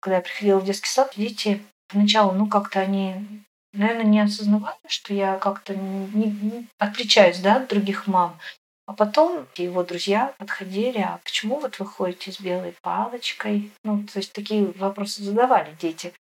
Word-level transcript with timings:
Когда 0.00 0.16
я 0.16 0.22
приходила 0.22 0.58
в 0.58 0.64
детский 0.64 0.88
сад, 0.88 1.12
дети 1.16 1.62
поначалу, 1.88 2.32
ну, 2.32 2.46
как-то 2.46 2.80
они, 2.80 3.14
наверное, 3.72 4.04
не 4.04 4.20
осознавали, 4.20 4.76
что 4.86 5.14
я 5.14 5.36
как-то 5.38 5.74
не, 5.74 6.30
не 6.30 6.68
отличаюсь, 6.78 7.40
да, 7.40 7.56
от 7.56 7.68
других 7.68 8.06
мам. 8.06 8.38
А 8.86 8.94
потом 8.94 9.46
его 9.56 9.82
друзья 9.82 10.34
подходили, 10.38 10.98
а 10.98 11.20
почему 11.22 11.60
вот 11.60 11.78
вы 11.78 11.84
ходите 11.84 12.32
с 12.32 12.40
белой 12.40 12.74
палочкой? 12.80 13.70
Ну, 13.84 14.02
то 14.04 14.18
есть 14.18 14.32
такие 14.32 14.64
вопросы 14.72 15.22
задавали 15.22 15.76
дети. 15.78 16.14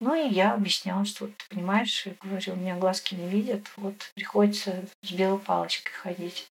Ну 0.00 0.14
и 0.14 0.32
я 0.32 0.54
объясняла, 0.54 1.04
что 1.04 1.26
вот, 1.26 1.34
понимаешь, 1.50 2.06
я 2.06 2.14
говорю, 2.22 2.52
у 2.52 2.56
меня 2.56 2.76
глазки 2.76 3.14
не 3.14 3.28
видят, 3.28 3.66
вот 3.76 4.10
приходится 4.14 4.84
с 5.02 5.12
белой 5.12 5.38
палочкой 5.38 5.92
ходить. 5.92 6.48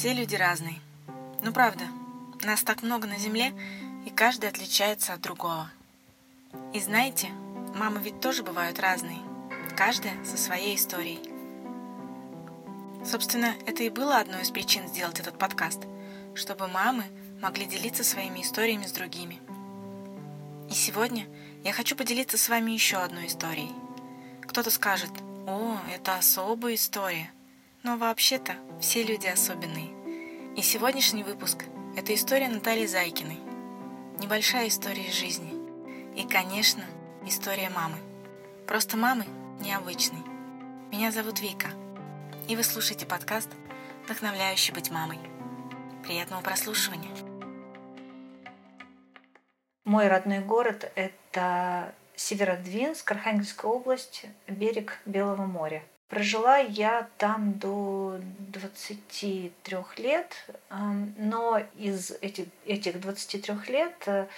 Все 0.00 0.14
люди 0.14 0.34
разные. 0.34 0.80
Ну 1.42 1.52
правда, 1.52 1.84
нас 2.40 2.62
так 2.62 2.82
много 2.82 3.06
на 3.06 3.18
Земле, 3.18 3.52
и 4.06 4.08
каждый 4.08 4.48
отличается 4.48 5.12
от 5.12 5.20
другого. 5.20 5.70
И 6.72 6.80
знаете, 6.80 7.28
мамы 7.74 8.00
ведь 8.00 8.18
тоже 8.18 8.42
бывают 8.42 8.80
разные, 8.80 9.18
каждая 9.76 10.14
со 10.24 10.38
своей 10.38 10.76
историей. 10.76 11.20
Собственно, 13.04 13.54
это 13.66 13.82
и 13.82 13.90
было 13.90 14.16
одной 14.16 14.40
из 14.40 14.50
причин 14.50 14.88
сделать 14.88 15.20
этот 15.20 15.38
подкаст, 15.38 15.82
чтобы 16.34 16.66
мамы 16.66 17.04
могли 17.42 17.66
делиться 17.66 18.02
своими 18.02 18.40
историями 18.40 18.86
с 18.86 18.92
другими. 18.92 19.38
И 20.70 20.72
сегодня 20.72 21.26
я 21.62 21.74
хочу 21.74 21.94
поделиться 21.94 22.38
с 22.38 22.48
вами 22.48 22.70
еще 22.70 22.96
одной 22.96 23.26
историей. 23.26 23.74
Кто-то 24.48 24.70
скажет, 24.70 25.12
о, 25.46 25.76
это 25.94 26.16
особая 26.16 26.76
история– 26.76 27.30
но 27.82 27.96
вообще-то 27.96 28.56
все 28.80 29.02
люди 29.02 29.26
особенные. 29.26 29.90
И 30.56 30.62
сегодняшний 30.62 31.22
выпуск– 31.22 31.64
это 31.96 32.14
история 32.14 32.48
Натальи 32.48 32.86
Зайкиной. 32.86 33.38
Небольшая 34.18 34.68
история 34.68 35.06
из 35.06 35.14
жизни. 35.14 35.54
И, 36.14 36.26
конечно, 36.26 36.84
история 37.24 37.70
мамы. 37.70 37.96
Просто 38.66 38.96
мамы 38.96 39.24
необычной. 39.60 40.22
Меня 40.92 41.10
зовут 41.10 41.40
Вика. 41.40 41.68
И 42.48 42.56
вы 42.56 42.64
слушаете 42.64 43.06
подкаст 43.06 43.48
«Вдохновляющий 44.04 44.74
быть 44.74 44.90
мамой». 44.90 45.18
Приятного 46.02 46.42
прослушивания. 46.42 47.10
Мой 49.84 50.08
родной 50.08 50.40
город– 50.40 50.90
это 50.94 51.94
Северодвинск, 52.16 53.10
Архангельская 53.10 53.70
область, 53.70 54.26
берег 54.46 54.98
Белого 55.06 55.46
моря. 55.46 55.82
Прожила 56.10 56.58
я 56.58 57.08
там 57.18 57.52
до 57.52 58.18
23 58.20 59.52
лет, 59.98 60.50
но 60.68 61.62
из 61.76 62.10
этих, 62.20 62.46
этих 62.66 63.00
23 63.00 63.54
лет 63.68 64.28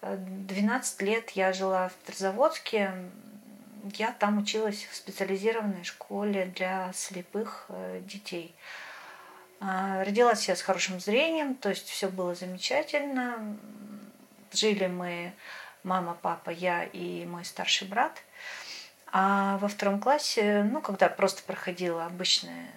12 0.00 1.02
э, 1.02 1.04
лет 1.04 1.30
я 1.32 1.52
жила 1.52 1.90
в 1.90 1.92
Петрозаводске. 1.92 2.94
Я 3.96 4.12
там 4.12 4.38
училась 4.38 4.88
в 4.90 4.96
специализированной 4.96 5.84
школе 5.84 6.46
для 6.56 6.90
слепых 6.94 7.66
э, 7.68 8.00
детей. 8.02 8.54
А, 9.60 10.02
родилась 10.04 10.48
я 10.48 10.56
с 10.56 10.62
хорошим 10.62 11.00
зрением, 11.00 11.54
то 11.54 11.68
есть 11.68 11.86
все 11.86 12.08
было 12.08 12.34
замечательно. 12.34 13.58
Жили 14.54 14.86
мы, 14.86 15.34
мама, 15.82 16.16
папа, 16.22 16.48
я 16.48 16.84
и 16.84 17.26
мой 17.26 17.44
старший 17.44 17.86
брат– 17.88 18.22
а 19.12 19.58
во 19.58 19.68
втором 19.68 20.00
классе, 20.00 20.66
ну, 20.70 20.80
когда 20.80 21.08
просто 21.08 21.42
проходила 21.42 22.06
обычная 22.06 22.68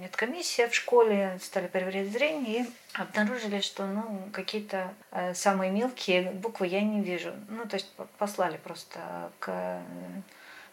медкомиссия 0.00 0.68
в 0.68 0.74
школе, 0.74 1.38
стали 1.42 1.66
проверять 1.66 2.10
зрение 2.10 2.62
и 2.62 2.66
обнаружили, 2.94 3.60
что 3.60 3.86
ну, 3.86 4.28
какие-то 4.32 4.94
э, 5.10 5.34
самые 5.34 5.72
мелкие 5.72 6.30
буквы 6.30 6.68
я 6.68 6.82
не 6.82 7.02
вижу. 7.02 7.32
Ну, 7.48 7.66
то 7.66 7.74
есть 7.74 7.90
послали 8.16 8.56
просто 8.56 9.32
к, 9.40 9.82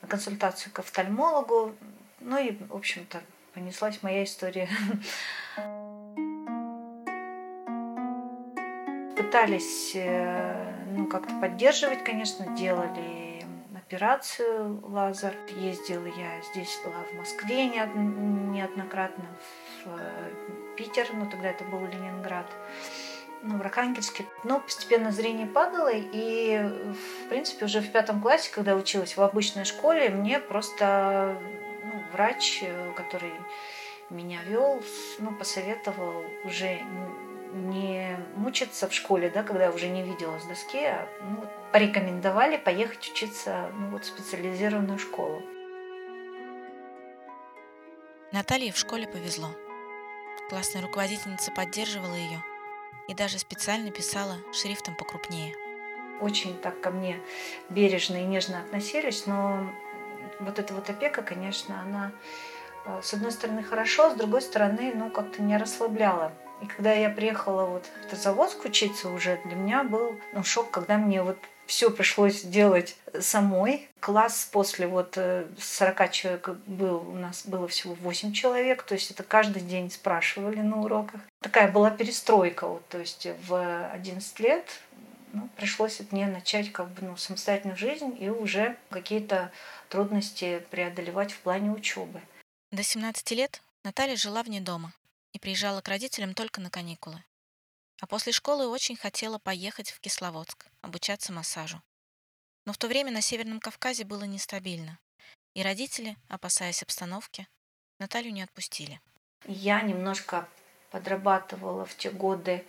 на 0.01 0.07
консультацию 0.07 0.71
к 0.71 0.79
офтальмологу. 0.79 1.75
Ну 2.19 2.37
и, 2.37 2.51
в 2.51 2.75
общем-то, 2.75 3.21
понеслась 3.53 4.03
моя 4.03 4.23
история. 4.23 4.69
Пытались 9.17 9.93
э, 9.95 10.73
ну, 10.91 11.07
как-то 11.07 11.33
поддерживать, 11.39 12.03
конечно, 12.03 12.45
делали 12.55 13.24
операцию 13.87 14.81
лазер. 14.83 15.33
Ездила 15.55 16.07
я 16.07 16.41
здесь, 16.51 16.79
была 16.83 17.03
в 17.11 17.13
Москве 17.13 17.65
неоднократно, 17.67 19.25
в 19.83 19.89
э, 19.89 20.31
Питер, 20.75 21.07
но 21.13 21.29
тогда 21.29 21.49
это 21.49 21.63
был 21.65 21.85
Ленинград, 21.85 22.47
ну, 23.43 23.57
в 23.57 23.61
Архангельске. 23.61 24.25
Но 24.43 24.59
постепенно 24.59 25.11
зрение 25.11 25.45
падало, 25.45 25.91
и, 25.93 26.57
в 26.57 27.29
принципе, 27.29 27.65
уже 27.65 27.81
в 27.81 27.91
пятом 27.91 28.21
классе, 28.21 28.51
когда 28.51 28.75
училась 28.75 29.17
в 29.17 29.21
обычной 29.21 29.65
школе, 29.65 30.09
мне 30.09 30.39
просто 30.39 31.39
ну, 31.83 32.03
врач, 32.11 32.63
э, 32.63 32.91
который 32.93 33.33
меня 34.09 34.39
вел, 34.47 34.81
ну, 35.19 35.31
посоветовал 35.35 36.23
уже 36.43 36.81
не 37.55 38.19
мучиться 38.35 38.87
в 38.89 38.93
школе, 38.93 39.29
да, 39.29 39.41
когда 39.43 39.65
я 39.65 39.71
уже 39.71 39.87
не 39.87 40.03
видела 40.03 40.37
с 40.39 40.45
доски, 40.45 40.83
а 40.83 41.07
ну, 41.21 41.45
порекомендовали 41.71 42.57
поехать 42.57 43.09
учиться 43.09 43.69
ну, 43.73 43.91
вот, 43.91 44.03
в 44.03 44.07
специализированную 44.07 44.99
школу. 44.99 45.41
Наталье 48.33 48.73
в 48.73 48.77
школе 48.77 49.07
повезло. 49.07 49.47
Классная 50.49 50.81
руководительница 50.81 51.51
поддерживала 51.51 52.15
ее 52.15 52.43
и 53.07 53.13
даже 53.13 53.39
специально 53.39 53.89
писала 53.89 54.35
шрифтом 54.51 54.95
покрупнее. 54.95 55.55
Очень 56.19 56.57
так 56.59 56.79
ко 56.81 56.91
мне 56.91 57.21
бережно 57.69 58.17
и 58.17 58.25
нежно 58.25 58.59
относились, 58.59 59.25
но 59.25 59.69
вот 60.39 60.59
эта 60.59 60.73
вот 60.73 60.89
опека, 60.89 61.21
конечно, 61.21 61.81
она 61.81 62.11
э, 62.85 63.01
с 63.01 63.13
одной 63.13 63.31
стороны 63.31 63.63
хорошо, 63.63 64.11
с 64.11 64.15
другой 64.15 64.41
стороны, 64.41 64.91
ну, 64.93 65.09
как-то 65.09 65.41
не 65.41 65.55
расслабляла. 65.57 66.33
И 66.61 66.67
когда 66.67 66.93
я 66.93 67.09
приехала 67.09 67.65
вот 67.65 67.85
в 68.05 68.09
Тазоводск 68.09 68.65
учиться 68.65 69.09
уже, 69.09 69.39
для 69.45 69.55
меня 69.55 69.83
был 69.83 70.15
ну, 70.33 70.43
шок, 70.43 70.71
когда 70.71 70.97
мне 70.97 71.21
вот 71.21 71.37
все 71.65 71.89
пришлось 71.89 72.43
делать 72.43 72.95
самой. 73.19 73.89
Класс 73.99 74.47
после 74.51 74.87
вот 74.87 75.15
40 75.15 76.01
э, 76.01 76.09
человек 76.09 76.49
был, 76.67 76.97
у 77.09 77.15
нас 77.15 77.45
было 77.45 77.67
всего 77.67 77.95
8 77.95 78.33
человек, 78.33 78.83
то 78.83 78.93
есть 78.93 79.11
это 79.11 79.23
каждый 79.23 79.61
день 79.61 79.89
спрашивали 79.89 80.61
на 80.61 80.81
уроках. 80.81 81.21
Такая 81.41 81.71
была 81.71 81.89
перестройка, 81.89 82.67
вот, 82.67 82.87
то 82.87 82.99
есть 82.99 83.27
в 83.47 83.89
11 83.91 84.39
лет 84.39 84.65
ну, 85.33 85.49
пришлось 85.57 85.99
мне 86.11 86.27
начать 86.27 86.71
как 86.71 86.89
бы 86.89 87.05
ну, 87.05 87.17
самостоятельную 87.17 87.77
жизнь 87.77 88.15
и 88.19 88.29
уже 88.29 88.77
какие-то 88.89 89.51
трудности 89.89 90.63
преодолевать 90.71 91.31
в 91.31 91.39
плане 91.39 91.71
учебы. 91.71 92.21
До 92.71 92.83
17 92.83 93.31
лет 93.31 93.61
Наталья 93.83 94.15
жила 94.15 94.43
вне 94.43 94.61
дома 94.61 94.93
и 95.35 95.39
приезжала 95.39 95.81
к 95.81 95.89
родителям 95.89 96.33
только 96.33 96.61
на 96.61 96.69
каникулы. 96.69 97.21
А 97.99 98.07
после 98.07 98.31
школы 98.31 98.69
очень 98.69 98.95
хотела 98.95 99.37
поехать 99.37 99.91
в 99.91 99.99
Кисловодск, 99.99 100.67
обучаться 100.81 101.33
массажу. 101.33 101.81
Но 102.65 102.71
в 102.71 102.77
то 102.77 102.87
время 102.87 103.11
на 103.11 103.19
Северном 103.19 103.59
Кавказе 103.59 104.05
было 104.05 104.23
нестабильно, 104.23 104.97
и 105.53 105.61
родители, 105.61 106.15
опасаясь 106.29 106.81
обстановки, 106.81 107.47
Наталью 107.99 108.31
не 108.31 108.43
отпустили. 108.43 109.01
Я 109.45 109.81
немножко 109.81 110.47
подрабатывала 110.89 111.85
в 111.85 111.95
те 111.97 112.11
годы 112.11 112.65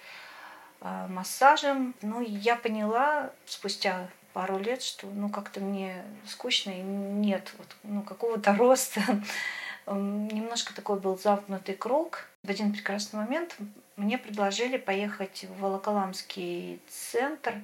э, 0.81 1.07
массажем. 1.09 1.95
Ну, 2.03 2.21
я 2.21 2.57
поняла 2.57 3.33
спустя 3.45 4.11
пару 4.33 4.59
лет, 4.59 4.83
что 4.83 5.07
ну 5.07 5.29
как-то 5.29 5.61
мне 5.61 6.05
скучно 6.27 6.71
и 6.71 6.83
нет 6.83 7.53
вот, 7.59 7.77
ну, 7.85 8.03
какого-то 8.03 8.55
роста. 8.57 9.03
Немножко 9.87 10.75
такой 10.75 10.99
был 10.99 11.17
замкнутый 11.19 11.75
круг. 11.75 12.29
В 12.43 12.51
один 12.51 12.73
прекрасный 12.73 13.21
момент 13.21 13.57
мне 13.97 14.19
предложили 14.19 14.77
поехать 14.77 15.45
в 15.49 15.61
Волоколамский 15.61 16.81
центр. 16.89 17.55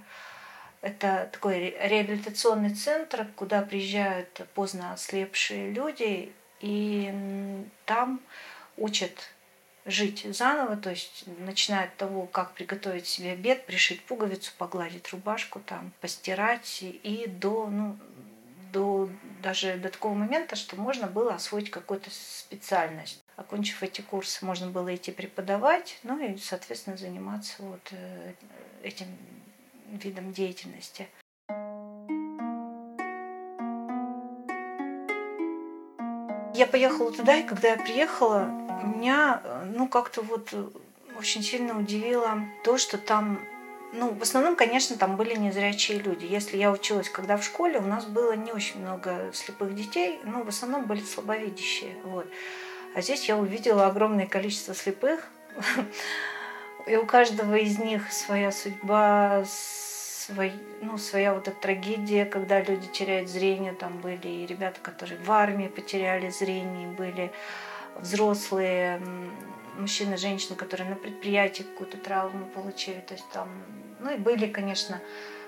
Это 0.80 1.28
такой 1.32 1.76
реабилитационный 1.80 2.74
центр, 2.74 3.26
куда 3.36 3.62
приезжают 3.62 4.46
поздно 4.54 4.92
ослепшие 4.92 5.72
люди, 5.72 6.32
и 6.60 7.64
там 7.86 8.20
учат 8.76 9.32
жить 9.84 10.26
заново, 10.30 10.76
то 10.76 10.90
есть 10.90 11.24
начиная 11.38 11.84
от 11.84 11.96
того, 11.96 12.26
как 12.26 12.52
приготовить 12.52 13.06
себе 13.06 13.32
обед, 13.32 13.66
пришить 13.66 14.04
пуговицу, 14.04 14.52
погладить 14.58 15.10
рубашку, 15.10 15.60
там, 15.60 15.92
постирать, 16.00 16.82
и 16.82 17.26
до, 17.26 17.66
ну, 17.66 17.96
до, 18.72 19.08
даже 19.42 19.76
до 19.76 19.90
такого 19.90 20.14
момента, 20.14 20.56
что 20.56 20.76
можно 20.76 21.06
было 21.06 21.34
освоить 21.34 21.70
какую-то 21.70 22.10
специальность. 22.10 23.22
Окончив 23.36 23.82
эти 23.82 24.00
курсы, 24.00 24.44
можно 24.44 24.70
было 24.70 24.94
идти 24.94 25.12
преподавать, 25.12 25.98
ну 26.02 26.18
и, 26.18 26.36
соответственно, 26.38 26.96
заниматься 26.96 27.62
вот 27.62 27.80
э, 27.92 28.32
этим 28.82 29.06
видом 29.86 30.32
деятельности. 30.32 31.08
Я 36.54 36.66
поехала 36.66 37.10
туда, 37.12 37.36
и 37.36 37.46
когда 37.46 37.68
я 37.68 37.76
приехала, 37.76 38.44
меня, 38.84 39.40
э, 39.42 39.72
ну, 39.74 39.88
как-то 39.88 40.22
вот 40.22 40.50
э, 40.52 40.68
очень 41.18 41.42
сильно 41.42 41.78
удивило 41.78 42.42
то, 42.64 42.78
что 42.78 42.98
там 42.98 43.40
ну, 43.92 44.14
в 44.14 44.22
основном, 44.22 44.56
конечно, 44.56 44.96
там 44.96 45.16
были 45.16 45.34
незрячие 45.34 45.98
люди. 45.98 46.24
Если 46.24 46.56
я 46.56 46.72
училась, 46.72 47.10
когда 47.10 47.36
в 47.36 47.44
школе, 47.44 47.78
у 47.78 47.86
нас 47.86 48.06
было 48.06 48.32
не 48.32 48.50
очень 48.50 48.80
много 48.80 49.30
слепых 49.34 49.74
детей, 49.74 50.18
ну, 50.24 50.42
в 50.42 50.48
основном 50.48 50.86
были 50.86 51.00
слабовидящие. 51.00 51.96
Вот. 52.04 52.26
А 52.94 53.02
здесь 53.02 53.28
я 53.28 53.36
увидела 53.36 53.86
огромное 53.86 54.26
количество 54.26 54.74
слепых, 54.74 55.28
и 56.86 56.96
у 56.96 57.06
каждого 57.06 57.54
из 57.56 57.78
них 57.78 58.10
своя 58.12 58.50
судьба, 58.50 59.44
свой, 59.46 60.52
ну, 60.80 60.96
своя 60.98 61.34
вот 61.34 61.48
эта 61.48 61.60
трагедия, 61.60 62.24
когда 62.24 62.60
люди 62.60 62.86
теряют 62.88 63.28
зрение. 63.28 63.72
Там 63.74 63.98
были 63.98 64.26
и 64.26 64.46
ребята, 64.46 64.80
которые 64.80 65.20
в 65.20 65.30
армии 65.30 65.68
потеряли 65.68 66.30
зрение, 66.30 66.88
были 66.88 67.30
взрослые 67.96 69.00
мужчины, 69.76 70.16
женщины, 70.16 70.56
которые 70.56 70.88
на 70.88 70.96
предприятии 70.96 71.62
какую-то 71.62 71.96
травму 71.96 72.46
получили. 72.46 73.00
То 73.00 73.14
есть 73.14 73.28
там, 73.32 73.48
ну 74.00 74.12
и 74.12 74.16
были, 74.16 74.46
конечно, 74.46 75.00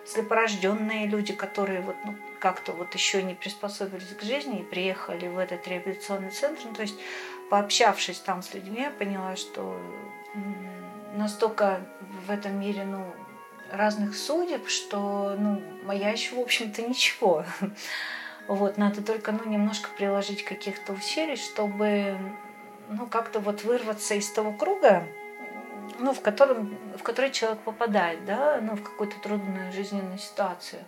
слепорожденные 0.06 1.06
люди, 1.06 1.32
которые 1.32 1.80
вот, 1.80 1.96
ну, 2.04 2.14
как-то 2.40 2.72
вот 2.72 2.94
еще 2.94 3.22
не 3.22 3.34
приспособились 3.34 4.14
к 4.18 4.22
жизни 4.22 4.60
и 4.60 4.64
приехали 4.64 5.28
в 5.28 5.38
этот 5.38 5.66
реабилитационный 5.66 6.30
центр. 6.30 6.62
Ну, 6.66 6.74
то 6.74 6.82
есть, 6.82 6.96
пообщавшись 7.50 8.18
там 8.18 8.42
с 8.42 8.52
людьми, 8.54 8.80
я 8.82 8.90
поняла, 8.90 9.36
что 9.36 9.80
настолько 11.14 11.80
в 12.26 12.30
этом 12.30 12.60
мире, 12.60 12.84
ну, 12.84 13.06
разных 13.70 14.14
судеб, 14.14 14.68
что, 14.68 15.36
ну, 15.38 15.62
моя 15.84 16.10
еще, 16.10 16.36
в 16.36 16.40
общем-то, 16.40 16.82
ничего. 16.82 17.44
Вот, 18.46 18.76
надо 18.76 19.00
только, 19.00 19.32
ну, 19.32 19.50
немножко 19.50 19.88
приложить 19.96 20.44
каких-то 20.44 20.92
усилий, 20.92 21.36
чтобы 21.36 22.18
ну, 22.88 23.06
как-то 23.06 23.40
вот 23.40 23.62
вырваться 23.64 24.14
из 24.14 24.30
того 24.30 24.52
круга, 24.52 25.04
ну, 25.98 26.12
в, 26.12 26.20
котором, 26.20 26.76
в 26.96 27.02
который 27.02 27.30
человек 27.30 27.60
попадает, 27.60 28.24
да, 28.24 28.58
ну, 28.60 28.76
в 28.76 28.82
какую-то 28.82 29.18
трудную 29.20 29.72
жизненную 29.72 30.18
ситуацию. 30.18 30.82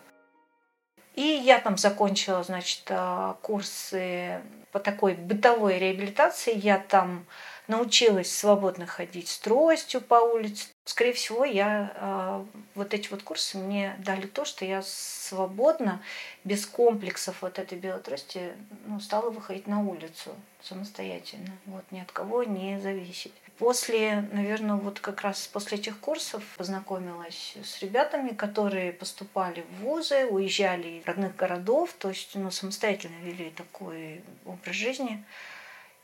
И 1.14 1.22
я 1.22 1.58
там 1.58 1.78
закончила, 1.78 2.42
значит, 2.42 2.82
а, 2.90 3.38
курсы 3.40 4.42
по 4.70 4.78
такой 4.78 5.14
бытовой 5.14 5.78
реабилитации. 5.78 6.54
Я 6.54 6.78
там 6.78 7.24
научилась 7.68 8.34
свободно 8.34 8.86
ходить 8.86 9.28
с 9.28 9.38
тростью 9.38 10.00
по 10.00 10.14
улице. 10.16 10.68
Скорее 10.84 11.12
всего, 11.12 11.44
я 11.44 11.92
э, 11.96 12.44
вот 12.74 12.94
эти 12.94 13.08
вот 13.08 13.22
курсы 13.22 13.58
мне 13.58 13.96
дали 13.98 14.26
то, 14.26 14.44
что 14.44 14.64
я 14.64 14.82
свободно, 14.82 16.00
без 16.44 16.64
комплексов 16.64 17.42
вот 17.42 17.58
этой 17.58 17.76
белой 17.76 18.00
трости, 18.00 18.52
ну, 18.86 19.00
стала 19.00 19.30
выходить 19.30 19.66
на 19.66 19.80
улицу 19.80 20.30
самостоятельно, 20.62 21.50
вот 21.66 21.84
ни 21.90 22.00
от 22.00 22.12
кого 22.12 22.44
не 22.44 22.80
зависеть. 22.80 23.32
После, 23.58 24.28
наверное, 24.32 24.76
вот 24.76 25.00
как 25.00 25.22
раз 25.22 25.46
после 25.46 25.78
этих 25.78 25.98
курсов 25.98 26.44
познакомилась 26.58 27.56
с 27.64 27.80
ребятами, 27.80 28.30
которые 28.30 28.92
поступали 28.92 29.62
в 29.62 29.84
вузы, 29.84 30.26
уезжали 30.26 31.00
из 31.00 31.06
родных 31.06 31.34
городов, 31.36 31.94
то 31.98 32.10
есть 32.10 32.34
ну, 32.34 32.50
самостоятельно 32.50 33.16
вели 33.22 33.50
такой 33.50 34.22
образ 34.44 34.76
жизни. 34.76 35.24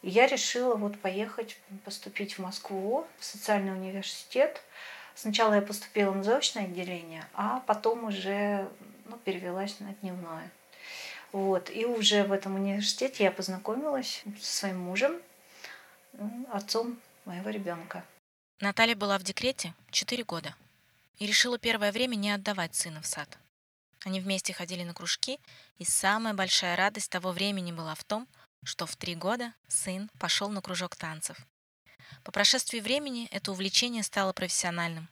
Я 0.03 0.27
решила 0.27 0.75
вот 0.75 0.99
поехать, 1.01 1.59
поступить 1.85 2.35
в 2.35 2.39
Москву, 2.41 3.07
в 3.19 3.25
социальный 3.25 3.73
университет. 3.73 4.61
Сначала 5.15 5.55
я 5.55 5.63
поступила 5.63 6.13
на 6.13 6.25
заочное 6.25 6.65
отделение, 6.65 7.25
а 7.35 7.61
потом 7.67 8.05
уже 8.05 8.69
ну, 9.05 9.17
перевелась 9.19 9.79
на 9.79 9.93
дневное. 9.95 10.51
Вот. 11.31 11.71
И 11.71 11.85
уже 11.85 12.25
в 12.25 12.33
этом 12.33 12.57
университете 12.57 13.25
я 13.25 13.31
познакомилась 13.31 14.25
со 14.41 14.59
своим 14.59 14.81
мужем, 14.81 15.21
отцом 16.51 16.99
моего 17.25 17.51
ребенка. 17.51 18.05
Наталья 18.61 18.97
была 18.97 19.19
в 19.19 19.23
декрете 19.23 19.75
4 19.91 20.25
года 20.25 20.55
и 21.19 21.27
решила 21.27 21.59
первое 21.59 21.93
время 21.93 22.17
не 22.17 22.33
отдавать 22.33 22.75
сына 22.75 23.01
в 23.01 23.07
сад. 23.07 23.39
Они 24.05 24.21
вместе 24.21 24.53
ходили 24.53 24.83
на 24.83 24.95
кружки, 24.95 25.39
и 25.79 25.85
самая 25.85 26.35
большая 26.35 26.77
радость 26.77 27.11
того 27.11 27.31
времени 27.31 27.71
была 27.71 27.95
в 27.95 28.03
том, 28.03 28.27
что 28.65 28.87
в 28.87 28.97
три 28.97 29.15
года 29.15 29.53
сын 29.69 30.11
пошел 30.19 30.49
на 30.49 30.61
кружок 30.61 30.97
танцев. 30.97 31.37
По 32.25 32.33
прошествии 32.33 32.81
времени 32.81 33.29
это 33.31 33.53
увлечение 33.53 34.03
стало 34.03 34.33
профессиональным, 34.33 35.09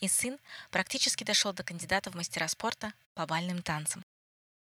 и 0.00 0.08
сын 0.08 0.38
практически 0.70 1.24
дошел 1.24 1.52
до 1.52 1.62
кандидата 1.62 2.10
в 2.10 2.14
мастера 2.14 2.48
спорта 2.48 2.92
по 3.14 3.26
бальным 3.26 3.62
танцам. 3.62 4.02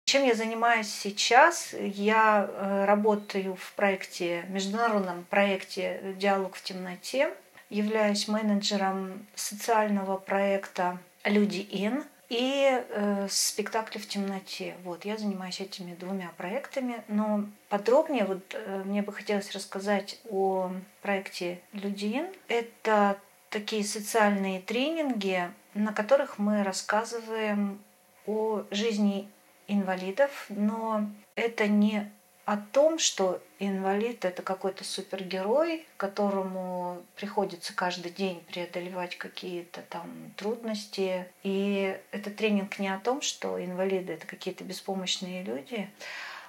Чем 0.06 0.24
я 0.24 0.34
занимаюсь 0.34 0.88
сейчас? 0.88 1.74
Я 1.78 2.48
э, 2.48 2.84
работаю 2.84 3.56
в 3.56 3.72
проекте, 3.72 4.44
международном 4.48 5.24
проекте 5.24 6.14
«Диалог 6.16 6.54
в 6.54 6.62
темноте». 6.62 7.34
Являюсь 7.70 8.28
менеджером 8.28 9.26
социального 9.34 10.16
проекта 10.16 11.00
«Люди 11.24 11.66
Ин», 11.72 12.04
и 12.28 12.82
э, 12.88 13.28
спектакли 13.30 13.98
в 13.98 14.08
темноте. 14.08 14.74
Вот, 14.84 15.04
я 15.04 15.16
занимаюсь 15.16 15.60
этими 15.60 15.94
двумя 15.94 16.30
проектами, 16.36 17.02
но 17.08 17.44
подробнее 17.68 18.24
вот 18.24 18.42
э, 18.54 18.82
мне 18.84 19.02
бы 19.02 19.12
хотелось 19.12 19.52
рассказать 19.52 20.18
о 20.28 20.70
проекте 21.02 21.60
Людин. 21.72 22.26
Это 22.48 23.18
такие 23.50 23.84
социальные 23.84 24.60
тренинги, 24.60 25.50
на 25.74 25.92
которых 25.92 26.38
мы 26.38 26.62
рассказываем 26.62 27.82
о 28.26 28.64
жизни 28.70 29.28
инвалидов, 29.68 30.46
но 30.48 31.08
это 31.34 31.68
не 31.68 32.10
о 32.46 32.56
том, 32.56 33.00
что 33.00 33.42
инвалид 33.58 34.24
это 34.24 34.40
какой-то 34.40 34.84
супергерой, 34.84 35.84
которому 35.96 37.02
приходится 37.16 37.74
каждый 37.74 38.12
день 38.12 38.40
преодолевать 38.48 39.18
какие-то 39.18 39.82
там 39.82 40.08
трудности. 40.36 41.26
И 41.42 41.98
этот 42.12 42.36
тренинг 42.36 42.78
не 42.78 42.88
о 42.88 43.00
том, 43.00 43.20
что 43.20 43.62
инвалиды 43.62 44.12
это 44.12 44.28
какие-то 44.28 44.62
беспомощные 44.62 45.42
люди, 45.42 45.90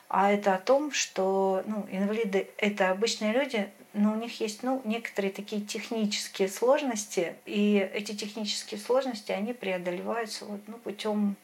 а 0.07 0.31
это 0.31 0.53
о 0.53 0.59
том, 0.59 0.91
что 0.91 1.63
ну, 1.65 1.87
инвалиды 1.91 2.47
это 2.57 2.91
обычные 2.91 3.33
люди, 3.33 3.67
но 3.93 4.13
у 4.13 4.15
них 4.15 4.39
есть 4.39 4.61
ну, 4.61 4.83
некоторые 4.85 5.33
такие 5.33 5.63
технические 5.63 6.47
сложности, 6.47 7.35
и 7.47 7.89
эти 7.91 8.13
технические 8.13 8.79
сложности, 8.79 9.31
они 9.31 9.53
преодолеваются 9.53 10.45
вот, 10.45 10.61
ну, 10.67 10.77
путем 10.77 11.35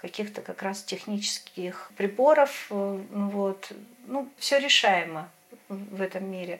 каких-то 0.00 0.40
как 0.40 0.62
раз 0.62 0.82
технических 0.82 1.90
приборов. 1.96 2.66
Э, 2.70 3.00
ну 3.10 3.28
вот. 3.28 3.72
Ну, 4.06 4.28
все 4.38 4.58
решаемо 4.58 5.28
в 5.68 6.00
этом 6.00 6.30
мире. 6.30 6.58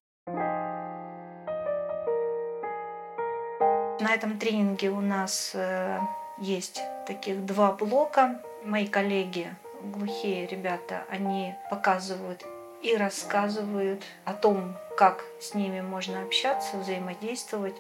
На 4.01 4.15
этом 4.15 4.39
тренинге 4.39 4.91
у 4.91 5.01
нас 5.01 5.53
э, 5.55 5.99
есть 6.39 6.81
таких 7.07 7.45
два 7.45 7.73
блока. 7.73 8.41
Мои 8.65 8.87
коллеги, 8.87 9.55
глухие 9.83 10.47
ребята, 10.47 11.05
они 11.11 11.55
показывают 11.71 12.45
и 12.83 12.97
рассказывают 12.97 14.03
о 14.25 14.33
том, 14.33 14.77
как 14.97 15.25
с 15.41 15.55
ними 15.55 15.81
можно 15.81 16.23
общаться, 16.23 16.79
взаимодействовать 16.79 17.77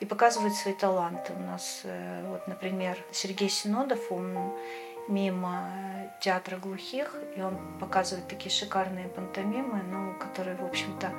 и 0.00 0.04
показывают 0.04 0.54
свои 0.54 0.74
таланты. 0.74 1.32
У 1.32 1.40
нас, 1.40 1.80
э, 1.84 2.24
вот, 2.28 2.46
например, 2.46 2.98
Сергей 3.10 3.48
Синодов, 3.48 4.12
он 4.12 4.36
мимо 5.08 5.70
театра 6.20 6.56
глухих, 6.56 7.14
и 7.36 7.40
он 7.40 7.56
показывает 7.78 8.28
такие 8.28 8.50
шикарные 8.50 9.08
пантомимы, 9.08 9.82
ну, 9.82 10.14
которые, 10.18 10.56
в 10.56 10.64
общем-то, 10.64 11.12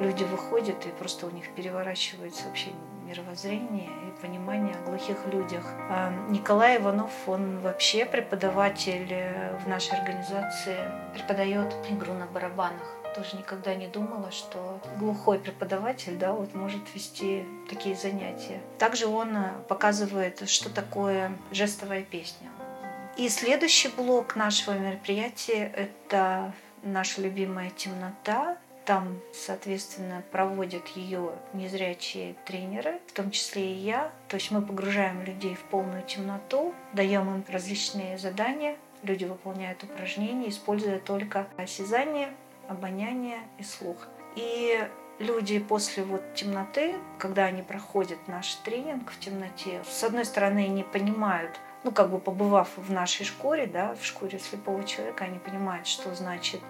люди 0.00 0.24
выходят, 0.24 0.84
и 0.86 0.90
просто 0.90 1.26
у 1.26 1.30
них 1.30 1.54
переворачивается 1.54 2.46
вообще 2.46 2.70
мировоззрение 3.06 3.88
и 3.88 4.20
понимание 4.22 4.74
о 4.74 4.88
глухих 4.88 5.16
людях. 5.32 5.64
А 5.90 6.12
Николай 6.28 6.78
Иванов, 6.78 7.12
он 7.26 7.60
вообще 7.60 8.04
преподаватель 8.04 9.08
э, 9.10 9.58
в 9.58 9.68
нашей 9.68 9.98
организации, 9.98 10.78
преподает 11.14 11.74
игру 11.90 12.14
на 12.14 12.26
барабанах 12.26 13.02
тоже 13.14 13.36
никогда 13.36 13.74
не 13.74 13.88
думала, 13.88 14.30
что 14.30 14.80
глухой 14.98 15.38
преподаватель 15.38 16.16
да, 16.16 16.32
вот 16.32 16.54
может 16.54 16.82
вести 16.94 17.44
такие 17.68 17.94
занятия. 17.94 18.60
Также 18.78 19.06
он 19.06 19.36
э, 19.36 19.52
показывает, 19.68 20.48
что 20.48 20.70
такое 20.70 21.32
жестовая 21.50 22.02
песня. 22.02 22.48
И 23.16 23.28
следующий 23.28 23.88
блок 23.88 24.36
нашего 24.36 24.74
мероприятия– 24.74 25.70
это 25.76 26.52
наша 26.82 27.20
любимая 27.20 27.68
темнота. 27.70 28.56
Там, 28.86 29.20
соответственно, 29.34 30.22
проводят 30.32 30.88
ее 30.88 31.32
незрячие 31.52 32.34
тренеры, 32.46 33.00
в 33.06 33.12
том 33.12 33.30
числе 33.30 33.74
и 33.74 33.76
я. 33.76 34.10
То 34.28 34.36
есть 34.36 34.50
мы 34.50 34.62
погружаем 34.62 35.22
людей 35.22 35.54
в 35.54 35.62
полную 35.64 36.02
темноту, 36.02 36.74
даем 36.94 37.28
им 37.32 37.44
различные 37.48 38.18
задания, 38.18 38.76
люди 39.02 39.24
выполняют 39.24 39.84
упражнения, 39.84 40.48
используя 40.48 40.98
только 40.98 41.46
осязание, 41.58 42.32
обоняние 42.66 43.40
и 43.58 43.62
слух. 43.62 44.08
И 44.36 44.88
люди 45.18 45.60
после 45.60 46.02
вот 46.02 46.34
темноты, 46.34 46.94
когда 47.18 47.44
они 47.44 47.62
проходят 47.62 48.26
наш 48.26 48.54
тренинг 48.56 49.12
в 49.12 49.20
темноте, 49.20 49.82
с 49.88 50.02
одной 50.02 50.24
стороны 50.24 50.66
не 50.66 50.82
понимают, 50.82 51.60
ну 51.84 51.90
как 51.90 52.10
бы 52.10 52.18
побывав 52.18 52.70
в 52.76 52.92
нашей 52.92 53.24
шкуре, 53.26 53.66
да, 53.66 53.94
в 53.94 54.04
шкуре 54.04 54.38
слепого 54.38 54.84
человека, 54.84 55.24
они 55.24 55.38
понимают, 55.38 55.86
что 55.86 56.14
значит 56.14 56.60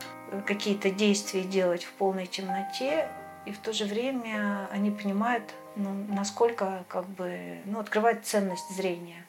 какие-то 0.47 0.91
действия 0.91 1.43
делать 1.43 1.85
в 1.85 1.93
полной 1.93 2.27
темноте, 2.27 3.09
и 3.45 3.53
в 3.53 3.59
то 3.59 3.73
же 3.73 3.85
время 3.85 4.69
они 4.71 4.91
понимают, 4.91 5.53
ну, 5.77 5.93
насколько 6.09 6.85
как 6.89 7.09
бы, 7.09 7.61
ну, 7.65 7.81
открывает 7.81 8.25
ценность 8.25 8.71
зрения. 8.71 9.27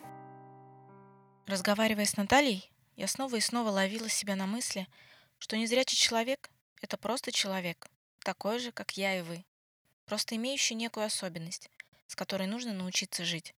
Разговаривая 1.47 2.05
с 2.05 2.15
Натальей, 2.15 2.71
я 2.95 3.07
снова 3.07 3.35
и 3.35 3.41
снова 3.41 3.69
ловила 3.69 4.07
себя 4.07 4.35
на 4.35 4.45
мысли, 4.45 4.87
что 5.39 5.57
незрячий 5.57 5.97
человек— 5.97 6.49
это 6.81 6.95
просто 6.95 7.31
человек, 7.31 7.87
такой 8.23 8.59
же, 8.59 8.71
как 8.71 8.95
я 8.97 9.19
и 9.19 9.23
вы, 9.23 9.43
просто 10.05 10.35
имеющий 10.35 10.75
некую 10.75 11.05
особенность, 11.05 11.69
с 12.07 12.15
которой 12.15 12.47
нужно 12.47 12.71
научиться 12.71 13.25
жить. 13.25 13.53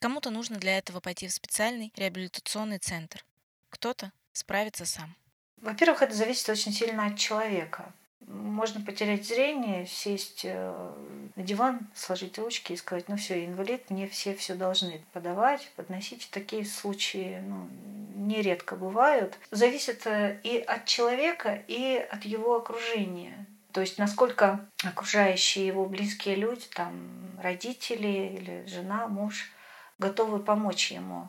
Кому-то 0.00 0.30
нужно 0.30 0.56
для 0.56 0.78
этого 0.78 1.00
пойти 1.00 1.26
в 1.26 1.32
специальный 1.32 1.92
реабилитационный 1.96 2.78
центр, 2.78 3.24
кто-то 3.70 4.12
справится 4.32 4.84
сам. 4.84 5.16
Во-первых, 5.56 6.02
это 6.02 6.14
зависит 6.14 6.48
очень 6.48 6.72
сильно 6.72 7.06
от 7.06 7.16
человека. 7.16 7.92
Можно 8.26 8.84
потерять 8.84 9.26
зрение, 9.26 9.86
сесть 9.86 10.42
э, 10.44 10.92
на 11.36 11.42
диван, 11.42 11.88
сложить 11.94 12.38
ручки 12.38 12.72
и 12.72 12.76
сказать, 12.76 13.08
ну 13.08 13.16
все, 13.16 13.44
инвалид, 13.44 13.88
мне 13.88 14.08
все 14.08 14.34
все 14.34 14.54
должны 14.54 15.00
подавать, 15.12 15.70
подносить. 15.76 16.28
Такие 16.30 16.64
случаи 16.64 17.40
ну, 17.46 17.68
нередко 18.14 18.74
бывают. 18.74 19.38
Зависит 19.50 20.06
э, 20.06 20.40
и 20.42 20.58
от 20.58 20.86
человека, 20.86 21.62
и 21.68 21.96
от 22.10 22.24
его 22.24 22.56
окружения. 22.56 23.46
То 23.72 23.80
есть 23.80 23.98
насколько 23.98 24.66
окружающие 24.82 25.66
его 25.66 25.84
близкие 25.86 26.34
люди, 26.34 26.64
там 26.74 27.38
родители 27.42 28.38
или 28.38 28.64
жена, 28.66 29.06
муж, 29.06 29.50
готовы 29.98 30.38
помочь 30.38 30.90
ему. 30.90 31.28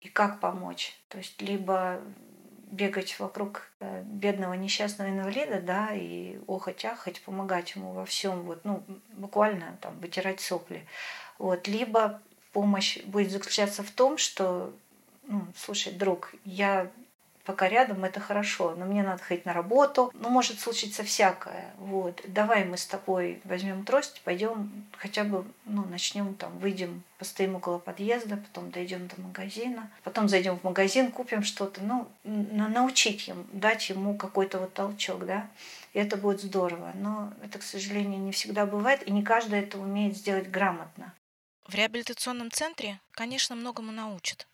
И 0.00 0.08
как 0.08 0.40
помочь? 0.40 0.98
То 1.08 1.18
есть 1.18 1.40
либо 1.42 2.00
бегать 2.70 3.18
вокруг 3.18 3.68
э, 3.80 4.02
бедного 4.04 4.54
несчастного 4.54 5.08
инвалида, 5.08 5.60
да, 5.60 5.90
и 5.92 6.38
охоть-ахоть, 6.46 7.22
помогать 7.22 7.74
ему 7.74 7.92
во 7.92 8.04
всем, 8.04 8.42
вот, 8.42 8.64
ну, 8.64 8.84
буквально 9.12 9.76
там 9.80 9.98
вытирать 9.98 10.40
сопли. 10.40 10.86
Вот, 11.38 11.66
либо 11.68 12.20
помощь 12.52 12.98
будет 13.04 13.30
заключаться 13.30 13.82
в 13.82 13.90
том, 13.90 14.18
что, 14.18 14.72
ну, 15.24 15.46
слушай, 15.56 15.92
друг, 15.92 16.32
я 16.44 16.90
пока 17.50 17.68
рядом, 17.68 18.04
это 18.04 18.20
хорошо, 18.20 18.76
но 18.76 18.86
мне 18.86 19.02
надо 19.02 19.24
ходить 19.24 19.44
на 19.44 19.52
работу, 19.52 20.12
ну, 20.14 20.28
может 20.28 20.60
случиться 20.60 21.02
всякое, 21.02 21.74
вот, 21.78 22.22
давай 22.28 22.64
мы 22.64 22.78
с 22.78 22.86
тобой 22.86 23.40
возьмем 23.42 23.84
трость, 23.84 24.22
пойдем 24.24 24.86
хотя 24.96 25.24
бы, 25.24 25.44
ну, 25.64 25.84
начнем 25.84 26.36
там, 26.36 26.56
выйдем, 26.60 27.02
постоим 27.18 27.56
около 27.56 27.78
подъезда, 27.78 28.36
потом 28.36 28.70
дойдем 28.70 29.08
до 29.08 29.20
магазина, 29.20 29.90
потом 30.04 30.28
зайдем 30.28 30.60
в 30.60 30.62
магазин, 30.62 31.10
купим 31.10 31.42
что-то, 31.42 31.82
ну, 31.82 32.08
научить 32.22 33.26
ему, 33.26 33.44
дать 33.52 33.90
ему 33.90 34.16
какой-то 34.16 34.60
вот 34.60 34.72
толчок, 34.72 35.26
да, 35.26 35.48
и 35.92 35.98
это 35.98 36.16
будет 36.16 36.40
здорово, 36.40 36.92
но 36.94 37.32
это, 37.42 37.58
к 37.58 37.64
сожалению, 37.64 38.20
не 38.20 38.30
всегда 38.30 38.64
бывает, 38.64 39.02
и 39.08 39.10
не 39.10 39.24
каждый 39.24 39.58
это 39.58 39.76
умеет 39.76 40.16
сделать 40.16 40.48
грамотно. 40.48 41.12
В 41.66 41.74
реабилитационном 41.74 42.52
центре, 42.52 43.00
конечно, 43.10 43.56
многому 43.56 43.90
научат. 43.90 44.46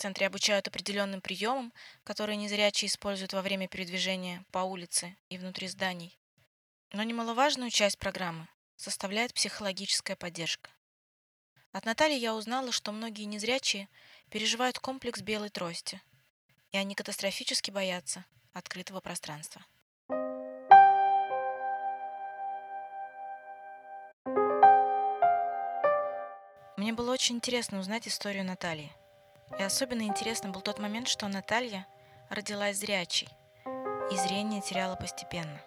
В 0.00 0.02
центре 0.02 0.28
обучают 0.28 0.66
определенным 0.66 1.20
приемам, 1.20 1.74
которые 2.04 2.36
незрячие 2.36 2.88
используют 2.88 3.34
во 3.34 3.42
время 3.42 3.68
передвижения 3.68 4.46
по 4.50 4.60
улице 4.60 5.14
и 5.28 5.36
внутри 5.36 5.68
зданий. 5.68 6.18
Но 6.90 7.02
немаловажную 7.02 7.70
часть 7.70 7.98
программы 7.98 8.48
составляет 8.76 9.34
психологическая 9.34 10.16
поддержка. 10.16 10.70
От 11.72 11.84
Натальи 11.84 12.18
я 12.18 12.34
узнала, 12.34 12.72
что 12.72 12.92
многие 12.92 13.24
незрячие 13.24 13.90
переживают 14.30 14.78
комплекс 14.78 15.20
белой 15.20 15.50
трости, 15.50 16.00
и 16.72 16.78
они 16.78 16.94
катастрофически 16.94 17.70
боятся 17.70 18.24
открытого 18.54 19.00
пространства. 19.00 19.62
Мне 26.78 26.94
было 26.94 27.12
очень 27.12 27.36
интересно 27.36 27.80
узнать 27.80 28.08
историю 28.08 28.46
Натальи. 28.46 28.90
И 29.58 29.62
особенно 29.62 30.02
интересно 30.02 30.50
был 30.50 30.60
тот 30.60 30.78
момент, 30.78 31.08
что 31.08 31.28
Наталья 31.28 31.86
родилась 32.28 32.78
зрячей, 32.78 33.28
и 34.10 34.16
зрение 34.16 34.60
теряла 34.60 34.96
постепенно. 34.96 35.60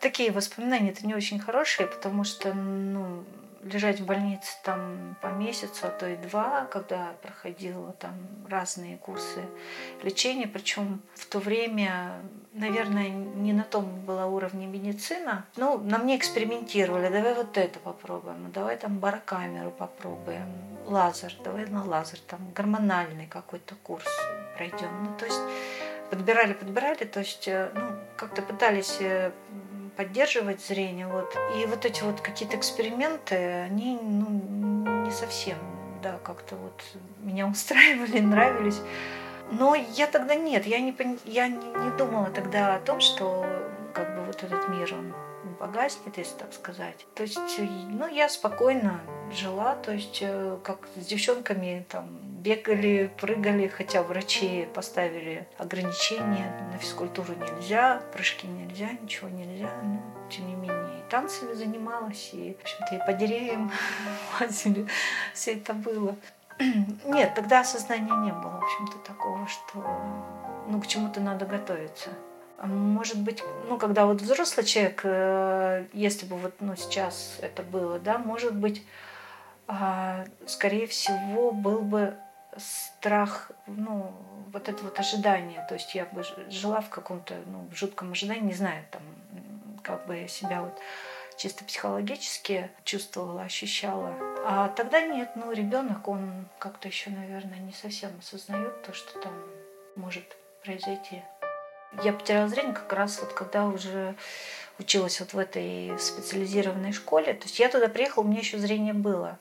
Такие 0.00 0.32
воспоминания 0.32 0.90
это 0.90 1.06
не 1.06 1.14
очень 1.14 1.38
хорошие, 1.38 1.86
потому 1.86 2.24
что 2.24 2.54
ну, 2.54 3.24
лежать 3.62 4.00
в 4.00 4.06
больнице 4.06 4.56
там 4.62 5.16
по 5.20 5.28
месяцу, 5.28 5.86
а 5.86 5.90
то 5.90 6.08
и 6.08 6.16
два, 6.16 6.66
когда 6.66 7.14
проходила 7.22 7.92
там 7.92 8.14
разные 8.48 8.96
курсы 8.96 9.42
лечения, 10.02 10.46
причем 10.46 11.02
в 11.14 11.26
то 11.26 11.38
время, 11.38 12.22
наверное, 12.52 13.08
не 13.10 13.52
на 13.52 13.64
том 13.64 14.00
была 14.00 14.26
уровне 14.26 14.66
медицина. 14.66 15.44
Ну, 15.56 15.78
на 15.78 15.98
мне 15.98 16.16
экспериментировали, 16.16 17.08
давай 17.08 17.34
вот 17.34 17.56
это 17.58 17.78
попробуем, 17.78 18.50
давай 18.52 18.76
там 18.76 18.98
барокамеру 18.98 19.70
попробуем, 19.70 20.48
лазер, 20.86 21.34
давай 21.44 21.66
на 21.66 21.84
лазер, 21.84 22.18
там 22.26 22.40
гормональный 22.54 23.26
какой-то 23.26 23.74
курс 23.82 24.08
пройдем. 24.56 24.90
Ну, 25.04 25.16
то 25.18 25.26
есть 25.26 25.40
подбирали, 26.10 26.54
подбирали, 26.54 27.04
то 27.04 27.20
есть, 27.20 27.46
э, 27.46 27.70
ну, 27.74 27.82
как-то 28.16 28.42
пытались 28.42 28.98
э, 29.00 29.32
поддерживать 30.00 30.64
зрение. 30.64 31.06
Вот. 31.06 31.36
И 31.58 31.66
вот 31.66 31.84
эти 31.84 32.02
вот 32.02 32.22
какие-то 32.22 32.56
эксперименты, 32.56 33.34
они 33.36 33.98
ну, 34.00 35.04
не 35.04 35.10
совсем, 35.10 35.58
да, 36.02 36.18
как-то 36.24 36.56
вот 36.56 36.82
меня 37.22 37.46
устраивали, 37.54 38.20
нравились. 38.20 38.80
Но 39.52 39.74
я 39.74 40.06
тогда 40.06 40.36
нет, 40.36 40.64
я 40.64 40.80
не, 40.80 40.94
я 41.26 41.48
не, 41.48 41.98
думала 41.98 42.30
тогда 42.30 42.76
о 42.76 42.80
том, 42.80 43.00
что 43.00 43.44
как 43.92 44.16
бы 44.16 44.24
вот 44.24 44.42
этот 44.42 44.70
мир, 44.70 44.94
он 44.94 45.12
погаснет, 45.60 46.16
если 46.16 46.36
так 46.38 46.52
сказать. 46.54 47.06
То 47.14 47.22
есть, 47.22 47.38
ну, 47.58 48.08
я 48.08 48.28
спокойно 48.30 49.00
жила, 49.30 49.74
то 49.76 49.92
есть, 49.92 50.18
э, 50.22 50.58
как 50.64 50.88
с 50.96 51.06
девчонками 51.06 51.84
там 51.88 52.08
бегали, 52.22 53.10
прыгали, 53.20 53.68
хотя 53.68 54.02
врачи 54.02 54.66
поставили 54.74 55.46
ограничения, 55.58 56.50
на 56.72 56.78
физкультуру 56.78 57.34
нельзя, 57.34 58.02
прыжки 58.14 58.46
нельзя, 58.46 58.88
ничего 59.02 59.28
нельзя, 59.28 59.70
но 59.82 60.00
тем 60.30 60.48
не 60.48 60.54
менее 60.54 61.00
и 61.00 61.10
танцами 61.10 61.52
занималась, 61.52 62.30
и, 62.32 62.56
в 62.58 62.62
общем-то, 62.62 62.94
и 62.96 63.06
по 63.06 63.12
деревьям 63.12 63.70
лазили, 64.40 64.88
все 65.34 65.52
это 65.52 65.74
было. 65.74 66.16
Нет, 67.04 67.34
тогда 67.34 67.60
осознания 67.60 68.14
не 68.14 68.32
было, 68.32 68.60
в 68.60 68.64
общем-то, 68.64 68.98
такого, 69.06 69.46
что 69.46 69.84
ну, 70.66 70.80
к 70.80 70.86
чему-то 70.86 71.20
надо 71.20 71.44
готовиться. 71.44 72.10
Может 72.62 73.18
быть, 73.18 73.42
ну, 73.68 73.78
когда 73.78 74.04
вот 74.04 74.20
взрослый 74.20 74.66
человек, 74.66 75.00
э, 75.04 75.86
если 75.94 76.26
бы 76.26 76.36
вот 76.36 76.54
ну, 76.60 76.76
сейчас 76.76 77.38
это 77.40 77.62
было, 77.62 77.98
да, 77.98 78.18
может 78.18 78.54
быть, 78.54 78.84
а, 79.66 80.24
скорее 80.46 80.86
всего, 80.86 81.52
был 81.52 81.80
бы 81.80 82.14
страх, 82.58 83.50
ну, 83.66 84.12
вот 84.52 84.68
это 84.68 84.82
вот 84.84 84.98
ожидание. 84.98 85.64
То 85.68 85.74
есть 85.74 85.94
я 85.94 86.04
бы 86.04 86.22
жила 86.48 86.80
в 86.80 86.90
каком-то 86.90 87.34
ну, 87.46 87.68
жутком 87.72 88.12
ожидании, 88.12 88.42
не 88.42 88.54
знаю, 88.54 88.84
там, 88.90 89.02
как 89.82 90.06
бы 90.06 90.16
я 90.16 90.28
себя 90.28 90.60
вот 90.62 90.78
чисто 91.38 91.64
психологически 91.64 92.70
чувствовала, 92.84 93.42
ощущала. 93.42 94.14
А 94.44 94.68
тогда 94.68 95.00
нет, 95.00 95.30
ну, 95.34 95.52
ребенок, 95.52 96.08
он 96.08 96.46
как-то 96.58 96.88
еще, 96.88 97.08
наверное, 97.10 97.58
не 97.58 97.72
совсем 97.72 98.10
осознает 98.18 98.82
то, 98.82 98.92
что 98.92 99.18
там 99.20 99.32
может 99.96 100.24
произойти. 100.62 101.22
Я 102.02 102.12
потеряла 102.12 102.48
зрение 102.48 102.74
как 102.74 102.92
раз 102.92 103.18
вот 103.20 103.32
когда 103.32 103.66
уже 103.66 104.14
училась 104.78 105.20
вот 105.20 105.34
в 105.34 105.38
этой 105.38 105.98
специализированной 105.98 106.92
школе. 106.92 107.34
То 107.34 107.44
есть 107.44 107.58
я 107.58 107.68
туда 107.68 107.88
приехала, 107.88 108.24
у 108.24 108.26
меня 108.26 108.40
еще 108.40 108.58
зрение 108.58 108.94
было. 108.94 109.38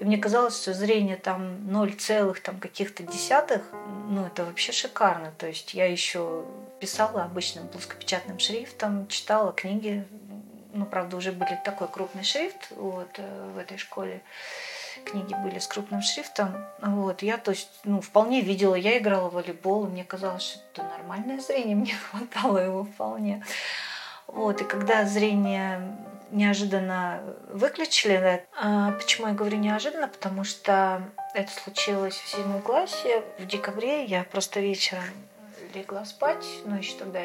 И 0.00 0.04
мне 0.04 0.18
казалось, 0.18 0.60
что 0.60 0.72
зрение 0.72 1.16
там 1.16 1.70
0, 1.70 1.92
целых 1.94 2.40
там 2.40 2.58
каких-то 2.58 3.02
десятых, 3.02 3.62
ну 4.08 4.26
это 4.26 4.44
вообще 4.44 4.72
шикарно. 4.72 5.32
То 5.38 5.46
есть 5.46 5.74
я 5.74 5.84
еще 5.84 6.44
писала 6.80 7.24
обычным 7.24 7.68
плоскопечатным 7.68 8.38
шрифтом, 8.38 9.06
читала 9.08 9.52
книги, 9.52 10.06
ну 10.72 10.86
правда 10.86 11.16
уже 11.16 11.32
были 11.32 11.58
такой 11.64 11.88
крупный 11.88 12.24
шрифт 12.24 12.68
вот 12.76 13.10
э, 13.18 13.50
в 13.54 13.58
этой 13.58 13.76
школе 13.76 14.22
книги 15.04 15.34
были 15.42 15.58
с 15.58 15.66
крупным 15.66 16.02
шрифтом. 16.02 16.54
Вот, 16.80 17.22
я, 17.22 17.36
то 17.38 17.50
есть, 17.50 17.70
ну, 17.84 18.00
вполне 18.00 18.40
видела, 18.40 18.74
я 18.74 18.98
играла 18.98 19.28
в 19.28 19.34
волейбол, 19.34 19.86
и 19.86 19.88
мне 19.88 20.04
казалось, 20.04 20.42
что 20.42 20.60
это 20.72 20.84
нормальное 20.84 21.40
зрение, 21.40 21.76
мне 21.76 21.94
хватало 21.94 22.58
его 22.58 22.84
вполне. 22.84 23.44
Вот, 24.26 24.60
и 24.60 24.64
когда 24.64 25.04
зрение 25.04 25.96
неожиданно 26.30 27.20
выключили, 27.52 28.46
а 28.56 28.92
почему 28.92 29.28
я 29.28 29.34
говорю 29.34 29.58
неожиданно, 29.58 30.08
потому 30.08 30.44
что 30.44 31.02
это 31.34 31.50
случилось 31.50 32.14
в 32.14 32.28
седьмом 32.28 32.62
классе, 32.62 33.24
в 33.38 33.46
декабре 33.46 34.04
я 34.04 34.24
просто 34.24 34.60
вечером 34.60 35.02
легла 35.74 36.04
спать, 36.04 36.46
но 36.64 36.76
еще 36.76 36.96
тогда 36.96 37.20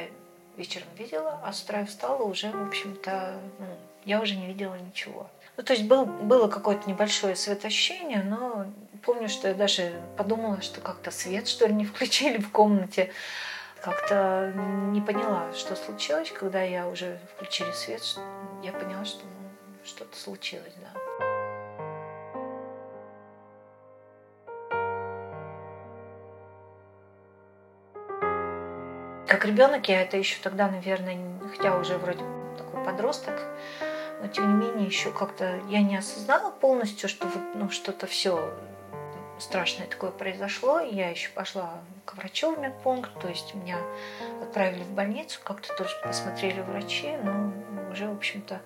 вечером 0.58 0.88
видела, 0.98 1.40
а 1.44 1.54
с 1.54 1.64
утра 1.64 1.80
я 1.80 1.86
встала 1.86 2.24
уже, 2.24 2.52
в 2.52 2.68
общем-то, 2.68 3.40
ну, 3.60 3.66
я 4.06 4.22
уже 4.22 4.36
не 4.36 4.48
видела 4.48 4.76
ничего. 4.76 5.30
Ну, 5.58 5.64
то 5.64 5.74
есть 5.74 5.86
был, 5.86 6.06
было 6.06 6.48
какое-то 6.50 6.90
небольшое 6.90 7.36
светоощущение, 7.36 8.24
но 8.24 8.66
помню, 9.04 9.30
что 9.30 9.48
я 9.48 9.54
даже 9.54 9.94
подумала, 10.18 10.62
что 10.62 10.82
как-то 10.82 11.12
свет, 11.12 11.48
что 11.48 11.68
ли, 11.68 11.74
не 11.74 11.86
включили 11.86 12.38
в 12.38 12.52
комнате. 12.52 13.12
как-то 13.82 14.52
не 14.92 15.00
поняла, 15.00 15.54
что 15.54 15.76
случилось, 15.76 16.32
когда 16.32 16.62
я 16.62 16.88
уже 16.88 17.20
включили 17.36 17.72
свет, 17.72 18.02
я 18.64 18.74
поняла, 18.74 19.06
что 19.06 19.24
ну, 19.24 19.86
что-то 19.86 20.18
случилось, 20.18 20.74
да. 20.82 21.02
Как 29.28 29.46
ребенок 29.46 29.88
я 29.88 30.02
это 30.02 30.18
еще 30.18 30.38
тогда, 30.42 30.68
наверное, 30.68 31.18
хотя 31.56 31.78
уже 31.78 31.98
вроде 31.98 32.24
такой 32.58 32.84
подросток, 32.84 33.40
но 34.22 34.28
тем 34.28 34.60
не 34.60 34.68
менее 34.68 34.88
еще 34.88 35.12
как-то 35.12 35.60
я 35.70 35.82
не 35.82 35.98
осознала 35.98 36.52
полностью, 36.52 37.10
что 37.10 37.28
вот, 37.28 37.44
ну, 37.56 37.70
что-то 37.70 38.08
все 38.08 38.54
страшное 39.40 39.88
такое 39.88 40.12
произошло. 40.12 40.80
Я 40.80 41.10
еще 41.10 41.30
пошла 41.30 41.80
к 42.06 42.16
врачу 42.16 42.56
в 42.56 42.60
медпункт, 42.60 43.12
то 43.20 43.28
есть 43.28 43.54
меня 43.56 43.78
отправили 44.42 44.84
в 44.84 44.92
больницу, 44.92 45.40
как-то 45.44 45.74
тоже 45.76 45.92
посмотрели 46.04 46.62
врачи, 46.62 47.18
но 47.24 47.52
уже, 47.92 48.08
в 48.08 48.14
общем-то, 48.14 48.62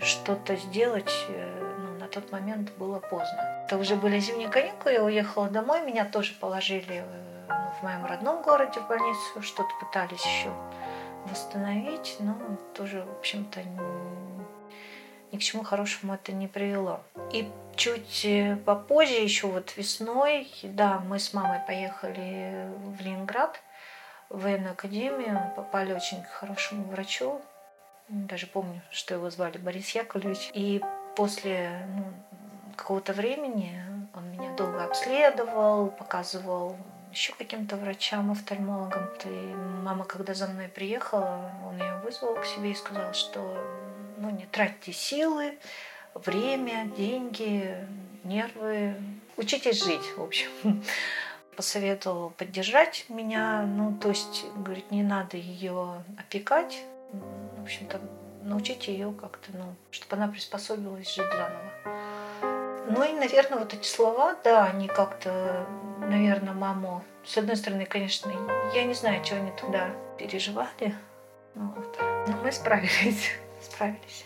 что-то 0.00 0.56
сделать 0.56 1.12
э, 1.28 1.74
ну, 1.78 1.98
на 1.98 2.08
тот 2.08 2.30
момент 2.30 2.70
было 2.76 3.00
поздно. 3.00 3.64
Это 3.66 3.78
уже 3.78 3.96
были 3.96 4.18
зимние 4.18 4.48
каникулы, 4.48 4.92
я 4.92 5.02
уехала 5.02 5.48
домой, 5.48 5.82
меня 5.82 6.04
тоже 6.04 6.34
положили 6.40 7.02
э, 7.04 7.46
ну, 7.48 7.72
в 7.80 7.82
моем 7.82 8.04
родном 8.06 8.42
городе 8.42 8.80
в 8.80 8.88
больницу, 8.88 9.42
что-то 9.42 9.70
пытались 9.80 10.24
еще 10.24 10.52
восстановить, 11.30 12.16
но 12.20 12.36
тоже, 12.74 13.04
в 13.04 13.18
общем-то, 13.18 13.60
ни 15.32 15.36
к 15.36 15.40
чему 15.40 15.62
хорошему 15.62 16.14
это 16.14 16.32
не 16.32 16.48
привело. 16.48 17.00
И 17.32 17.48
чуть 17.76 18.24
э, 18.24 18.56
попозже, 18.64 19.14
еще 19.14 19.46
вот 19.46 19.76
весной, 19.76 20.50
да, 20.62 21.00
мы 21.00 21.18
с 21.18 21.32
мамой 21.34 21.60
поехали 21.66 22.68
в 22.78 23.00
Ленинград, 23.00 23.60
в 24.28 24.42
военную 24.42 24.72
академию, 24.72 25.52
попали 25.56 25.92
очень 25.92 26.22
к 26.22 26.28
хорошему 26.28 26.84
врачу, 26.84 27.40
даже 28.08 28.46
помню, 28.46 28.80
что 28.90 29.14
его 29.14 29.28
звали 29.30 29.58
Борис 29.58 29.90
Яковлевич. 29.90 30.50
И 30.54 30.82
после 31.14 31.86
ну, 31.94 32.04
какого-то 32.76 33.12
времени 33.12 33.82
он 34.14 34.30
меня 34.30 34.50
долго 34.56 34.84
обследовал, 34.84 35.88
показывал 35.88 36.76
еще 37.12 37.32
каким-то 37.34 37.76
врачам, 37.76 38.30
офтальмологам. 38.30 39.08
И 39.24 39.54
мама, 39.82 40.04
когда 40.04 40.34
за 40.34 40.46
мной 40.46 40.68
приехала, 40.68 41.52
он 41.66 41.78
ее 41.78 41.96
вызвал 42.04 42.34
к 42.34 42.44
себе 42.44 42.72
и 42.72 42.74
сказал, 42.74 43.12
что 43.14 43.40
ну, 44.18 44.30
не 44.30 44.46
тратьте 44.46 44.92
силы, 44.92 45.58
время, 46.14 46.86
деньги, 46.96 47.76
нервы. 48.24 48.94
Учитесь 49.36 49.84
жить, 49.84 50.16
в 50.16 50.22
общем. 50.22 50.50
Посоветовал 51.56 52.30
поддержать 52.30 53.06
меня. 53.08 53.62
Ну, 53.62 53.96
то 53.98 54.10
есть, 54.10 54.44
говорит, 54.56 54.90
не 54.90 55.02
надо 55.02 55.36
ее 55.36 56.04
опекать. 56.16 56.82
В 57.12 57.62
общем-то, 57.62 58.00
научить 58.42 58.88
ее 58.88 59.12
как-то, 59.12 59.50
ну, 59.52 59.74
чтобы 59.90 60.16
она 60.16 60.28
приспособилась 60.28 61.14
жить 61.14 61.30
заново. 61.32 61.72
Ну 62.90 63.04
и, 63.04 63.12
наверное, 63.12 63.58
вот 63.58 63.74
эти 63.74 63.86
слова, 63.86 64.34
да, 64.42 64.64
они 64.64 64.88
как-то, 64.88 65.66
наверное, 66.00 66.54
маму... 66.54 67.04
С 67.24 67.36
одной 67.36 67.56
стороны, 67.56 67.84
конечно, 67.84 68.32
я 68.74 68.84
не 68.84 68.94
знаю, 68.94 69.22
что 69.22 69.36
они 69.36 69.50
туда 69.52 69.90
переживали. 70.18 70.94
Ну, 71.54 71.74
вот. 71.76 71.98
Но 72.28 72.36
мы 72.42 72.50
справились 72.50 73.32
справились. 73.60 74.24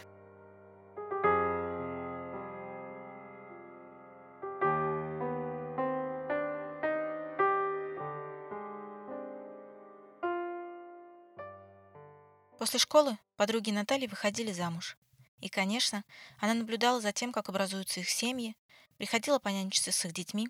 После 12.59 12.79
школы 12.79 13.19
подруги 13.37 13.73
Натальи 13.73 14.07
выходили 14.07 14.53
замуж. 14.53 14.97
И, 15.41 15.49
конечно, 15.49 16.05
она 16.39 16.55
наблюдала 16.55 17.01
за 17.01 17.13
тем, 17.13 17.33
как 17.33 17.49
образуются 17.49 17.99
их 17.99 18.09
семьи, 18.09 18.57
приходила 19.03 19.41
понянчиться 19.41 19.91
с 19.91 20.05
их 20.05 20.13
детьми. 20.13 20.49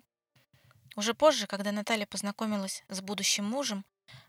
Уже 0.95 1.15
позже, 1.15 1.47
когда 1.47 1.71
Наталья 1.71 2.05
познакомилась 2.05 2.83
с 2.87 3.01
будущим 3.01 3.45
мужем, 3.45 3.83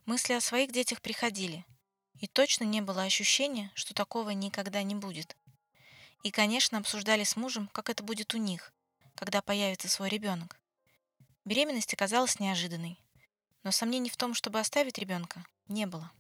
мысли 0.07 0.33
о 0.33 0.41
своих 0.41 0.73
детях 0.73 1.03
приходили, 1.03 1.67
и 2.21 2.27
точно 2.27 2.65
не 2.65 2.81
было 2.81 3.03
ощущения, 3.03 3.71
что 3.75 3.93
такого 3.93 4.31
никогда 4.31 4.83
не 4.83 4.95
будет. 4.95 5.37
И, 6.23 6.31
конечно, 6.31 6.79
обсуждали 6.79 7.23
с 7.23 7.37
мужем, 7.37 7.69
как 7.71 7.91
это 7.91 8.03
будет 8.03 8.33
у 8.33 8.39
них, 8.39 8.73
когда 9.15 9.43
появится 9.43 9.91
свой 9.91 10.09
ребенок. 10.09 10.59
Беременность 11.45 11.93
оказалась 11.93 12.41
неожиданной, 12.41 12.99
но 13.63 13.73
сомнений 13.73 14.09
в 14.09 14.17
том, 14.17 14.33
чтобы 14.33 14.59
оставить 14.59 14.97
ребенка, 14.97 15.45
не 15.69 15.85
было. 15.85 16.11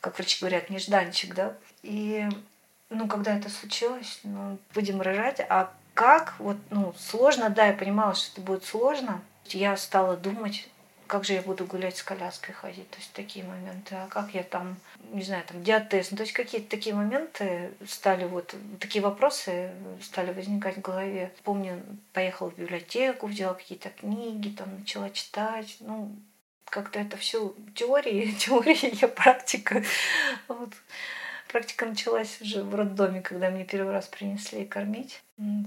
Как 0.00 0.16
врачи 0.16 0.38
говорят, 0.40 0.70
нежданчик, 0.70 1.34
да? 1.34 1.58
И, 1.82 2.26
ну, 2.88 3.06
когда 3.06 3.36
это 3.36 3.50
случилось, 3.50 4.20
ну, 4.22 4.58
будем 4.72 5.02
рожать, 5.02 5.40
а 5.40 5.76
как, 5.94 6.34
вот, 6.38 6.56
ну, 6.70 6.94
сложно, 6.98 7.50
да, 7.50 7.66
я 7.66 7.72
понимала, 7.72 8.14
что 8.14 8.32
это 8.32 8.40
будет 8.40 8.64
сложно. 8.64 9.22
Я 9.46 9.76
стала 9.76 10.16
думать, 10.16 10.68
как 11.06 11.24
же 11.24 11.34
я 11.34 11.42
буду 11.42 11.64
гулять 11.66 11.96
с 11.96 12.02
коляской 12.02 12.54
ходить, 12.54 12.90
то 12.90 12.98
есть 12.98 13.12
такие 13.12 13.44
моменты, 13.44 13.94
а 13.94 14.06
как 14.08 14.34
я 14.34 14.42
там, 14.42 14.76
не 15.12 15.22
знаю, 15.22 15.44
там 15.46 15.62
диатез, 15.62 16.10
ну, 16.10 16.16
то 16.16 16.22
есть 16.22 16.32
какие-то 16.32 16.68
такие 16.70 16.94
моменты 16.94 17.72
стали 17.86 18.24
вот, 18.24 18.54
такие 18.80 19.02
вопросы 19.02 19.70
стали 20.02 20.32
возникать 20.32 20.78
в 20.78 20.80
голове. 20.80 21.32
Помню, 21.44 21.82
поехала 22.12 22.50
в 22.50 22.58
библиотеку, 22.58 23.26
взяла 23.26 23.54
какие-то 23.54 23.90
книги, 23.90 24.48
там 24.48 24.78
начала 24.78 25.10
читать, 25.10 25.76
ну, 25.80 26.10
как-то 26.64 26.98
это 26.98 27.16
все 27.16 27.54
теории, 27.74 28.32
теория, 28.38 28.90
я 28.90 29.08
практика. 29.08 29.84
Вот. 30.48 30.70
Практика 31.54 31.86
началась 31.86 32.40
уже 32.40 32.64
в 32.64 32.74
роддоме, 32.74 33.22
когда 33.22 33.48
мне 33.48 33.64
первый 33.64 33.92
раз 33.92 34.08
принесли 34.08 34.64
кормить 34.64 35.22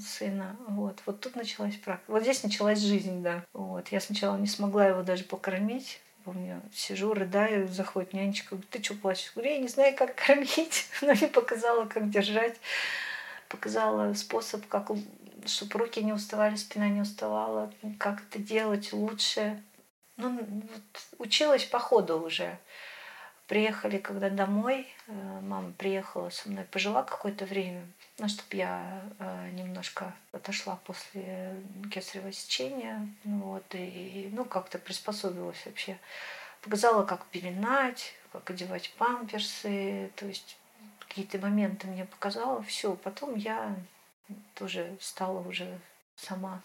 сына. 0.05 0.57
Вот. 0.67 1.01
вот 1.05 1.21
тут 1.21 1.37
началась 1.37 1.77
практика. 1.77 2.11
Вот 2.11 2.23
здесь 2.23 2.43
началась 2.43 2.79
жизнь, 2.79 3.23
да. 3.23 3.45
Вот. 3.53 3.87
Я 3.87 4.01
сначала 4.01 4.35
не 4.35 4.47
смогла 4.47 4.85
его 4.85 5.01
даже 5.01 5.23
покормить. 5.23 6.01
Помню, 6.25 6.61
сижу, 6.73 7.13
рыдаю, 7.13 7.69
заходит 7.69 8.11
нянечка, 8.11 8.55
говорит, 8.55 8.69
ты 8.69 8.83
что 8.83 8.95
плачешь? 8.95 9.31
Говорю, 9.33 9.51
я 9.51 9.59
не 9.59 9.69
знаю, 9.69 9.95
как 9.95 10.13
кормить. 10.15 10.87
Она 11.01 11.13
мне 11.13 11.29
показала, 11.29 11.85
как 11.85 12.09
держать. 12.09 12.57
Показала 13.47 14.13
способ, 14.13 14.67
как 14.67 14.91
чтобы 15.45 15.79
руки 15.79 16.03
не 16.03 16.11
уставали, 16.11 16.57
спина 16.57 16.89
не 16.89 16.99
уставала, 16.99 17.71
как 17.97 18.23
это 18.23 18.39
делать 18.39 18.91
лучше. 18.91 19.63
Ну, 20.17 20.37
вот, 20.37 21.17
училась 21.17 21.63
по 21.63 21.79
ходу 21.79 22.19
уже. 22.19 22.59
Приехали 23.47 23.97
когда 23.97 24.29
домой, 24.29 24.85
э, 25.07 25.11
мама 25.41 25.71
приехала 25.71 26.29
со 26.29 26.49
мной, 26.49 26.65
пожила 26.65 27.03
какое-то 27.03 27.45
время, 27.45 27.87
ну, 28.17 28.27
чтобы 28.27 28.57
я 28.57 29.01
э, 29.19 29.51
немножко 29.51 30.13
отошла 30.33 30.75
после 30.83 31.55
кесарево 31.89 32.33
сечения, 32.33 33.07
ну, 33.23 33.37
вот, 33.37 33.63
и, 33.73 34.29
ну, 34.33 34.43
как-то 34.43 34.79
приспособилась 34.79 35.65
вообще. 35.65 35.97
Показала, 36.61 37.05
как 37.05 37.25
пеленать, 37.27 38.15
как 38.33 38.49
одевать 38.49 38.93
памперсы, 38.97 40.11
то 40.17 40.25
есть 40.25 40.57
какие-то 40.99 41.37
моменты 41.39 41.87
мне 41.87 42.03
показала, 42.03 42.61
все. 42.63 42.95
Потом 42.95 43.35
я 43.35 43.75
тоже 44.55 44.97
стала 44.99 45.39
уже 45.39 45.79
сама 46.17 46.61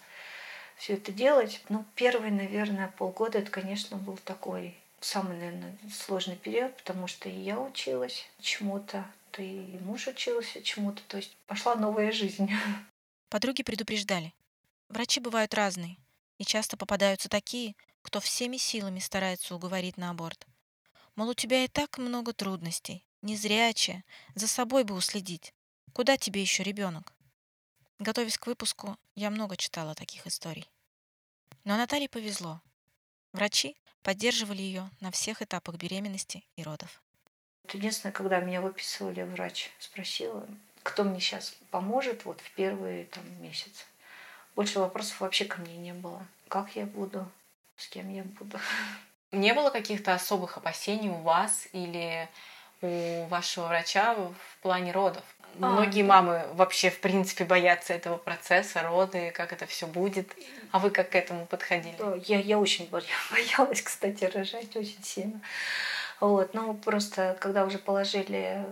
все 0.75 0.95
это 0.95 1.13
делать. 1.13 1.63
Ну, 1.69 1.85
первый, 1.95 2.31
наверное, 2.31 2.93
полгода 2.97 3.37
это, 3.39 3.49
конечно, 3.49 3.95
был 3.95 4.17
такой 4.17 4.75
самый, 5.03 5.37
наверное, 5.37 5.77
сложный 5.91 6.35
период, 6.35 6.75
потому 6.77 7.07
что 7.07 7.29
и 7.29 7.39
я 7.39 7.59
училась 7.59 8.25
чему-то, 8.39 9.05
то 9.31 9.41
и 9.41 9.77
муж 9.79 10.07
учился 10.07 10.61
чему-то, 10.61 11.01
то 11.07 11.17
есть 11.17 11.35
пошла 11.47 11.75
новая 11.75 12.11
жизнь. 12.11 12.49
Подруги 13.29 13.63
предупреждали. 13.63 14.33
Врачи 14.89 15.19
бывают 15.19 15.53
разные, 15.53 15.97
и 16.37 16.45
часто 16.45 16.77
попадаются 16.77 17.29
такие, 17.29 17.75
кто 18.01 18.19
всеми 18.19 18.57
силами 18.57 18.99
старается 18.99 19.55
уговорить 19.55 19.97
на 19.97 20.09
аборт. 20.09 20.45
Мол, 21.15 21.29
у 21.29 21.33
тебя 21.33 21.63
и 21.63 21.67
так 21.67 21.97
много 21.97 22.33
трудностей, 22.33 23.05
незрячая, 23.21 24.03
за 24.35 24.47
собой 24.47 24.83
бы 24.83 24.93
уследить. 24.95 25.53
Куда 25.93 26.17
тебе 26.17 26.41
еще 26.41 26.63
ребенок? 26.63 27.13
Готовясь 27.99 28.37
к 28.37 28.47
выпуску, 28.47 28.97
я 29.15 29.29
много 29.29 29.55
читала 29.57 29.95
таких 29.95 30.27
историй. 30.27 30.69
Но 31.63 31.77
Наталье 31.77 32.09
повезло. 32.09 32.61
Врачи 33.33 33.75
поддерживали 34.03 34.61
ее 34.61 34.89
на 35.01 35.09
всех 35.11 35.41
этапах 35.41 35.75
беременности 35.75 36.43
и 36.55 36.63
родов. 36.63 37.01
Единственное, 37.71 38.13
когда 38.13 38.39
меня 38.39 38.61
выписывали, 38.61 39.23
врач 39.23 39.71
спросила, 39.79 40.47
кто 40.83 41.03
мне 41.03 41.19
сейчас 41.19 41.55
поможет 41.71 42.25
вот 42.25 42.41
в 42.41 42.51
первый 42.51 43.05
там, 43.05 43.23
месяц. 43.41 43.87
Больше 44.55 44.79
вопросов 44.79 45.19
вообще 45.21 45.45
ко 45.45 45.61
мне 45.61 45.77
не 45.77 45.93
было. 45.93 46.25
Как 46.47 46.75
я 46.75 46.85
буду, 46.85 47.27
с 47.77 47.87
кем 47.87 48.13
я 48.13 48.23
буду. 48.23 48.59
Не 49.31 49.55
было 49.55 49.71
каких-то 49.71 50.13
особых 50.13 50.57
опасений 50.57 51.09
у 51.09 51.21
вас 51.21 51.67
или 51.71 52.29
у 52.81 53.25
вашего 53.25 53.65
врача 53.65 54.13
в 54.13 54.61
плане 54.61 54.91
родов? 54.91 55.23
А, 55.61 55.71
Многие 55.71 56.03
мамы 56.03 56.45
вообще, 56.53 56.89
в 56.89 56.99
принципе, 56.99 57.45
боятся 57.45 57.93
этого 57.93 58.17
процесса, 58.17 58.81
роды, 58.83 59.31
как 59.31 59.53
это 59.53 59.65
все 59.65 59.87
будет. 59.87 60.35
А 60.71 60.79
вы 60.79 60.89
как 60.89 61.09
к 61.09 61.15
этому 61.15 61.45
подходили? 61.45 61.95
Я, 62.25 62.39
я 62.39 62.59
очень 62.59 62.89
боялась, 62.91 63.81
кстати, 63.81 64.25
рожать 64.25 64.75
очень 64.75 65.03
сильно. 65.03 65.41
Вот, 66.19 66.53
ну 66.53 66.73
просто 66.73 67.37
когда 67.41 67.65
уже 67.65 67.77
положили 67.77 68.65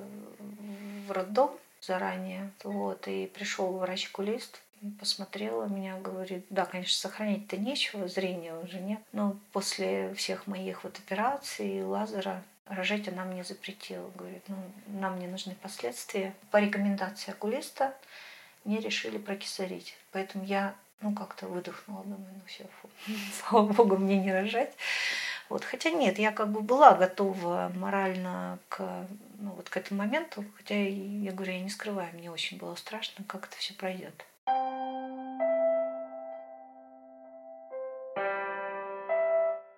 в 1.08 1.12
роддом 1.12 1.52
заранее, 1.82 2.52
вот, 2.64 3.08
и 3.08 3.26
пришел 3.28 3.78
врач-кулист, 3.78 4.62
посмотрела 5.00 5.66
меня, 5.66 5.98
говорит, 5.98 6.46
да, 6.50 6.66
конечно, 6.66 6.96
сохранить-то 6.96 7.58
нечего, 7.58 8.08
зрения 8.08 8.54
уже 8.56 8.80
нет, 8.80 9.00
но 9.12 9.36
после 9.52 10.14
всех 10.16 10.48
моих 10.48 10.84
вот 10.84 10.98
операций, 10.98 11.84
лазера, 11.84 12.42
рожать 12.66 13.08
она 13.08 13.26
мне 13.26 13.44
запретила. 13.44 14.10
Говорит, 14.16 14.44
ну, 14.48 14.58
нам 14.88 15.20
не 15.20 15.28
нужны 15.28 15.56
последствия. 15.56 16.34
По 16.52 16.58
рекомендации 16.58 17.32
окулиста 17.32 17.96
мне 18.64 18.80
решили 18.80 19.18
прокисарить. 19.18 19.96
Поэтому 20.12 20.44
я, 20.44 20.76
ну, 21.02 21.14
как-то 21.14 21.48
выдохнула, 21.48 22.04
думаю, 22.04 22.34
ну 22.34 22.42
все, 22.46 22.66
фу, 22.82 22.90
слава 23.50 23.72
богу, 23.72 23.98
мне 23.98 24.18
не 24.20 24.32
рожать. 24.32 24.74
Вот. 25.50 25.66
Хотя 25.66 25.90
нет, 25.90 26.18
я 26.18 26.32
как 26.32 26.50
бы 26.50 26.62
была 26.62 26.94
готова 26.94 27.72
морально 27.76 28.58
к, 28.70 29.06
ну, 29.40 29.52
вот 29.52 29.70
к 29.70 29.76
этому 29.76 30.00
моменту, 30.00 30.46
хотя 30.56 30.76
я 30.76 31.32
говорю, 31.34 31.52
я 31.52 31.60
не 31.60 31.70
скрываю, 31.70 32.14
мне 32.14 32.32
очень 32.32 32.58
было 32.58 32.76
страшно, 32.76 33.26
как 33.26 33.48
это 33.48 33.58
все 33.58 33.74
пройдет. 33.74 34.26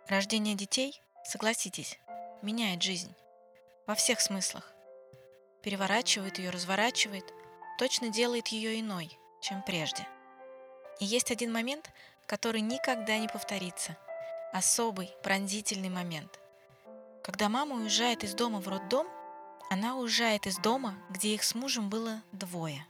Рождение 0.10 0.54
детей, 0.54 1.02
согласитесь, 1.26 1.98
меняет 2.44 2.84
жизнь. 2.84 3.16
Во 3.88 3.96
всех 3.96 4.22
смыслах. 4.22 4.72
Переворачивает 5.64 6.38
ее, 6.38 6.50
разворачивает, 6.50 7.34
точно 7.80 8.10
делает 8.10 8.50
ее 8.50 8.80
иной, 8.80 9.18
чем 9.42 9.64
прежде. 9.64 10.08
И 11.00 11.06
есть 11.06 11.32
один 11.32 11.52
момент, 11.52 11.92
который 12.28 12.62
никогда 12.62 13.18
не 13.18 13.28
повторится. 13.28 13.98
Особый, 14.52 15.12
пронзительный 15.24 15.90
момент. 15.90 16.40
Когда 17.24 17.50
мама 17.50 17.76
уезжает 17.78 18.24
из 18.24 18.36
дома 18.36 18.60
в 18.60 18.68
роддом, 18.68 19.08
она 19.70 19.96
уезжает 19.96 20.46
из 20.46 20.58
дома, 20.58 20.96
где 21.10 21.34
их 21.34 21.44
с 21.44 21.56
мужем 21.56 21.90
было 21.90 22.22
двое. 22.32 22.86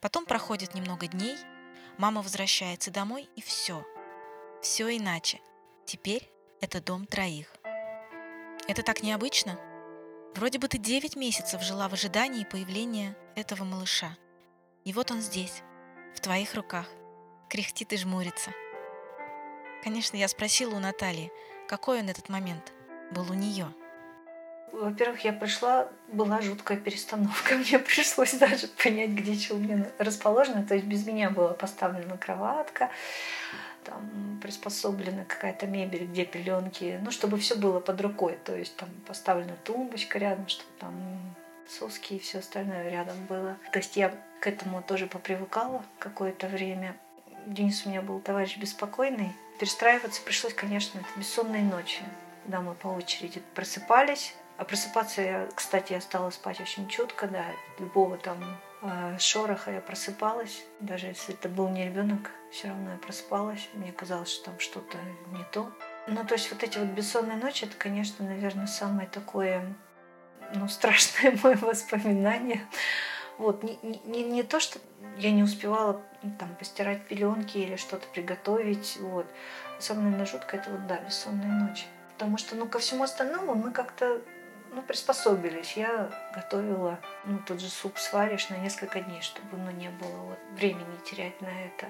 Потом 0.00 0.24
проходит 0.24 0.74
немного 0.74 1.06
дней, 1.08 1.36
мама 1.98 2.22
возвращается 2.22 2.90
домой, 2.90 3.28
и 3.34 3.42
все. 3.42 3.84
Все 4.62 4.96
иначе. 4.96 5.40
Теперь 5.84 6.30
это 6.60 6.80
дом 6.80 7.06
троих. 7.06 7.52
Это 8.68 8.82
так 8.82 9.02
необычно. 9.02 9.58
Вроде 10.34 10.58
бы 10.58 10.66
ты 10.66 10.78
9 10.78 11.14
месяцев 11.14 11.62
жила 11.62 11.88
в 11.88 11.92
ожидании 11.92 12.44
появления 12.44 13.16
этого 13.36 13.62
малыша. 13.62 14.16
И 14.84 14.92
вот 14.92 15.10
он 15.12 15.20
здесь, 15.20 15.62
в 16.14 16.20
твоих 16.20 16.54
руках, 16.54 16.86
кряхтит 17.48 17.92
и 17.92 17.96
жмурится. 17.96 18.50
Конечно, 19.84 20.16
я 20.16 20.26
спросила 20.26 20.74
у 20.74 20.80
Натальи, 20.80 21.30
какой 21.68 22.00
он 22.00 22.08
этот 22.08 22.28
момент 22.28 22.72
был 23.12 23.30
у 23.30 23.34
нее. 23.34 23.72
Во-первых, 24.72 25.20
я 25.20 25.32
пришла, 25.32 25.88
была 26.08 26.40
жуткая 26.42 26.76
перестановка. 26.76 27.54
Мне 27.58 27.78
пришлось 27.78 28.34
даже 28.34 28.66
понять, 28.66 29.10
где 29.10 29.32
меня 29.54 29.86
расположено. 29.98 30.66
То 30.66 30.74
есть 30.74 30.86
без 30.86 31.06
меня 31.06 31.30
была 31.30 31.54
поставлена 31.54 32.18
кроватка 32.18 32.90
там 33.86 34.38
приспособлена 34.42 35.24
какая-то 35.24 35.66
мебель, 35.66 36.06
где 36.06 36.24
пеленки, 36.24 36.98
ну, 37.02 37.10
чтобы 37.10 37.38
все 37.38 37.54
было 37.54 37.80
под 37.80 38.00
рукой. 38.00 38.38
То 38.44 38.54
есть 38.54 38.76
там 38.76 38.88
поставлена 39.06 39.56
тумбочка 39.64 40.18
рядом, 40.18 40.48
чтобы 40.48 40.70
там 40.78 40.94
соски 41.68 42.14
и 42.14 42.18
все 42.18 42.38
остальное 42.40 42.90
рядом 42.90 43.16
было. 43.26 43.56
То 43.72 43.78
есть 43.78 43.96
я 43.96 44.14
к 44.40 44.46
этому 44.46 44.82
тоже 44.82 45.06
попривыкала 45.06 45.84
какое-то 45.98 46.48
время. 46.48 46.96
Денис 47.46 47.86
у 47.86 47.88
меня 47.88 48.02
был 48.02 48.20
товарищ 48.20 48.56
беспокойный. 48.58 49.32
Перестраиваться 49.58 50.20
пришлось, 50.22 50.52
конечно, 50.52 50.98
это 50.98 51.08
бессонные 51.18 51.62
ночи. 51.62 52.02
Да, 52.46 52.60
мы 52.60 52.74
по 52.74 52.88
очереди 52.88 53.40
просыпались. 53.54 54.34
А 54.58 54.64
просыпаться 54.64 55.22
я, 55.22 55.48
кстати, 55.54 55.92
я 55.92 56.00
стала 56.00 56.30
спать 56.30 56.60
очень 56.60 56.88
чутко, 56.88 57.28
да, 57.28 57.44
любого 57.78 58.16
там 58.16 58.38
шороха 59.18 59.70
я 59.72 59.80
просыпалась. 59.80 60.64
Даже 60.80 61.06
если 61.06 61.34
это 61.34 61.48
был 61.48 61.68
не 61.68 61.84
ребенок, 61.84 62.30
все 62.50 62.68
равно 62.68 62.92
я 62.92 62.98
просыпалась. 62.98 63.68
Мне 63.74 63.92
казалось, 63.92 64.30
что 64.30 64.46
там 64.46 64.58
что-то 64.58 64.98
не 65.32 65.44
то. 65.52 65.70
Ну, 66.08 66.24
то 66.24 66.34
есть 66.34 66.50
вот 66.50 66.62
эти 66.62 66.78
вот 66.78 66.88
бессонные 66.88 67.36
ночи, 67.36 67.64
это, 67.64 67.76
конечно, 67.76 68.24
наверное, 68.24 68.66
самое 68.66 69.08
такое, 69.08 69.74
ну, 70.54 70.68
страшное 70.68 71.36
мое 71.42 71.56
воспоминание. 71.56 72.66
Вот, 73.38 73.62
не, 73.62 73.78
не, 74.04 74.22
не 74.22 74.42
то, 74.42 74.60
что 74.60 74.78
я 75.18 75.30
не 75.30 75.42
успевала 75.42 76.02
ну, 76.22 76.32
там 76.38 76.54
постирать 76.54 77.06
пеленки 77.06 77.58
или 77.58 77.76
что-то 77.76 78.06
приготовить, 78.08 78.96
вот. 79.00 79.26
Самое, 79.78 80.06
наверное, 80.06 80.26
жуткое, 80.26 80.60
это 80.60 80.70
вот, 80.70 80.86
да, 80.86 80.98
бессонные 80.98 81.52
ночи. 81.52 81.84
Потому 82.14 82.38
что, 82.38 82.56
ну, 82.56 82.66
ко 82.66 82.78
всему 82.78 83.04
остальному 83.04 83.54
мы 83.54 83.72
как-то 83.72 84.22
ну, 84.76 84.82
приспособились. 84.82 85.72
Я 85.72 86.10
готовила, 86.34 87.00
ну, 87.24 87.40
тот 87.46 87.60
же 87.60 87.68
суп 87.68 87.98
сваришь 87.98 88.50
на 88.50 88.58
несколько 88.58 89.00
дней, 89.00 89.22
чтобы, 89.22 89.56
ну, 89.56 89.70
не 89.70 89.88
было 89.88 90.16
вот 90.18 90.38
времени 90.54 90.98
терять 91.04 91.40
на 91.40 91.48
это. 91.48 91.86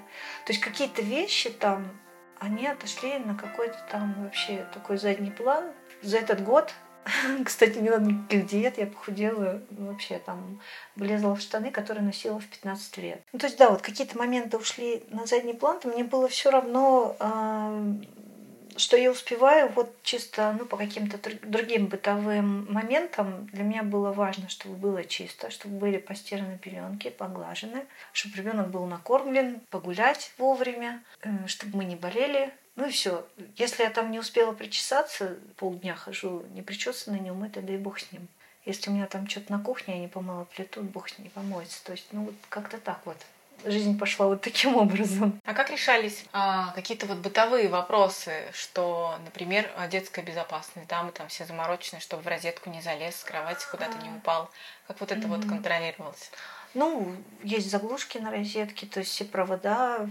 То 0.46 0.53
есть 0.53 0.61
какие-то 0.61 1.03
вещи 1.03 1.51
там, 1.51 1.88
они 2.38 2.66
отошли 2.66 3.18
на 3.18 3.35
какой-то 3.35 3.79
там 3.90 4.14
вообще 4.22 4.66
такой 4.72 4.99
задний 4.99 5.31
план. 5.33 5.72
За 6.03 6.18
этот 6.18 6.42
год 6.44 6.72
кстати, 7.44 7.79
не 7.79 7.90
надо 7.90 8.07
никаких 8.07 8.46
диет, 8.46 8.79
я 8.79 8.87
похудела 8.87 9.62
вообще 9.70 10.18
там, 10.18 10.61
влезла 10.96 11.35
в 11.35 11.40
штаны, 11.40 11.70
которые 11.70 12.05
носила 12.05 12.40
в 12.40 12.46
15 12.46 12.96
лет. 12.99 13.22
Ну, 13.33 13.38
то 13.38 13.46
есть, 13.46 13.59
да, 13.59 13.70
вот 13.70 13.83
какие-то 13.83 14.18
моменты 14.18 14.57
ушли 14.57 15.05
на 15.11 15.27
задний 15.27 15.55
план, 15.55 15.81
мне 15.85 16.05
было 16.05 16.29
все 16.29 16.51
равно, 16.51 17.16
э, 17.18 17.94
что 18.79 18.97
я 18.97 19.11
успеваю 19.11 19.69
вот 19.71 19.95
чисто 20.03 20.55
ну, 20.59 20.67
по 20.67 20.77
каким-то 20.77 21.19
другим 21.43 21.87
бытовым 21.87 22.73
моментам. 22.73 23.47
Для 23.53 23.65
меня 23.65 23.83
было 23.83 24.12
важно, 24.12 24.49
чтобы 24.49 24.77
было 24.77 25.05
чисто, 25.05 25.51
чтобы 25.51 25.77
были 25.77 25.99
постираны 25.99 26.59
пеленки, 26.59 27.11
поглажены, 27.11 27.85
чтобы 28.12 28.37
ребенок 28.37 28.69
был 28.69 28.87
накормлен, 28.87 29.61
погулять 29.71 30.33
вовремя, 30.39 31.03
э, 31.23 31.47
чтобы 31.47 31.79
мы 31.79 31.85
не 31.85 31.97
болели. 31.97 32.53
Ну 32.77 32.87
и 32.87 32.91
все. 32.91 33.27
Если 33.57 33.83
я 33.83 33.91
там 33.91 34.11
не 34.11 34.19
успела 34.19 34.53
причесаться, 34.53 35.37
полдня 35.57 35.95
хожу 35.95 36.45
не 36.55 36.62
причесанная, 36.62 37.21
не 37.21 37.31
умытая, 37.31 37.65
да 37.65 37.73
и 37.75 37.79
бог 37.79 37.99
с 37.99 38.12
ним. 38.12 38.29
Если 38.67 38.91
у 38.91 38.93
меня 38.93 39.07
там 39.07 39.29
что-то 39.29 39.53
на 39.53 39.62
кухне, 39.62 39.95
я 39.95 40.01
не 40.01 40.09
помыла 40.09 40.45
плиту, 40.45 40.83
бог 40.83 41.09
с 41.09 41.19
ней 41.19 41.31
помоется. 41.31 41.83
То 41.85 41.93
есть, 41.93 42.07
ну 42.12 42.25
вот 42.25 42.35
как-то 42.49 42.79
так 42.79 43.01
вот 43.05 43.17
жизнь 43.67 43.99
пошла 43.99 44.27
вот 44.27 44.43
таким 44.43 44.77
образом. 44.77 45.41
А 45.45 45.55
как 45.55 45.71
решались 45.71 46.25
а, 46.33 46.73
какие-то 46.73 47.07
вот 47.07 47.19
бытовые 47.19 47.69
вопросы, 47.69 48.45
что, 48.53 49.17
например, 49.25 49.69
детская 49.91 50.23
безопасность, 50.23 50.89
да, 50.89 51.03
мы 51.03 51.13
там 51.13 51.29
все 51.29 51.45
заморочены, 51.45 52.01
чтобы 52.01 52.23
в 52.23 52.27
розетку 52.27 52.71
не 52.71 52.81
залез, 52.81 53.17
с 53.17 53.25
кровати 53.25 53.67
куда-то 53.71 53.99
не 53.99 54.11
упал. 54.11 54.51
Как 54.87 55.01
вот 55.01 55.13
это 55.13 55.23
mm-hmm. 55.23 55.29
вот 55.29 55.47
контролировалось? 55.47 56.31
Ну, 56.75 57.17
есть 57.43 57.71
заглушки 57.71 58.19
на 58.19 58.31
розетке, 58.31 58.87
то 58.87 59.01
есть 59.01 59.11
все 59.11 59.25
провода, 59.25 60.09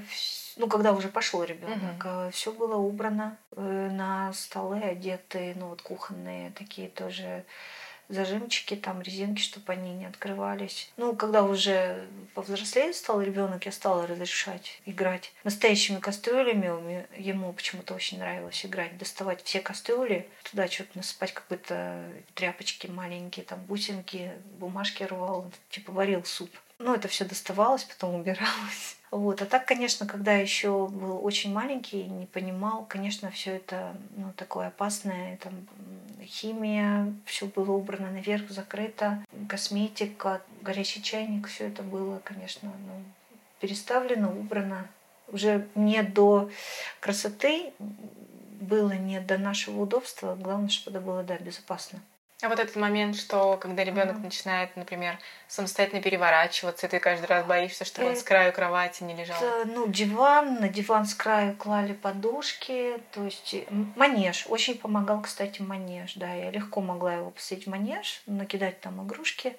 ну, 0.55 0.67
когда 0.67 0.93
уже 0.93 1.09
пошел 1.09 1.43
ребенок, 1.43 2.03
mm-hmm. 2.03 2.31
все 2.31 2.51
было 2.51 2.75
убрано 2.75 3.37
э, 3.55 3.61
на 3.91 4.33
столы 4.33 4.79
одеты, 4.79 5.53
ну, 5.57 5.67
вот 5.67 5.81
кухонные 5.81 6.51
такие 6.51 6.89
тоже 6.89 7.45
зажимчики, 8.09 8.75
там 8.75 9.01
резинки, 9.01 9.41
чтобы 9.41 9.73
они 9.73 9.93
не 9.93 10.05
открывались. 10.05 10.91
Ну, 10.97 11.15
когда 11.15 11.43
уже 11.43 12.05
повзрослее 12.33 12.93
стал 12.93 13.21
ребенок, 13.21 13.65
я 13.65 13.71
стала 13.71 14.07
разрешать 14.07 14.81
играть 14.85 15.31
настоящими 15.43 15.99
кастрюлями. 15.99 17.07
Ему 17.17 17.53
почему-то 17.53 17.93
очень 17.93 18.19
нравилось 18.19 18.65
играть, 18.65 18.97
доставать 18.97 19.43
все 19.43 19.59
кастрюли, 19.59 20.27
туда 20.43 20.67
что-то 20.67 20.97
насыпать 20.97 21.33
какой-то 21.33 22.03
тряпочки 22.33 22.87
маленькие, 22.87 23.45
там 23.45 23.59
бусинки, 23.65 24.31
бумажки 24.59 25.03
рвал, 25.03 25.51
типа 25.69 25.91
варил 25.91 26.23
суп. 26.23 26.49
Ну, 26.77 26.93
это 26.93 27.07
все 27.07 27.23
доставалось, 27.25 27.85
потом 27.85 28.15
убиралось. 28.15 28.97
Вот. 29.15 29.41
А 29.41 29.45
так, 29.45 29.65
конечно, 29.65 30.05
когда 30.05 30.33
еще 30.33 30.87
был 30.87 31.25
очень 31.25 31.53
маленький, 31.53 32.03
не 32.03 32.25
понимал, 32.25 32.85
конечно, 32.89 33.31
все 33.31 33.55
это 33.55 33.95
ну, 34.17 34.33
такое 34.35 34.67
опасное, 34.67 35.37
там 35.37 35.53
химия, 36.21 37.13
все 37.23 37.45
было 37.45 37.71
убрано 37.71 38.11
наверх, 38.11 38.51
закрыто, 38.51 39.23
косметика, 39.47 40.41
горячий 40.61 41.01
чайник, 41.01 41.47
все 41.47 41.69
это 41.69 41.81
было, 41.81 42.19
конечно, 42.25 42.69
ну, 42.87 43.03
переставлено, 43.61 44.29
убрано. 44.29 44.85
Уже 45.29 45.65
не 45.75 46.03
до 46.03 46.49
красоты 46.99 47.71
было, 48.59 48.91
не 48.91 49.21
до 49.21 49.37
нашего 49.37 49.83
удобства, 49.83 50.35
главное, 50.35 50.67
чтобы 50.67 50.97
это 50.97 51.05
было, 51.05 51.23
да, 51.23 51.37
безопасно. 51.37 52.01
А 52.41 52.49
вот 52.49 52.59
этот 52.59 52.75
момент, 52.75 53.15
что 53.15 53.55
когда 53.57 53.83
ребенок 53.83 54.17
mm-hmm. 54.17 54.23
начинает, 54.23 54.75
например, 54.75 55.17
самостоятельно 55.47 56.01
переворачиваться, 56.01 56.85
и 56.85 56.89
ты 56.89 56.99
каждый 56.99 57.27
раз 57.27 57.45
боишься, 57.45 57.85
чтобы 57.85 58.09
он 58.09 58.17
с 58.17 58.23
краю 58.23 58.51
кровати 58.51 59.03
не 59.03 59.15
лежал. 59.15 59.37
Это, 59.37 59.65
ну, 59.65 59.87
диван, 59.87 60.55
на 60.55 60.67
диван 60.67 61.05
с 61.05 61.15
краю 61.15 61.55
клали 61.55 61.93
подушки, 61.93 63.01
то 63.11 63.23
есть 63.23 63.55
манеж. 63.95 64.45
Очень 64.49 64.77
помогал, 64.77 65.21
кстати, 65.21 65.61
манеж, 65.61 66.15
да, 66.15 66.33
я 66.33 66.51
легко 66.51 66.81
могла 66.81 67.13
его 67.13 67.31
посадить 67.31 67.67
в 67.67 67.69
манеж, 67.69 68.21
накидать 68.25 68.81
там 68.81 69.05
игрушки 69.05 69.55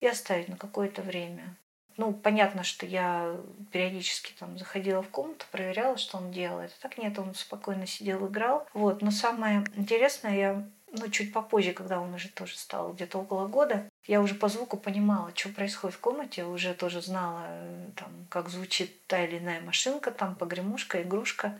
и 0.00 0.06
оставить 0.06 0.48
на 0.48 0.56
какое-то 0.56 1.00
время. 1.00 1.56
Ну, 1.96 2.12
понятно, 2.12 2.64
что 2.64 2.86
я 2.86 3.36
периодически 3.72 4.32
там 4.38 4.56
заходила 4.56 5.02
в 5.02 5.08
комнату, 5.10 5.44
проверяла, 5.50 5.98
что 5.98 6.16
он 6.16 6.32
делает. 6.32 6.74
Так 6.80 6.96
нет, 6.96 7.18
он 7.18 7.34
спокойно 7.34 7.86
сидел, 7.86 8.26
играл. 8.26 8.66
Вот. 8.72 9.02
Но 9.02 9.10
самое 9.10 9.64
интересное, 9.74 10.34
я 10.34 10.68
ну, 10.92 11.08
чуть 11.08 11.32
попозже, 11.32 11.72
когда 11.72 12.00
он 12.00 12.14
уже 12.14 12.28
тоже 12.28 12.56
стал 12.56 12.92
где-то 12.92 13.18
около 13.18 13.46
года, 13.46 13.88
я 14.06 14.20
уже 14.20 14.34
по 14.34 14.48
звуку 14.48 14.76
понимала, 14.76 15.32
что 15.34 15.50
происходит 15.50 15.96
в 15.96 16.00
комнате, 16.00 16.44
уже 16.44 16.74
тоже 16.74 17.00
знала, 17.00 17.42
э, 17.46 17.86
там, 17.96 18.08
как 18.28 18.48
звучит 18.48 19.06
та 19.06 19.24
или 19.24 19.38
иная 19.38 19.60
машинка, 19.60 20.10
там, 20.10 20.34
погремушка, 20.34 21.02
игрушка. 21.02 21.58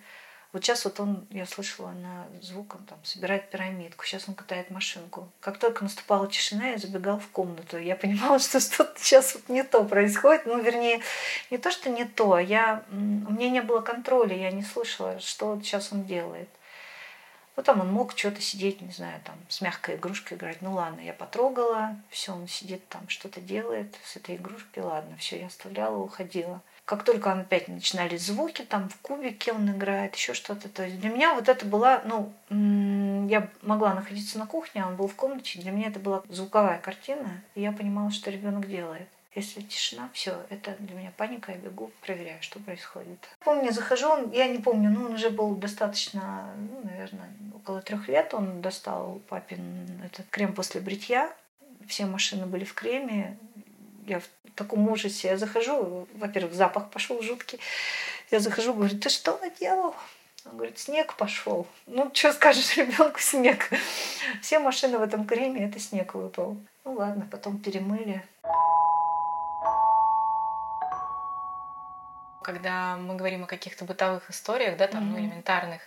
Вот 0.53 0.64
сейчас 0.64 0.85
вот 0.85 0.99
он, 0.99 1.29
я 1.31 1.47
слышала 1.47 1.93
на 1.93 2.27
звук, 2.43 2.75
он 2.75 2.85
там 2.85 2.99
собирает 3.05 3.51
пирамидку, 3.51 4.05
сейчас 4.05 4.29
он 4.29 4.35
катает 4.35 4.69
машинку. 4.71 5.31
Как 5.38 5.59
только 5.59 5.85
наступала 5.85 6.27
тишина, 6.27 6.71
я 6.71 6.79
забегал 6.79 7.21
в 7.21 7.29
комнату. 7.29 7.79
Я 7.79 7.95
понимала, 7.95 8.40
что 8.40 8.59
что-то 8.61 9.01
сейчас 9.01 9.35
вот 9.35 9.49
не 9.49 9.62
то 9.62 9.85
происходит. 9.85 10.47
Ну, 10.47 10.61
вернее, 10.61 11.03
не 11.51 11.59
то, 11.59 11.71
что 11.71 11.88
не 11.88 12.05
то, 12.05 12.33
а 12.33 12.43
я, 12.43 12.85
у 12.90 12.97
меня 13.33 13.49
не 13.49 13.62
было 13.62 13.81
контроля, 13.81 14.37
я 14.37 14.51
не 14.51 14.62
слышала, 14.62 15.21
что 15.21 15.61
сейчас 15.62 15.93
он 15.93 16.03
делает. 16.03 16.49
Ну, 17.61 17.64
там 17.64 17.83
он 17.83 17.92
мог 17.92 18.16
что-то 18.16 18.40
сидеть, 18.40 18.81
не 18.81 18.90
знаю, 18.90 19.20
там, 19.23 19.35
с 19.51 19.61
мягкой 19.61 19.96
игрушкой 19.96 20.38
играть. 20.38 20.62
Ну, 20.62 20.73
ладно, 20.73 21.03
я 21.03 21.12
потрогала, 21.12 21.94
все, 22.09 22.33
он 22.33 22.49
сидит 22.49 22.88
там, 22.88 23.07
что-то 23.07 23.42
делает 23.42 23.99
с 24.03 24.16
этой 24.16 24.37
игрушкой, 24.37 24.83
ладно, 24.83 25.14
все, 25.18 25.40
я 25.40 25.49
оставляла, 25.49 25.99
уходила. 25.99 26.62
Как 26.87 27.05
только 27.05 27.31
опять 27.31 27.68
начинались 27.68 28.25
звуки, 28.25 28.62
там 28.62 28.88
в 28.88 28.96
кубике 29.03 29.53
он 29.53 29.70
играет, 29.70 30.16
еще 30.16 30.33
что-то. 30.33 30.70
То 30.70 30.87
есть 30.87 31.01
для 31.01 31.11
меня 31.11 31.35
вот 31.35 31.51
это 31.51 31.66
была, 31.66 32.01
ну, 32.07 32.33
я 33.29 33.46
могла 33.61 33.92
находиться 33.92 34.38
на 34.38 34.46
кухне, 34.46 34.83
а 34.83 34.87
он 34.87 34.96
был 34.96 35.09
в 35.09 35.14
комнате. 35.14 35.61
Для 35.61 35.70
меня 35.70 35.88
это 35.88 35.99
была 35.99 36.23
звуковая 36.31 36.79
картина, 36.79 37.42
и 37.55 37.61
я 37.61 37.73
понимала, 37.73 38.11
что 38.11 38.31
ребенок 38.31 38.68
делает. 38.68 39.11
Если 39.35 39.61
тишина, 39.61 40.11
все, 40.12 40.45
это 40.51 40.75
для 40.81 40.97
меня 40.97 41.12
паника, 41.16 41.53
я 41.53 41.59
бегу, 41.59 41.93
проверяю, 42.01 42.43
что 42.43 42.59
происходит. 42.59 43.29
Помню, 43.45 43.73
захожу, 43.73 44.31
я 44.33 44.49
не 44.49 44.59
помню, 44.59 44.90
ну 44.90 45.07
он 45.07 45.14
уже 45.14 45.31
был 45.31 45.55
достаточно, 45.55 46.53
ну, 46.57 46.81
наверное, 46.83 47.31
около 47.55 47.81
трех 47.81 48.09
лет 48.09 48.35
он 48.35 48.61
достал 48.61 49.21
папин 49.29 49.87
этот 50.05 50.27
крем 50.31 50.53
после 50.53 50.81
бритья. 50.81 51.33
Все 51.87 52.07
машины 52.07 52.47
были 52.47 52.64
в 52.64 52.75
креме, 52.75 53.37
я 54.07 54.19
в 54.19 54.29
таком 54.57 54.88
ужасе. 54.88 55.29
Я 55.29 55.37
захожу, 55.37 56.09
во-первых, 56.14 56.53
запах 56.53 56.90
пошел 56.90 57.23
жуткий. 57.23 57.61
Я 58.31 58.40
захожу, 58.40 58.75
говорю, 58.75 58.99
ты 58.99 59.09
что 59.09 59.38
наделал? 59.38 59.95
Он 60.47 60.57
говорит, 60.57 60.79
снег 60.79 61.14
пошел. 61.16 61.66
Ну, 61.87 62.11
что 62.14 62.33
скажешь 62.33 62.77
ребенку, 62.77 63.21
снег. 63.21 63.71
Все 64.43 64.59
машины 64.59 64.99
в 64.99 65.03
этом 65.03 65.27
креме, 65.27 65.69
это 65.69 65.79
снег 65.79 66.14
выпал. 66.14 66.57
Ну 66.85 66.95
ладно, 66.95 67.29
потом 67.31 67.59
перемыли. 67.59 68.23
Когда 72.50 72.96
мы 72.96 73.14
говорим 73.14 73.44
о 73.44 73.46
каких-то 73.46 73.84
бытовых 73.84 74.28
историях, 74.28 74.76
да, 74.76 74.88
там, 74.88 75.04
mm-hmm. 75.04 75.12
ну, 75.12 75.18
элементарных, 75.20 75.80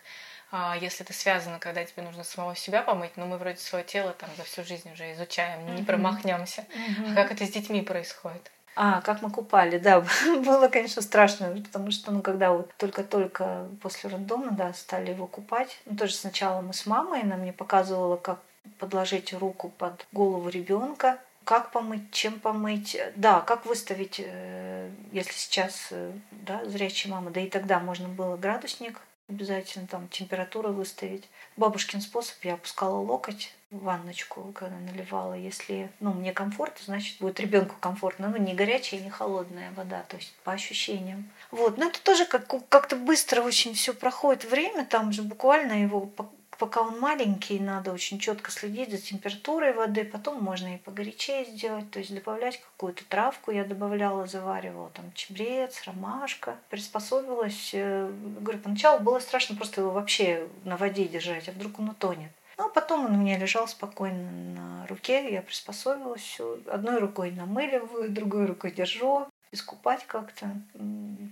а, 0.49 0.77
если 0.79 1.03
это 1.03 1.11
связано, 1.11 1.59
когда 1.59 1.83
тебе 1.83 2.03
нужно 2.03 2.23
самого 2.23 2.55
себя 2.55 2.81
помыть, 2.81 3.17
но 3.17 3.25
мы 3.25 3.37
вроде 3.37 3.57
свое 3.57 3.83
тело 3.83 4.13
там 4.13 4.29
за 4.37 4.43
всю 4.43 4.63
жизнь 4.63 4.89
уже 4.93 5.11
изучаем, 5.11 5.59
mm-hmm. 5.59 5.75
не 5.75 5.83
промахнемся. 5.83 6.61
Mm-hmm. 6.61 7.11
А 7.11 7.15
как 7.15 7.33
это 7.33 7.45
с 7.45 7.49
детьми 7.49 7.81
происходит? 7.81 8.49
А, 8.77 9.01
как 9.01 9.21
мы 9.21 9.29
купали, 9.29 9.77
да, 9.77 10.05
было, 10.45 10.69
конечно, 10.69 11.01
страшно, 11.01 11.53
потому 11.61 11.91
что, 11.91 12.11
ну, 12.11 12.21
когда 12.21 12.53
вот 12.53 12.73
только-только 12.77 13.67
после 13.81 14.09
роддома, 14.09 14.51
да, 14.51 14.71
стали 14.71 15.11
его 15.11 15.27
купать, 15.27 15.81
ну, 15.85 15.97
тоже 15.97 16.13
сначала 16.13 16.61
мы 16.61 16.73
с 16.73 16.85
мамой, 16.85 17.23
она 17.23 17.35
мне 17.35 17.51
показывала, 17.51 18.15
как 18.15 18.39
подложить 18.79 19.33
руку 19.33 19.67
под 19.77 20.07
голову 20.13 20.47
ребенка, 20.47 21.19
как 21.45 21.71
помыть, 21.71 22.11
чем 22.11 22.39
помыть, 22.39 22.97
да, 23.15 23.41
как 23.41 23.65
выставить, 23.65 24.19
э, 24.19 24.89
если 25.11 25.33
сейчас, 25.33 25.87
э, 25.91 26.11
да, 26.31 26.63
зрячая 26.65 27.11
мама, 27.11 27.31
да 27.31 27.41
и 27.41 27.49
тогда 27.49 27.79
можно 27.79 28.07
было 28.07 28.37
градусник 28.37 28.99
обязательно 29.29 29.87
там 29.87 30.07
температуру 30.09 30.71
выставить. 30.71 31.29
Бабушкин 31.57 32.01
способ, 32.01 32.35
я 32.43 32.55
опускала 32.55 32.97
локоть 32.97 33.53
в 33.71 33.79
ванночку, 33.83 34.51
когда 34.53 34.75
наливала. 34.77 35.33
Если 35.33 35.89
ну, 35.99 36.13
мне 36.13 36.33
комфортно, 36.33 36.79
значит, 36.85 37.19
будет 37.19 37.39
ребенку 37.39 37.75
комфортно. 37.79 38.29
Ну, 38.29 38.37
не 38.37 38.53
горячая, 38.53 38.99
не 38.99 39.09
холодная 39.09 39.71
вода, 39.71 40.03
то 40.07 40.17
есть 40.17 40.33
по 40.43 40.51
ощущениям. 40.51 41.29
Вот, 41.51 41.77
но 41.77 41.87
это 41.87 42.01
тоже 42.01 42.25
как, 42.25 42.47
как-то 42.69 42.95
быстро 42.95 43.41
очень 43.41 43.73
все 43.73 43.93
проходит 43.93 44.45
время, 44.45 44.85
там 44.85 45.11
же 45.11 45.23
буквально 45.23 45.73
его 45.73 46.09
пока 46.57 46.81
он 46.81 46.99
маленький, 46.99 47.59
надо 47.59 47.91
очень 47.91 48.19
четко 48.19 48.51
следить 48.51 48.91
за 48.91 48.97
температурой 48.97 49.73
воды. 49.73 50.03
Потом 50.03 50.41
можно 50.41 50.75
и 50.75 50.77
погорячее 50.77 51.45
сделать, 51.45 51.89
то 51.91 51.99
есть 51.99 52.13
добавлять 52.13 52.61
какую-то 52.61 53.03
травку. 53.05 53.51
Я 53.51 53.63
добавляла, 53.63 54.25
заваривала 54.27 54.89
там 54.89 55.11
чебрец, 55.13 55.83
ромашка. 55.85 56.57
Приспособилась. 56.69 57.71
Э, 57.73 58.09
говорю, 58.39 58.59
поначалу 58.59 58.99
было 58.99 59.19
страшно 59.19 59.55
просто 59.55 59.81
его 59.81 59.91
вообще 59.91 60.47
на 60.63 60.77
воде 60.77 61.05
держать, 61.05 61.49
а 61.49 61.51
вдруг 61.51 61.79
он 61.79 61.89
утонет. 61.89 62.31
Ну, 62.57 62.65
а 62.65 62.69
потом 62.69 63.05
он 63.05 63.15
у 63.15 63.17
меня 63.17 63.37
лежал 63.37 63.67
спокойно 63.67 64.31
на 64.31 64.87
руке, 64.87 65.33
я 65.33 65.41
приспособилась. 65.41 66.39
Одной 66.67 66.99
рукой 66.99 67.31
намыливаю, 67.31 68.09
другой 68.09 68.45
рукой 68.45 68.71
держу 68.71 69.27
искупать 69.53 70.05
как-то, 70.07 70.49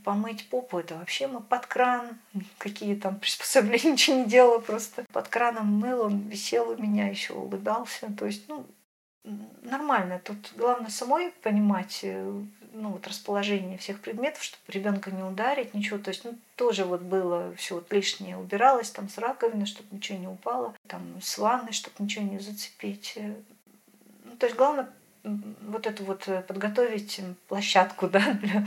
помыть 0.05 0.47
попу, 0.49 0.79
это 0.79 0.95
вообще 0.95 1.27
мы 1.27 1.41
под 1.41 1.65
кран, 1.65 2.19
какие 2.57 2.95
там 2.95 3.19
приспособления, 3.19 3.91
ничего 3.93 4.17
не 4.17 4.25
делала, 4.25 4.60
просто 4.60 5.05
под 5.12 5.27
краном 5.27 5.67
мыл, 5.67 6.01
он 6.03 6.29
висел 6.29 6.69
у 6.69 6.77
меня, 6.77 7.07
еще 7.07 7.34
улыбался, 7.34 8.12
то 8.17 8.25
есть, 8.25 8.47
ну, 8.47 8.65
нормально. 9.63 10.19
Тут 10.23 10.53
главное 10.55 10.89
самой 10.89 11.31
понимать, 11.41 11.99
э, 12.03 12.41
ну, 12.73 12.89
вот 12.89 13.07
расположение 13.07 13.77
всех 13.77 13.99
предметов, 13.99 14.43
чтобы 14.43 14.63
ребенка 14.67 15.12
не 15.12 15.23
ударить, 15.23 15.73
ничего. 15.73 15.99
То 15.99 16.10
есть, 16.10 16.23
ну, 16.23 16.38
тоже 16.55 16.86
вот 16.86 17.01
было 17.01 17.53
все 17.55 17.75
вот 17.75 17.91
лишнее 17.91 18.38
убиралось 18.38 18.91
там 18.91 19.10
с 19.10 19.17
раковины, 19.17 19.65
чтобы 19.65 19.95
ничего 19.95 20.17
не 20.17 20.27
упало, 20.27 20.73
там 20.88 21.01
с 21.21 21.38
ванной, 21.38 21.73
чтобы 21.73 21.95
ничего 21.99 22.25
не 22.25 22.39
зацепить. 22.39 23.17
Ну, 24.23 24.36
то 24.38 24.45
есть 24.45 24.57
главное 24.57 24.89
вот 25.23 25.88
эту 25.88 26.03
вот 26.03 26.27
э, 26.27 26.41
подготовить 26.41 27.19
площадку 27.47 28.07
да, 28.10 28.34
для, 28.34 28.65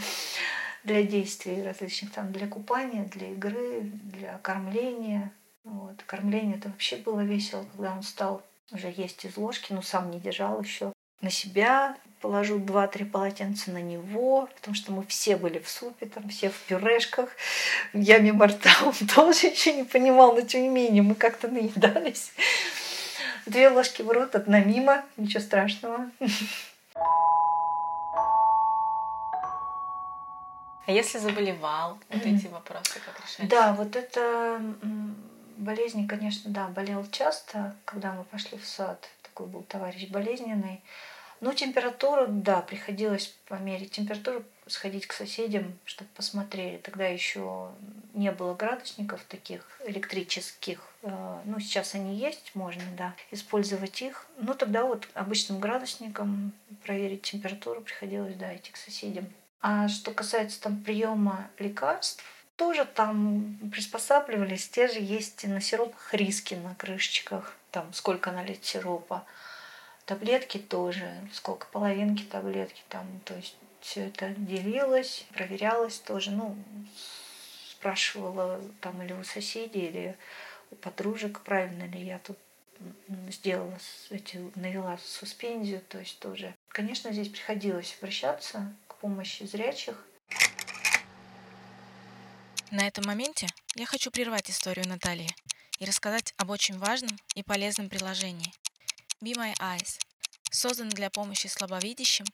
для 0.85 1.03
действий 1.03 1.63
различных, 1.63 2.13
там, 2.13 2.33
для 2.33 2.47
купания, 2.47 3.05
для 3.05 3.31
игры, 3.33 3.83
для 3.83 4.39
кормления. 4.39 5.33
Вот. 5.65 6.03
Кормление 6.05 6.57
это 6.57 6.69
вообще 6.69 6.97
было 6.97 7.21
весело, 7.21 7.65
когда 7.73 7.93
он 7.93 8.03
стал 8.03 8.43
уже 8.73 8.93
есть 8.95 9.25
из 9.25 9.37
ложки, 9.37 9.73
но 9.73 9.83
сам 9.83 10.11
не 10.11 10.21
держал 10.21 10.61
еще. 10.61 10.93
На 11.21 11.31
себя 11.31 11.97
положу 12.21 12.59
два-три 12.59 13.05
полотенца 13.05 13.71
на 13.71 13.81
него, 13.81 14.49
потому 14.57 14.75
что 14.75 14.93
мы 14.93 15.05
все 15.07 15.37
были 15.37 15.59
в 15.59 15.69
супе, 15.69 16.07
там 16.07 16.29
все 16.29 16.51
в 16.51 16.59
пюрешках, 16.63 17.31
в 17.93 18.01
яме 18.01 18.33
борта. 18.33 18.71
Он 18.83 18.95
тоже 19.15 19.49
еще 19.49 19.75
не 19.75 19.85
понимал, 19.85 20.35
но 20.35 20.41
тем 20.41 20.63
не 20.63 20.69
менее 20.69 21.03
мы 21.03 21.15
как-то 21.15 21.49
наедались. 21.49 22.33
Две 23.47 23.69
ложки 23.69 24.03
в 24.03 24.11
рот, 24.11 24.35
одна 24.35 24.61
мимо, 24.61 25.05
ничего 25.17 25.41
страшного. 25.41 26.11
А 30.87 30.93
если 30.93 31.19
заболевал, 31.19 31.99
вот 32.11 32.25
эти 32.25 32.47
вопросы 32.47 33.01
как 33.01 33.21
решать? 33.21 33.49
Да, 33.49 33.73
вот 33.73 33.97
это 33.97 34.61
болезни, 35.57 36.07
конечно, 36.07 36.51
да, 36.51 36.69
болел 36.69 37.07
часто, 37.11 37.77
когда 37.85 38.13
мы 38.13 38.25
пошли 38.25 38.59
в 38.59 38.67
сад. 38.67 39.09
Такой 39.23 39.47
был 39.47 39.63
товарищ 39.63 40.09
болезненный. 40.09 40.83
Но 41.41 41.53
температуру, 41.53 42.27
да, 42.29 42.61
приходилось 42.61 43.35
померить 43.49 43.93
температуру, 43.93 44.45
сходить 44.67 45.07
к 45.07 45.13
соседям, 45.13 45.79
чтобы 45.85 46.11
посмотрели. 46.15 46.79
Тогда 46.79 47.07
еще 47.07 47.71
не 48.15 48.31
было 48.33 48.55
градусников 48.55 49.23
таких 49.25 49.67
электрических. 49.87 50.81
Э, 51.03 51.41
ну, 51.45 51.61
сейчас 51.61 51.95
они 51.95 52.17
есть, 52.17 52.53
можно, 52.55 52.83
да, 52.97 53.15
использовать 53.31 54.01
их. 54.03 54.27
Но 54.39 54.55
тогда 54.55 54.85
вот 54.85 55.09
обычным 55.15 55.61
градусником 55.61 56.53
проверить 56.85 57.23
температуру 57.23 57.81
приходилось, 57.81 58.37
да, 58.37 58.55
идти 58.57 58.73
к 58.73 58.77
соседям. 58.77 59.27
А 59.61 59.89
что 59.89 60.13
касается 60.13 60.61
там 60.61 60.83
приема 60.83 61.49
лекарств, 61.59 62.23
тоже 62.57 62.85
там 62.85 63.59
приспосабливались. 63.73 64.69
Те 64.69 64.89
же 64.89 65.01
есть 65.01 65.45
на 65.45 65.61
сиропах 65.61 66.15
риски 66.15 66.55
на 66.55 66.75
крышечках. 66.75 67.57
Там 67.71 67.93
сколько 67.93 68.31
налить 68.31 68.65
сиропа. 68.65 69.25
Таблетки 70.05 70.59
тоже, 70.59 71.11
сколько 71.33 71.67
половинки 71.67 72.23
таблетки 72.23 72.83
там. 72.89 73.07
То 73.25 73.35
есть 73.35 73.57
все 73.85 74.07
это 74.07 74.31
делилось, 74.31 75.27
проверялось 75.35 75.99
тоже. 75.99 76.31
Ну, 76.31 76.57
спрашивала 77.71 78.61
там 78.81 79.03
или 79.03 79.13
у 79.13 79.23
соседей, 79.25 79.89
или 79.89 80.17
у 80.71 80.77
подружек, 80.77 81.41
правильно 81.41 81.85
ли 81.85 82.03
я 82.03 82.19
тут 82.19 82.39
сделала 83.29 83.79
эти, 84.11 84.51
навела 84.55 84.99
суспензию, 85.05 85.83
то 85.89 85.99
есть 85.99 86.19
тоже. 86.19 86.55
Конечно, 86.69 87.13
здесь 87.13 87.29
приходилось 87.29 87.95
обращаться 88.01 88.75
к 88.89 88.97
помощи 88.97 89.45
зрячих. 89.45 90.03
На 92.71 92.89
этом 92.89 93.05
моменте 93.07 93.47
я 93.77 93.85
хочу 93.85 94.11
прервать 94.11 94.51
историю 94.51 94.89
Натальи 94.89 95.29
и 95.79 95.85
рассказать 95.85 96.33
об 96.39 96.51
очень 96.51 96.79
важном 96.79 97.17
и 97.35 97.43
полезном 97.43 97.91
приложении 97.91 98.53
Be 99.21 99.35
My 99.35 99.55
Eyes, 99.61 100.01
создан 100.51 100.89
для 100.89 101.11
помощи 101.11 101.47
слабовидящим 101.47 102.25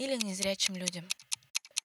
или 0.00 0.16
незрячим 0.16 0.76
людям. 0.76 1.06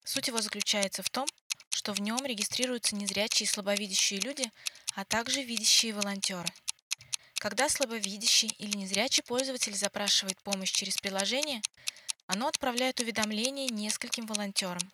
Суть 0.06 0.30
его 0.30 0.39
заключается 0.41 1.04
в 1.04 1.10
том, 1.10 1.28
что 1.69 1.91
в 1.91 1.99
нем 1.99 2.25
регистрируются 2.25 2.95
незрячие 2.95 3.45
и 3.45 3.49
слабовидящие 3.49 4.21
люди, 4.21 4.49
а 4.95 5.04
также 5.04 5.43
видящие 5.43 5.93
волонтеры. 5.93 6.47
Когда 7.36 7.67
слабовидящий 7.67 8.56
или 8.58 8.78
незрячий 8.78 9.21
пользователь 9.21 9.75
запрашивает 9.75 10.41
помощь 10.43 10.71
через 10.71 10.95
приложение, 10.97 11.62
оно 12.25 12.47
отправляет 12.47 13.01
уведомление 13.01 13.67
нескольким 13.67 14.25
волонтерам. 14.28 14.89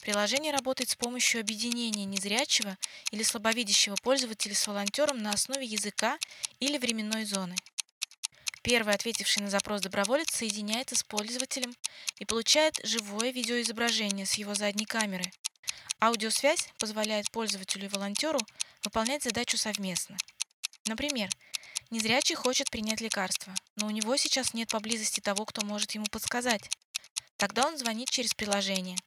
Приложение 0.00 0.52
работает 0.52 0.90
с 0.90 0.96
помощью 0.96 1.40
объединения 1.40 2.06
незрячего 2.06 2.76
или 3.12 3.22
слабовидящего 3.22 3.94
пользователя 4.02 4.56
с 4.56 4.66
волонтером 4.66 5.18
на 5.22 5.30
основе 5.30 5.64
языка 5.64 6.18
или 6.58 6.76
временной 6.76 7.24
зоны. 7.24 7.54
Первый, 8.68 8.94
ответивший 8.94 9.42
на 9.42 9.48
запрос 9.48 9.80
доброволец, 9.80 10.30
соединяется 10.30 10.94
с 10.94 11.02
пользователем 11.02 11.74
и 12.18 12.26
получает 12.26 12.78
живое 12.84 13.30
видеоизображение 13.30 14.26
с 14.26 14.34
его 14.34 14.54
задней 14.54 14.84
камеры. 14.84 15.24
Аудиосвязь 16.00 16.68
позволяет 16.78 17.30
пользователю 17.30 17.86
и 17.86 17.88
волонтеру 17.88 18.38
выполнять 18.84 19.22
задачу 19.22 19.56
совместно. 19.56 20.18
Например, 20.86 21.30
незрячий 21.88 22.34
хочет 22.34 22.70
принять 22.70 23.00
лекарство, 23.00 23.54
но 23.76 23.86
у 23.86 23.90
него 23.90 24.14
сейчас 24.18 24.52
нет 24.52 24.68
поблизости 24.68 25.20
того, 25.20 25.46
кто 25.46 25.64
может 25.64 25.92
ему 25.92 26.04
подсказать. 26.04 26.68
Тогда 27.38 27.68
он 27.68 27.78
звонит 27.78 28.10
через 28.10 28.34
приложение. 28.34 28.98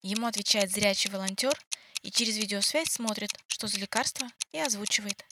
Ему 0.00 0.28
отвечает 0.28 0.70
зрячий 0.70 1.10
волонтер 1.10 1.58
и 2.02 2.12
через 2.12 2.36
видеосвязь 2.36 2.92
смотрит, 2.92 3.32
что 3.48 3.66
за 3.66 3.78
лекарство, 3.78 4.28
и 4.52 4.60
озвучивает. 4.60 5.24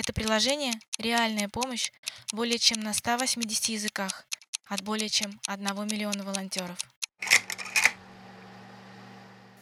Это 0.00 0.14
приложение– 0.14 0.72
реальная 0.98 1.50
помощь 1.50 1.92
более 2.32 2.56
чем 2.56 2.80
на 2.80 2.94
180 2.94 3.68
языках 3.68 4.24
от 4.66 4.80
более 4.80 5.10
чем 5.10 5.38
1 5.46 5.62
миллиона 5.88 6.24
волонтеров. 6.24 6.78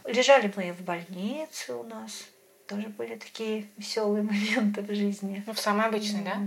Лежали 0.04 0.52
мы 0.54 0.72
в 0.72 0.82
больнице 0.82 1.74
у 1.74 1.82
нас. 1.82 2.26
Тоже 2.68 2.86
были 2.86 3.16
такие 3.16 3.66
веселые 3.78 4.22
моменты 4.54 4.82
в 4.82 4.94
жизни. 4.94 5.42
Ну, 5.44 5.54
в 5.54 5.58
самой 5.58 5.86
обычной, 5.86 6.22
да? 6.22 6.38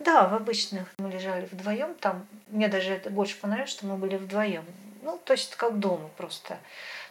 Да, 0.00 0.28
в 0.28 0.34
обычных. 0.34 0.92
Мы 0.98 1.10
лежали 1.10 1.48
вдвоем 1.50 1.94
там. 1.94 2.26
Мне 2.48 2.68
даже 2.68 2.92
это 2.92 3.08
больше 3.08 3.38
понравилось, 3.38 3.70
что 3.70 3.86
мы 3.86 3.96
были 3.96 4.16
вдвоем. 4.16 4.66
Ну, 5.00 5.18
то 5.24 5.32
есть 5.32 5.56
как 5.56 5.78
дома 5.78 6.10
просто. 6.18 6.58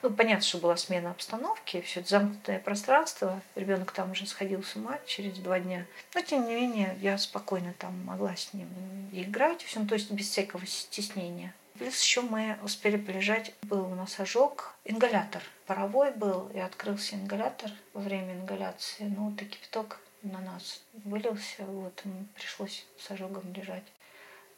Ну, 0.01 0.09
понятно, 0.09 0.45
что 0.45 0.59
была 0.59 0.77
смена 0.77 1.11
обстановки, 1.11 1.81
все 1.81 1.99
это 1.99 2.09
замкнутое 2.09 2.59
пространство. 2.59 3.41
Ребенок 3.55 3.91
там 3.91 4.11
уже 4.11 4.25
сходил 4.25 4.63
с 4.63 4.75
ума 4.75 4.97
через 5.05 5.37
два 5.39 5.59
дня. 5.59 5.85
Но, 6.15 6.21
тем 6.21 6.47
не 6.47 6.55
менее, 6.55 6.97
я 7.01 7.17
спокойно 7.17 7.73
там 7.77 8.05
могла 8.05 8.35
с 8.35 8.53
ним 8.53 8.69
играть, 9.11 9.61
все, 9.63 9.79
ну, 9.79 9.87
то 9.87 9.95
есть 9.95 10.11
без 10.11 10.29
всякого 10.29 10.65
стеснения. 10.65 11.53
Плюс 11.77 12.01
еще 12.01 12.21
мы 12.21 12.57
успели 12.63 12.97
полежать, 12.97 13.53
был 13.63 13.91
у 13.91 13.95
нас 13.95 14.19
ожог, 14.19 14.73
ингалятор 14.85 15.41
паровой 15.65 16.11
был, 16.11 16.49
и 16.53 16.59
открылся 16.59 17.15
ингалятор 17.15 17.71
во 17.93 18.01
время 18.01 18.35
ингаляции. 18.35 19.03
Ну, 19.03 19.29
вот 19.29 19.41
и 19.41 19.45
кипяток 19.45 19.99
на 20.21 20.39
нас 20.39 20.81
вылился, 21.05 21.63
вот, 21.65 22.03
пришлось 22.35 22.85
с 22.97 23.11
ожогом 23.11 23.53
лежать 23.53 23.85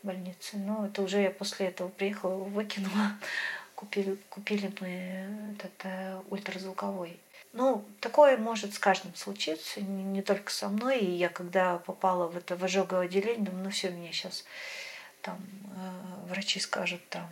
в 0.01 0.07
больнице. 0.07 0.57
Но 0.57 0.85
это 0.85 1.01
уже 1.01 1.21
я 1.21 1.31
после 1.31 1.67
этого 1.67 1.89
приехала, 1.89 2.35
выкинула 2.35 3.11
купили, 3.81 4.15
купили 4.29 4.71
мы 4.79 5.55
этот 5.55 5.71
э, 5.85 6.21
ультразвуковой. 6.29 7.19
Ну, 7.51 7.83
такое 7.99 8.37
может 8.37 8.75
с 8.75 8.79
каждым 8.79 9.15
случиться, 9.15 9.81
не, 9.81 10.03
не 10.03 10.21
только 10.21 10.51
со 10.51 10.69
мной. 10.69 10.99
И 10.99 11.11
я 11.11 11.29
когда 11.29 11.79
попала 11.79 12.27
в 12.27 12.37
это 12.37 12.55
в 12.55 12.63
ожоговое 12.63 13.05
отделение, 13.05 13.43
думаю, 13.45 13.63
ну 13.63 13.69
все, 13.71 13.89
мне 13.89 14.11
сейчас 14.11 14.45
там 15.23 15.39
э, 15.75 16.29
врачи 16.29 16.59
скажут 16.59 17.01
там 17.09 17.27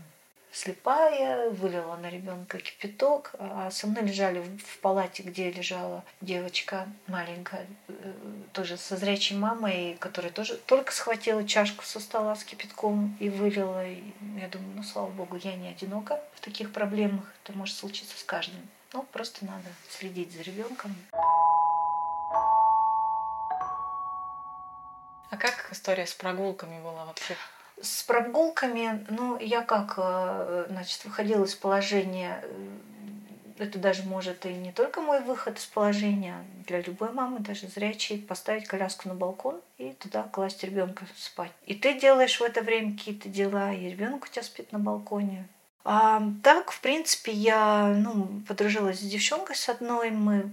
слепая, 0.52 1.50
вылила 1.50 1.96
на 1.98 2.10
ребенка 2.10 2.60
кипяток, 2.60 3.32
а 3.40 3.70
со 3.72 3.88
мной 3.88 4.04
лежали 4.04 4.42
в 4.42 4.80
палате, 4.80 5.24
где 5.24 5.52
лежала 5.52 6.04
девочка 6.22 6.88
маленькая, 7.08 7.68
э, 7.88 8.14
тоже 8.54 8.78
со 8.78 8.98
зрячей 8.98 9.38
мамой, 9.38 9.98
которая 10.00 10.32
тоже 10.32 10.56
только 10.56 10.92
схватила 10.92 11.48
чашку 11.48 11.84
со 11.84 12.00
стола 12.00 12.36
с 12.36 12.44
кипятком 12.44 13.16
и 13.20 13.30
вылила. 13.30 13.86
И 13.86 14.02
я 14.38 14.48
думаю, 14.48 14.78
ну, 14.78 14.84
слава 14.84 15.10
богу, 15.10 15.38
я 15.44 15.56
не 15.56 15.70
одинока 15.70 16.20
в 16.36 16.42
таких 16.42 16.72
проблемах. 16.74 17.26
Это 17.44 17.58
может 17.58 17.76
случиться 17.76 18.18
с 18.18 18.24
каждым. 18.24 18.62
Ну, 18.94 19.04
просто 19.04 19.46
надо 19.46 19.70
следить 19.90 20.32
за 20.34 20.42
ребенком. 20.42 20.96
А 25.30 25.38
как 25.38 25.70
история 25.72 26.08
с 26.08 26.14
прогулками 26.14 26.82
была 26.82 27.06
вообще? 27.06 27.36
С 27.82 28.04
прогулками, 28.04 29.06
ну, 29.10 29.38
я 29.39 29.62
как, 29.62 29.96
э, 29.98 30.65
значит, 30.70 31.06
выходила 31.06 31.46
из 31.46 31.56
положения, 31.56 32.42
э, 32.44 32.68
это 33.60 33.78
даже 33.78 34.04
может 34.04 34.46
и 34.46 34.54
не 34.54 34.72
только 34.72 35.02
мой 35.02 35.22
выход 35.22 35.58
из 35.58 35.65
положения, 35.65 36.44
для 36.65 36.82
любой 36.82 37.12
мамы, 37.12 37.39
даже 37.39 37.68
зрячей, 37.68 38.18
поставить 38.18 38.68
коляску 38.68 39.10
на 39.10 39.15
балкон 39.15 39.60
и 39.78 39.92
туда 39.94 40.24
класть 40.24 40.63
ребенка 40.63 41.06
спать. 41.15 41.52
И 41.65 41.74
ты 41.74 42.00
делаешь 42.00 42.39
в 42.39 42.44
это 42.44 42.62
время 42.62 42.98
какие-то 42.98 43.28
дела, 43.28 43.74
и 43.74 43.89
ребенок 43.89 44.26
у 44.26 44.28
тебя 44.28 44.44
спит 44.44 44.72
на 44.72 44.80
балконе. 44.80 45.48
А 45.84 46.22
так, 46.44 46.72
в 46.72 46.82
принципе, 46.82 47.32
я 47.32 47.88
ну, 47.88 48.42
подружилась 48.48 49.00
с 49.00 49.04
девчонкой 49.04 49.56
с 49.56 49.70
одной, 49.70 50.12
мы 50.12 50.52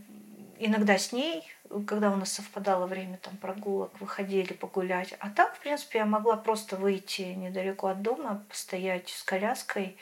иногда 0.58 0.98
с 0.98 1.12
ней 1.12 1.44
когда 1.86 2.10
у 2.10 2.16
нас 2.16 2.32
совпадало 2.32 2.86
время 2.86 3.18
там 3.18 3.36
прогулок, 3.36 3.92
выходили 4.00 4.52
погулять. 4.52 5.14
А 5.18 5.30
так, 5.30 5.56
в 5.56 5.60
принципе, 5.60 5.98
я 5.98 6.06
могла 6.06 6.36
просто 6.36 6.76
выйти 6.76 7.22
недалеко 7.22 7.88
от 7.88 8.02
дома, 8.02 8.44
постоять 8.48 9.08
с 9.08 9.22
коляской. 9.22 9.96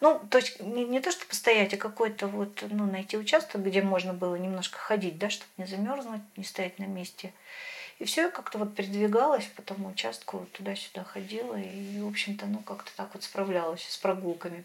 Ну, 0.00 0.20
то 0.30 0.38
есть 0.38 0.60
не, 0.60 0.84
не 0.84 1.00
то, 1.00 1.10
что 1.10 1.26
постоять, 1.26 1.72
а 1.74 1.76
какой-то 1.76 2.26
вот, 2.26 2.64
ну, 2.68 2.84
найти 2.84 3.16
участок, 3.16 3.62
где 3.62 3.80
можно 3.80 4.12
было 4.12 4.34
немножко 4.34 4.78
ходить, 4.78 5.18
да, 5.18 5.30
чтобы 5.30 5.50
не 5.56 5.66
замерзнуть, 5.66 6.22
не 6.36 6.44
стоять 6.44 6.78
на 6.78 6.84
месте. 6.84 7.32
И 7.98 8.04
все, 8.04 8.22
я 8.22 8.30
как-то 8.30 8.58
вот 8.58 8.74
передвигалась 8.74 9.46
по 9.46 9.62
тому 9.62 9.88
участку, 9.88 10.46
туда-сюда 10.52 11.04
ходила, 11.04 11.56
и, 11.56 12.00
в 12.00 12.08
общем-то, 12.08 12.46
ну, 12.46 12.58
как-то 12.58 12.90
так 12.96 13.10
вот 13.14 13.22
справлялась 13.22 13.86
с 13.88 13.96
прогулками. 13.96 14.64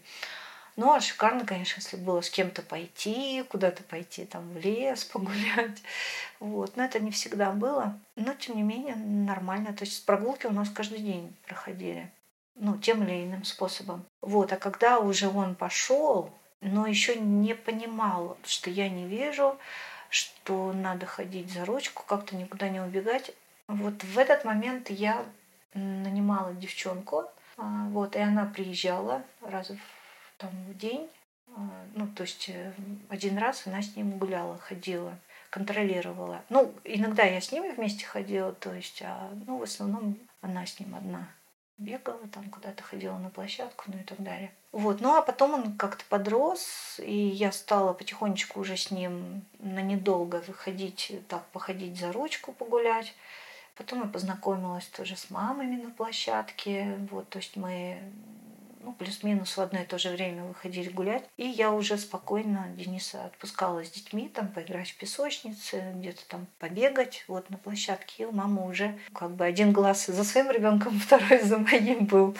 Ну, 0.76 0.92
а 0.92 1.00
шикарно, 1.00 1.44
конечно, 1.44 1.80
если 1.80 1.96
было 1.96 2.20
с 2.20 2.30
кем-то 2.30 2.62
пойти, 2.62 3.44
куда-то 3.48 3.82
пойти, 3.82 4.24
там, 4.24 4.52
в 4.52 4.58
лес 4.58 5.04
погулять. 5.04 5.82
Вот. 6.40 6.74
Но 6.76 6.84
это 6.84 7.00
не 7.00 7.10
всегда 7.10 7.52
было. 7.52 7.98
Но, 8.16 8.32
тем 8.32 8.56
не 8.56 8.62
менее, 8.62 8.96
нормально. 8.96 9.74
То 9.74 9.84
есть 9.84 10.06
прогулки 10.06 10.46
у 10.46 10.52
нас 10.52 10.70
каждый 10.70 11.00
день 11.00 11.36
проходили. 11.46 12.10
Ну, 12.54 12.78
тем 12.78 13.02
или 13.02 13.24
иным 13.24 13.44
способом. 13.44 14.06
Вот. 14.22 14.50
А 14.52 14.56
когда 14.56 15.00
уже 15.00 15.28
он 15.28 15.54
пошел, 15.54 16.32
но 16.62 16.86
еще 16.86 17.16
не 17.16 17.54
понимал, 17.54 18.38
что 18.44 18.70
я 18.70 18.88
не 18.88 19.06
вижу, 19.06 19.58
что 20.08 20.72
надо 20.72 21.06
ходить 21.06 21.52
за 21.52 21.64
ручку, 21.64 22.04
как-то 22.06 22.36
никуда 22.36 22.68
не 22.68 22.80
убегать. 22.80 23.32
Вот 23.68 24.02
в 24.02 24.18
этот 24.18 24.44
момент 24.44 24.90
я 24.90 25.24
нанимала 25.74 26.52
девчонку, 26.54 27.24
а, 27.56 27.86
вот, 27.90 28.16
и 28.16 28.18
она 28.18 28.46
приезжала 28.46 29.22
раз 29.42 29.70
в 29.70 29.99
там 30.40 30.50
в 30.68 30.76
день. 30.76 31.08
А, 31.56 31.60
ну, 31.94 32.08
то 32.08 32.22
есть 32.22 32.48
э, 32.48 32.72
один 33.08 33.38
раз 33.38 33.66
она 33.66 33.82
с 33.82 33.96
ним 33.96 34.18
гуляла, 34.18 34.58
ходила, 34.58 35.18
контролировала. 35.50 36.42
Ну, 36.48 36.72
иногда 36.84 37.24
я 37.24 37.40
с 37.40 37.52
ними 37.52 37.70
вместе 37.70 38.06
ходила, 38.06 38.52
то 38.52 38.72
есть, 38.72 39.02
а, 39.02 39.30
ну, 39.46 39.58
в 39.58 39.62
основном 39.62 40.16
она 40.40 40.64
с 40.66 40.78
ним 40.80 40.94
одна 40.94 41.28
бегала, 41.80 42.28
там 42.28 42.48
куда-то 42.50 42.82
ходила 42.82 43.16
на 43.18 43.30
площадку, 43.30 43.84
ну 43.86 43.98
и 43.98 44.02
так 44.02 44.22
далее. 44.22 44.52
Вот, 44.72 45.00
ну 45.00 45.16
а 45.16 45.22
потом 45.22 45.54
он 45.54 45.76
как-то 45.76 46.04
подрос, 46.08 47.00
и 47.02 47.12
я 47.12 47.50
стала 47.50 47.92
потихонечку 47.92 48.60
уже 48.60 48.76
с 48.76 48.90
ним 48.90 49.44
на 49.58 49.80
недолго 49.80 50.42
выходить, 50.46 51.12
так, 51.28 51.44
походить 51.46 51.98
за 51.98 52.12
ручку, 52.12 52.52
погулять. 52.52 53.14
Потом 53.76 54.02
я 54.02 54.08
познакомилась 54.08 54.86
тоже 54.86 55.16
с 55.16 55.30
мамами 55.30 55.82
на 55.82 55.90
площадке, 55.90 56.98
вот, 57.10 57.28
то 57.30 57.38
есть 57.38 57.56
мы 57.56 57.98
ну, 58.82 58.92
плюс-минус 58.92 59.56
в 59.56 59.60
одно 59.60 59.80
и 59.80 59.84
то 59.84 59.98
же 59.98 60.10
время 60.10 60.44
выходили 60.44 60.88
гулять. 60.88 61.24
И 61.36 61.46
я 61.46 61.70
уже 61.70 61.98
спокойно 61.98 62.66
Дениса 62.76 63.26
отпускала 63.26 63.84
с 63.84 63.90
детьми, 63.90 64.28
там, 64.28 64.48
поиграть 64.48 64.90
в 64.90 64.96
песочнице, 64.96 65.92
где-то 65.96 66.22
там 66.28 66.46
побегать, 66.58 67.24
вот, 67.28 67.50
на 67.50 67.58
площадке. 67.58 68.22
И 68.22 68.26
у 68.26 68.32
мамы 68.32 68.66
уже 68.66 68.98
как 69.14 69.32
бы 69.32 69.44
один 69.44 69.72
глаз 69.72 70.06
за 70.06 70.24
своим 70.24 70.50
ребенком, 70.50 70.98
второй 71.06 71.40
за 71.40 71.58
моим 71.58 72.06
был. 72.06 72.36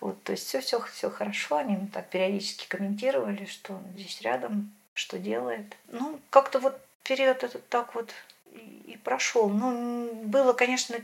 Вот, 0.00 0.22
то 0.24 0.32
есть 0.32 0.46
все, 0.46 0.60
все, 0.60 0.80
все 0.92 1.10
хорошо. 1.10 1.56
Они 1.56 1.76
так 1.88 2.08
периодически 2.08 2.66
комментировали, 2.68 3.44
что 3.44 3.74
он 3.74 3.82
здесь 3.94 4.20
рядом, 4.22 4.72
что 4.94 5.18
делает. 5.18 5.76
Ну, 5.88 6.18
как-то 6.30 6.58
вот 6.58 6.80
период 7.04 7.44
этот 7.44 7.68
так 7.68 7.94
вот 7.94 8.12
и 8.52 8.98
прошел. 9.04 9.48
Ну, 9.48 10.12
было, 10.24 10.52
конечно, 10.52 10.96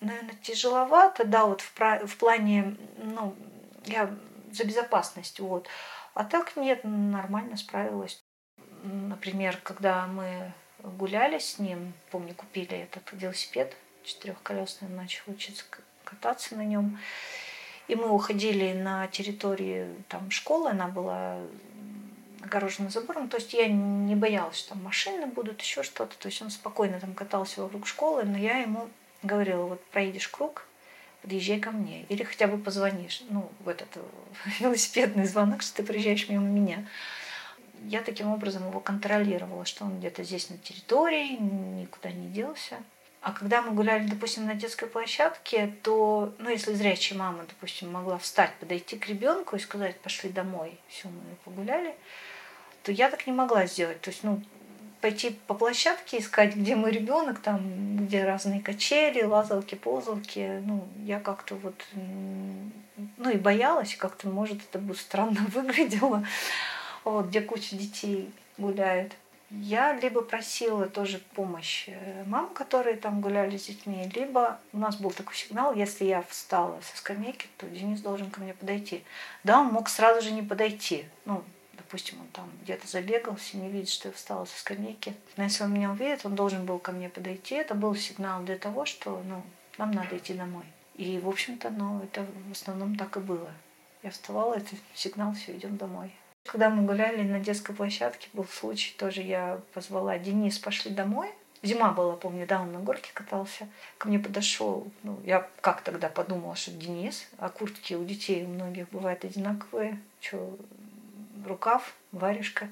наверное, 0.00 0.34
тяжеловато, 0.42 1.24
да, 1.24 1.46
вот 1.46 1.60
в, 1.60 2.06
в 2.06 2.16
плане, 2.16 2.76
ну, 2.98 3.34
я 3.86 4.14
за 4.52 4.64
безопасность, 4.64 5.40
вот. 5.40 5.68
А 6.14 6.24
так 6.24 6.56
нет, 6.56 6.80
нормально 6.84 7.56
справилась. 7.56 8.22
Например, 8.82 9.58
когда 9.62 10.06
мы 10.06 10.52
гуляли 10.82 11.38
с 11.38 11.58
ним, 11.58 11.92
помню, 12.10 12.34
купили 12.34 12.78
этот 12.78 13.10
велосипед 13.12 13.76
четырехколесный, 14.04 14.88
начал 14.88 15.22
учиться 15.26 15.64
кататься 16.04 16.54
на 16.56 16.64
нем. 16.64 16.98
И 17.88 17.96
мы 17.96 18.08
уходили 18.10 18.72
на 18.72 19.06
территории 19.08 19.88
там, 20.08 20.30
школы, 20.30 20.70
она 20.70 20.88
была 20.88 21.38
огорожена 22.42 22.90
забором. 22.90 23.28
То 23.28 23.38
есть 23.38 23.52
я 23.52 23.66
не 23.68 24.14
боялась, 24.14 24.56
что 24.56 24.70
там 24.70 24.82
машины 24.82 25.26
будут, 25.26 25.60
еще 25.60 25.82
что-то. 25.82 26.16
То 26.18 26.28
есть 26.28 26.40
он 26.42 26.50
спокойно 26.50 27.00
там 27.00 27.14
катался 27.14 27.62
вокруг 27.62 27.86
школы, 27.86 28.24
но 28.24 28.38
я 28.38 28.58
ему 28.58 28.88
говорила, 29.22 29.64
вот 29.64 29.84
проедешь 29.86 30.28
круг, 30.28 30.66
подъезжай 31.24 31.58
ко 31.58 31.70
мне. 31.70 32.04
Или 32.10 32.22
хотя 32.22 32.46
бы 32.46 32.58
позвонишь. 32.58 33.22
Ну, 33.30 33.50
в 33.60 33.68
этот 33.68 33.88
велосипедный 34.60 35.26
звонок, 35.26 35.62
что 35.62 35.76
ты 35.76 35.82
приезжаешь 35.82 36.28
мимо 36.28 36.44
меня. 36.44 36.86
Я 37.86 38.02
таким 38.02 38.28
образом 38.28 38.68
его 38.68 38.80
контролировала, 38.80 39.64
что 39.64 39.84
он 39.84 39.98
где-то 39.98 40.22
здесь 40.22 40.50
на 40.50 40.58
территории, 40.58 41.36
никуда 41.36 42.10
не 42.12 42.28
делся. 42.28 42.76
А 43.20 43.32
когда 43.32 43.62
мы 43.62 43.72
гуляли, 43.72 44.06
допустим, 44.06 44.46
на 44.46 44.54
детской 44.54 44.86
площадке, 44.86 45.74
то, 45.82 46.34
ну, 46.38 46.50
если 46.50 46.74
зрячая 46.74 47.18
мама, 47.18 47.44
допустим, 47.48 47.90
могла 47.90 48.18
встать, 48.18 48.52
подойти 48.60 48.98
к 48.98 49.08
ребенку 49.08 49.56
и 49.56 49.58
сказать, 49.58 49.98
пошли 50.00 50.28
домой, 50.28 50.78
все, 50.88 51.08
мы 51.08 51.34
погуляли, 51.44 51.94
то 52.82 52.92
я 52.92 53.08
так 53.08 53.26
не 53.26 53.32
могла 53.32 53.64
сделать. 53.64 54.00
То 54.02 54.10
есть, 54.10 54.24
ну, 54.24 54.42
пойти 55.04 55.38
по 55.46 55.52
площадке 55.52 56.18
искать, 56.18 56.56
где 56.56 56.74
мой 56.76 56.90
ребенок, 56.90 57.38
там, 57.40 58.06
где 58.06 58.24
разные 58.24 58.62
качели, 58.62 59.22
лазалки, 59.22 59.74
ползалки. 59.74 60.62
Ну, 60.64 60.88
я 61.04 61.20
как-то 61.20 61.56
вот, 61.56 61.74
ну 63.18 63.28
и 63.28 63.36
боялась, 63.36 63.96
как-то, 63.96 64.28
может, 64.28 64.62
это 64.62 64.78
бы 64.78 64.94
странно 64.94 65.42
выглядело, 65.48 66.24
вот, 67.04 67.26
где 67.26 67.42
куча 67.42 67.76
детей 67.76 68.32
гуляет. 68.56 69.12
Я 69.50 69.92
либо 69.92 70.22
просила 70.22 70.86
тоже 70.86 71.20
помощь 71.34 71.84
э, 71.88 72.24
мам, 72.24 72.48
которые 72.54 72.96
там 72.96 73.20
гуляли 73.20 73.58
с 73.58 73.66
детьми, 73.66 74.10
либо 74.14 74.58
у 74.72 74.78
нас 74.78 74.96
был 74.96 75.10
такой 75.10 75.36
сигнал, 75.36 75.74
если 75.74 76.06
я 76.06 76.22
встала 76.22 76.80
со 76.80 76.96
скамейки, 76.96 77.46
то 77.58 77.66
Денис 77.66 78.00
должен 78.00 78.30
ко 78.30 78.40
мне 78.40 78.54
подойти. 78.54 79.04
Да, 79.44 79.60
он 79.60 79.66
мог 79.66 79.90
сразу 79.90 80.22
же 80.22 80.30
не 80.30 80.40
подойти. 80.40 81.04
Ну, 81.26 81.44
допустим, 81.84 82.20
он 82.20 82.28
там 82.28 82.50
где-то 82.62 82.88
забегался, 82.88 83.56
не 83.56 83.68
видит, 83.68 83.90
что 83.90 84.08
я 84.08 84.14
встала 84.14 84.44
со 84.44 84.58
скамейки. 84.58 85.14
Но 85.36 85.44
если 85.44 85.64
он 85.64 85.72
меня 85.72 85.90
увидит, 85.90 86.24
он 86.24 86.34
должен 86.34 86.64
был 86.64 86.78
ко 86.78 86.92
мне 86.92 87.08
подойти. 87.08 87.54
Это 87.54 87.74
был 87.74 87.94
сигнал 87.94 88.42
для 88.42 88.56
того, 88.56 88.84
что 88.84 89.22
ну, 89.26 89.42
нам 89.78 89.90
надо 89.90 90.16
идти 90.16 90.34
домой. 90.34 90.64
И, 90.94 91.18
в 91.18 91.28
общем-то, 91.28 91.70
ну, 91.70 92.02
это 92.02 92.26
в 92.48 92.52
основном 92.52 92.96
так 92.96 93.16
и 93.16 93.20
было. 93.20 93.50
Я 94.02 94.10
вставала, 94.10 94.54
это 94.54 94.76
сигнал, 94.94 95.32
все, 95.34 95.56
идем 95.56 95.76
домой. 95.76 96.12
Когда 96.44 96.68
мы 96.68 96.84
гуляли 96.84 97.22
на 97.22 97.40
детской 97.40 97.74
площадке, 97.74 98.28
был 98.32 98.44
случай, 98.44 98.94
тоже 98.98 99.22
я 99.22 99.60
позвала 99.72 100.18
Денис, 100.18 100.58
пошли 100.58 100.90
домой. 100.90 101.30
Зима 101.62 101.92
была, 101.92 102.16
помню, 102.16 102.46
да, 102.46 102.60
он 102.60 102.72
на 102.72 102.80
горке 102.80 103.10
катался. 103.14 103.66
Ко 103.96 104.08
мне 104.08 104.18
подошел, 104.18 104.86
ну, 105.02 105.18
я 105.24 105.48
как 105.62 105.80
тогда 105.80 106.10
подумала, 106.10 106.54
что 106.54 106.72
Денис, 106.72 107.26
а 107.38 107.48
куртки 107.48 107.94
у 107.94 108.04
детей 108.04 108.44
у 108.44 108.48
многих 108.48 108.90
бывают 108.90 109.24
одинаковые. 109.24 109.98
Что, 110.20 110.58
рукав, 111.46 111.94
варежка. 112.12 112.68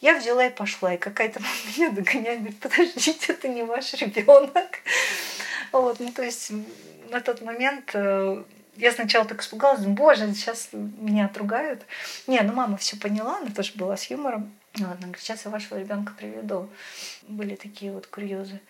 Я 0.00 0.16
взяла 0.16 0.46
и 0.46 0.50
пошла, 0.50 0.94
и 0.94 0.98
какая-то 0.98 1.40
мама 1.40 1.54
меня 1.76 1.90
догоняет, 1.90 2.38
говорит, 2.40 2.60
подождите, 2.60 3.32
это 3.32 3.48
не 3.48 3.62
ваш 3.62 3.94
ребенок. 3.94 4.68
Вот, 5.70 6.00
ну, 6.00 6.10
то 6.10 6.22
есть 6.22 6.50
на 7.10 7.20
тот 7.20 7.42
момент 7.42 7.90
э, 7.92 8.42
я 8.76 8.92
сначала 8.92 9.26
так 9.26 9.42
испугалась, 9.42 9.84
боже, 9.84 10.32
сейчас 10.32 10.70
меня 10.72 11.26
отругают. 11.26 11.82
Не, 12.26 12.40
ну 12.40 12.54
мама 12.54 12.78
все 12.78 12.96
поняла, 12.96 13.36
она 13.36 13.50
тоже 13.50 13.72
была 13.74 13.98
с 13.98 14.08
юмором. 14.10 14.50
Вот, 14.76 14.86
она 14.86 14.96
говорит, 14.96 15.20
сейчас 15.20 15.44
я 15.44 15.50
вашего 15.50 15.78
ребенка 15.78 16.14
приведу. 16.16 16.70
Были 17.22 17.54
такие 17.54 17.92
вот 17.92 18.06
курьезы. 18.06 18.60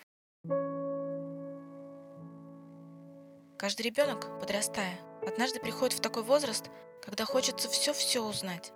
Каждый 3.57 3.83
ребенок, 3.83 4.27
подрастая, 4.39 4.97
однажды 5.25 5.59
приходит 5.59 5.97
в 5.97 6.01
такой 6.01 6.23
возраст, 6.23 6.65
когда 7.03 7.25
хочется 7.25 7.69
все-все 7.69 8.21
узнать. 8.21 8.71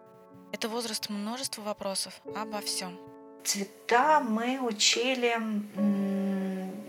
Это 0.53 0.69
возраст 0.69 1.09
множества 1.09 1.63
вопросов 1.63 2.21
обо 2.35 2.61
всем. 2.61 2.95
Цвета 3.43 4.19
мы 4.19 4.59
учили 4.61 5.35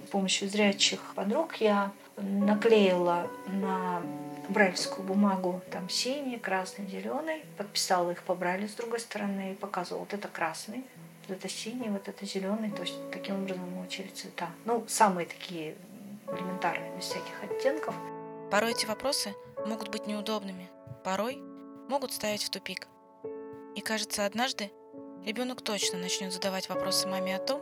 с 0.07 0.11
помощью 0.11 0.51
зрячих 0.51 1.01
подруг. 1.15 1.57
Я 1.57 1.91
наклеила 2.19 3.27
на 3.47 4.03
брайльскую 4.51 5.07
бумагу 5.07 5.63
там 5.71 5.89
синий, 5.89 6.39
красный, 6.39 6.87
зеленый, 6.87 7.43
подписала 7.57 8.11
их 8.11 8.23
по 8.25 8.35
брайлю 8.35 8.69
с 8.69 8.75
другой 8.75 9.01
стороны 9.01 9.53
и 9.53 9.55
показывала, 9.55 10.01
вот 10.01 10.13
это 10.13 10.29
красный, 10.29 10.85
вот 11.27 11.39
это 11.39 11.49
синий, 11.49 11.89
вот 11.89 12.07
это 12.07 12.27
зеленый. 12.27 12.71
То 12.71 12.83
есть 12.83 12.95
таким 13.13 13.43
образом 13.43 13.69
мы 13.71 13.87
учили 13.87 14.09
цвета. 14.09 14.51
Ну, 14.67 14.85
самые 14.87 15.27
такие 15.27 15.75
элементарные, 16.29 16.95
без 16.99 17.05
всяких 17.07 17.43
оттенков. 17.43 17.95
Порой 18.51 18.73
эти 18.73 18.85
вопросы 18.85 19.35
могут 19.67 19.89
быть 19.89 20.07
неудобными, 20.07 20.69
порой 21.03 21.39
могут 21.89 22.13
ставить 22.13 22.45
в 22.45 22.51
тупик. 22.51 22.89
И 23.75 23.81
кажется, 23.81 24.25
однажды 24.25 24.71
ребенок 25.25 25.63
точно 25.63 25.99
начнет 25.99 26.33
задавать 26.33 26.69
вопросы 26.69 27.09
маме 27.09 27.37
о 27.37 27.41
том, 27.41 27.61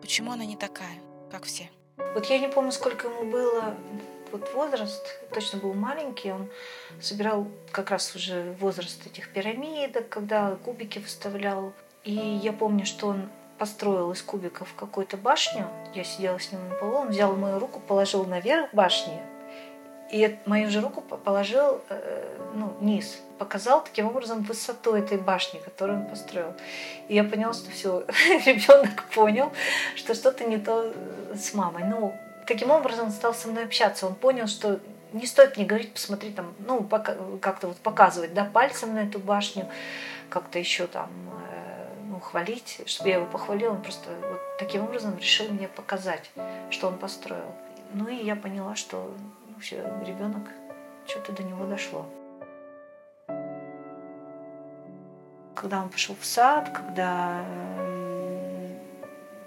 почему 0.00 0.32
она 0.32 0.44
не 0.44 0.56
такая, 0.56 0.98
как 1.30 1.44
все. 1.44 1.70
Вот 2.14 2.26
я 2.26 2.38
не 2.38 2.48
помню, 2.48 2.72
сколько 2.72 3.08
ему 3.08 3.30
было 3.30 3.76
вот 4.32 4.52
возраст, 4.52 5.06
точно 5.32 5.60
был 5.60 5.74
маленький, 5.74 6.32
он 6.32 6.50
собирал 7.00 7.46
как 7.70 7.90
раз 7.90 8.16
уже 8.16 8.56
возраст 8.58 9.06
этих 9.06 9.32
пирамидок, 9.32 10.08
когда 10.08 10.56
кубики 10.56 10.98
выставлял. 10.98 11.72
И 12.02 12.12
я 12.12 12.52
помню, 12.52 12.84
что 12.84 13.06
он 13.06 13.30
построил 13.58 14.10
из 14.10 14.22
кубиков 14.22 14.74
какую-то 14.74 15.16
башню. 15.16 15.68
Я 15.94 16.02
сидела 16.02 16.40
с 16.40 16.50
ним 16.50 16.68
на 16.68 16.74
полу, 16.74 16.96
он 16.96 17.08
взял 17.10 17.36
мою 17.36 17.60
руку, 17.60 17.80
положил 17.80 18.24
наверх 18.24 18.74
башни, 18.74 19.20
и 20.14 20.38
мою 20.46 20.70
же 20.70 20.80
руку 20.80 21.00
положил 21.00 21.80
э, 21.88 22.38
ну, 22.54 22.72
низ. 22.80 23.20
Показал 23.36 23.82
таким 23.82 24.06
образом 24.06 24.44
высоту 24.44 24.94
этой 24.94 25.18
башни, 25.18 25.58
которую 25.58 26.02
он 26.02 26.06
построил. 26.06 26.54
И 27.08 27.16
я 27.16 27.24
поняла, 27.24 27.52
что 27.52 27.68
все, 27.72 28.04
ребенок 28.46 29.02
понял, 29.12 29.52
что 29.96 30.14
что-то 30.14 30.44
не 30.44 30.58
то 30.58 30.84
э, 30.84 31.34
с 31.34 31.52
мамой. 31.52 31.82
Ну, 31.82 32.14
таким 32.46 32.70
образом 32.70 33.06
он 33.06 33.10
стал 33.10 33.34
со 33.34 33.48
мной 33.48 33.64
общаться. 33.64 34.06
Он 34.06 34.14
понял, 34.14 34.46
что 34.46 34.78
не 35.12 35.26
стоит 35.26 35.56
мне 35.56 35.66
говорить, 35.66 35.92
посмотри 35.92 36.30
там, 36.30 36.54
ну, 36.60 36.84
как-то 37.40 37.66
вот 37.66 37.78
показывать, 37.78 38.34
да, 38.34 38.44
пальцем 38.44 38.94
на 38.94 39.00
эту 39.00 39.18
башню, 39.18 39.68
как-то 40.28 40.60
еще 40.60 40.86
там, 40.86 41.10
э, 41.50 41.88
ну, 42.08 42.20
хвалить, 42.20 42.82
чтобы 42.86 43.08
я 43.08 43.16
его 43.16 43.26
похвалила. 43.26 43.72
Он 43.72 43.82
просто 43.82 44.10
вот 44.30 44.40
таким 44.60 44.84
образом 44.84 45.18
решил 45.18 45.48
мне 45.48 45.66
показать, 45.66 46.30
что 46.70 46.86
он 46.86 46.98
построил. 46.98 47.52
Ну 47.94 48.06
и 48.06 48.14
я 48.14 48.36
поняла, 48.36 48.76
что 48.76 49.12
вообще 49.64 49.82
ребенок, 50.04 50.42
что-то 51.06 51.32
до 51.32 51.42
него 51.42 51.64
дошло. 51.64 52.06
Когда 55.54 55.82
он 55.82 55.88
пошел 55.88 56.14
в 56.20 56.24
сад, 56.24 56.68
когда 56.68 57.42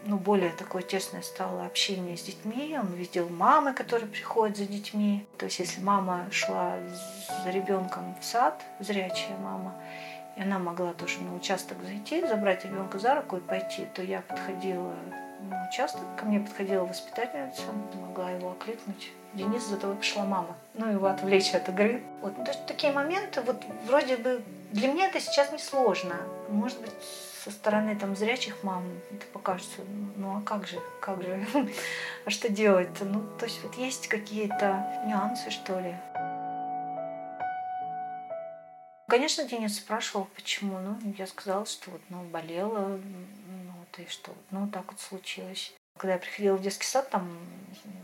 ну, 0.06 0.18
более 0.18 0.52
такое 0.52 0.82
тесное 0.82 1.22
стало 1.22 1.66
общение 1.66 2.18
с 2.18 2.24
детьми. 2.24 2.76
Он 2.80 2.88
видел 2.94 3.30
мамы, 3.30 3.74
которые 3.74 4.08
приходят 4.08 4.58
за 4.58 4.66
детьми. 4.66 5.28
То 5.38 5.46
есть, 5.46 5.60
если 5.60 5.82
мама 5.82 6.26
шла 6.32 6.78
за 7.44 7.52
ребенком 7.52 8.16
в 8.20 8.26
сад, 8.26 8.64
зрячая 8.80 9.38
мама, 9.38 9.76
и 10.38 10.42
она 10.42 10.58
могла 10.58 10.94
тоже 10.94 11.20
на 11.22 11.36
участок 11.36 11.78
зайти, 11.84 12.26
забрать 12.26 12.64
ребенка 12.66 12.98
за 12.98 13.16
руку 13.16 13.38
и 13.38 13.42
пойти, 13.42 13.86
то 13.94 14.02
я 14.02 14.22
подходила 14.22 14.96
на 15.42 15.68
участок, 15.70 16.02
ко 16.18 16.26
мне 16.26 16.40
подходила 16.40 16.86
воспитательница, 16.86 17.64
могла 18.02 18.32
его 18.32 18.52
окликнуть. 18.52 19.12
Денис, 19.34 19.64
за 19.64 19.78
тобой 19.78 19.96
пришла 19.98 20.24
мама. 20.24 20.56
Ну, 20.74 20.92
его 20.92 21.08
отвлечь 21.08 21.54
от 21.54 21.70
игры. 21.70 22.02
Вот, 22.22 22.36
то 22.36 22.52
есть 22.52 22.66
такие 22.66 22.92
моменты, 22.94 23.42
вот 23.42 23.64
вроде 23.86 24.18
бы 24.18 24.42
для 24.72 24.88
меня 24.88 25.08
это 25.08 25.20
сейчас 25.20 25.52
не 25.52 25.60
сложно. 25.60 26.16
Может 26.50 26.82
быть, 26.82 26.92
со 27.44 27.52
стороны 27.52 27.96
там 27.96 28.16
зрячих 28.16 28.64
мам 28.64 28.84
это 29.12 29.26
покажется, 29.28 29.82
ну 30.18 30.38
а 30.38 30.42
как 30.42 30.68
же, 30.68 30.82
как 31.00 31.22
же, 31.22 31.46
а 32.26 32.30
что 32.30 32.50
делать-то? 32.50 33.06
Ну, 33.06 33.24
то 33.38 33.46
есть 33.46 33.64
вот 33.64 33.76
есть 33.76 34.08
какие-то 34.08 35.04
нюансы, 35.06 35.50
что 35.50 35.80
ли. 35.80 35.96
Конечно, 39.08 39.46
Денис 39.46 39.78
спрашивал, 39.78 40.28
почему. 40.36 40.80
Ну, 40.80 40.98
я 41.18 41.28
сказала, 41.28 41.66
что 41.66 41.92
вот, 41.92 42.02
ну, 42.10 42.24
болела, 42.24 42.90
ну, 42.90 43.72
вот, 43.80 44.00
и 44.00 44.10
что, 44.10 44.34
ну, 44.52 44.68
так 44.68 44.92
вот 44.92 45.00
случилось. 45.00 45.74
Когда 45.98 46.14
я 46.14 46.20
приходила 46.20 46.56
в 46.56 46.62
детский 46.62 46.86
сад, 46.86 47.10
там 47.10 47.38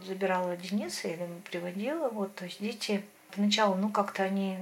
забирала 0.06 0.56
Дениса 0.58 1.08
или 1.08 1.28
приводила, 1.50 2.10
вот, 2.10 2.36
то 2.36 2.46
есть 2.46 2.60
дети 2.60 3.04
поначалу, 3.36 3.76
ну, 3.76 3.90
как-то 3.90 4.24
они, 4.24 4.58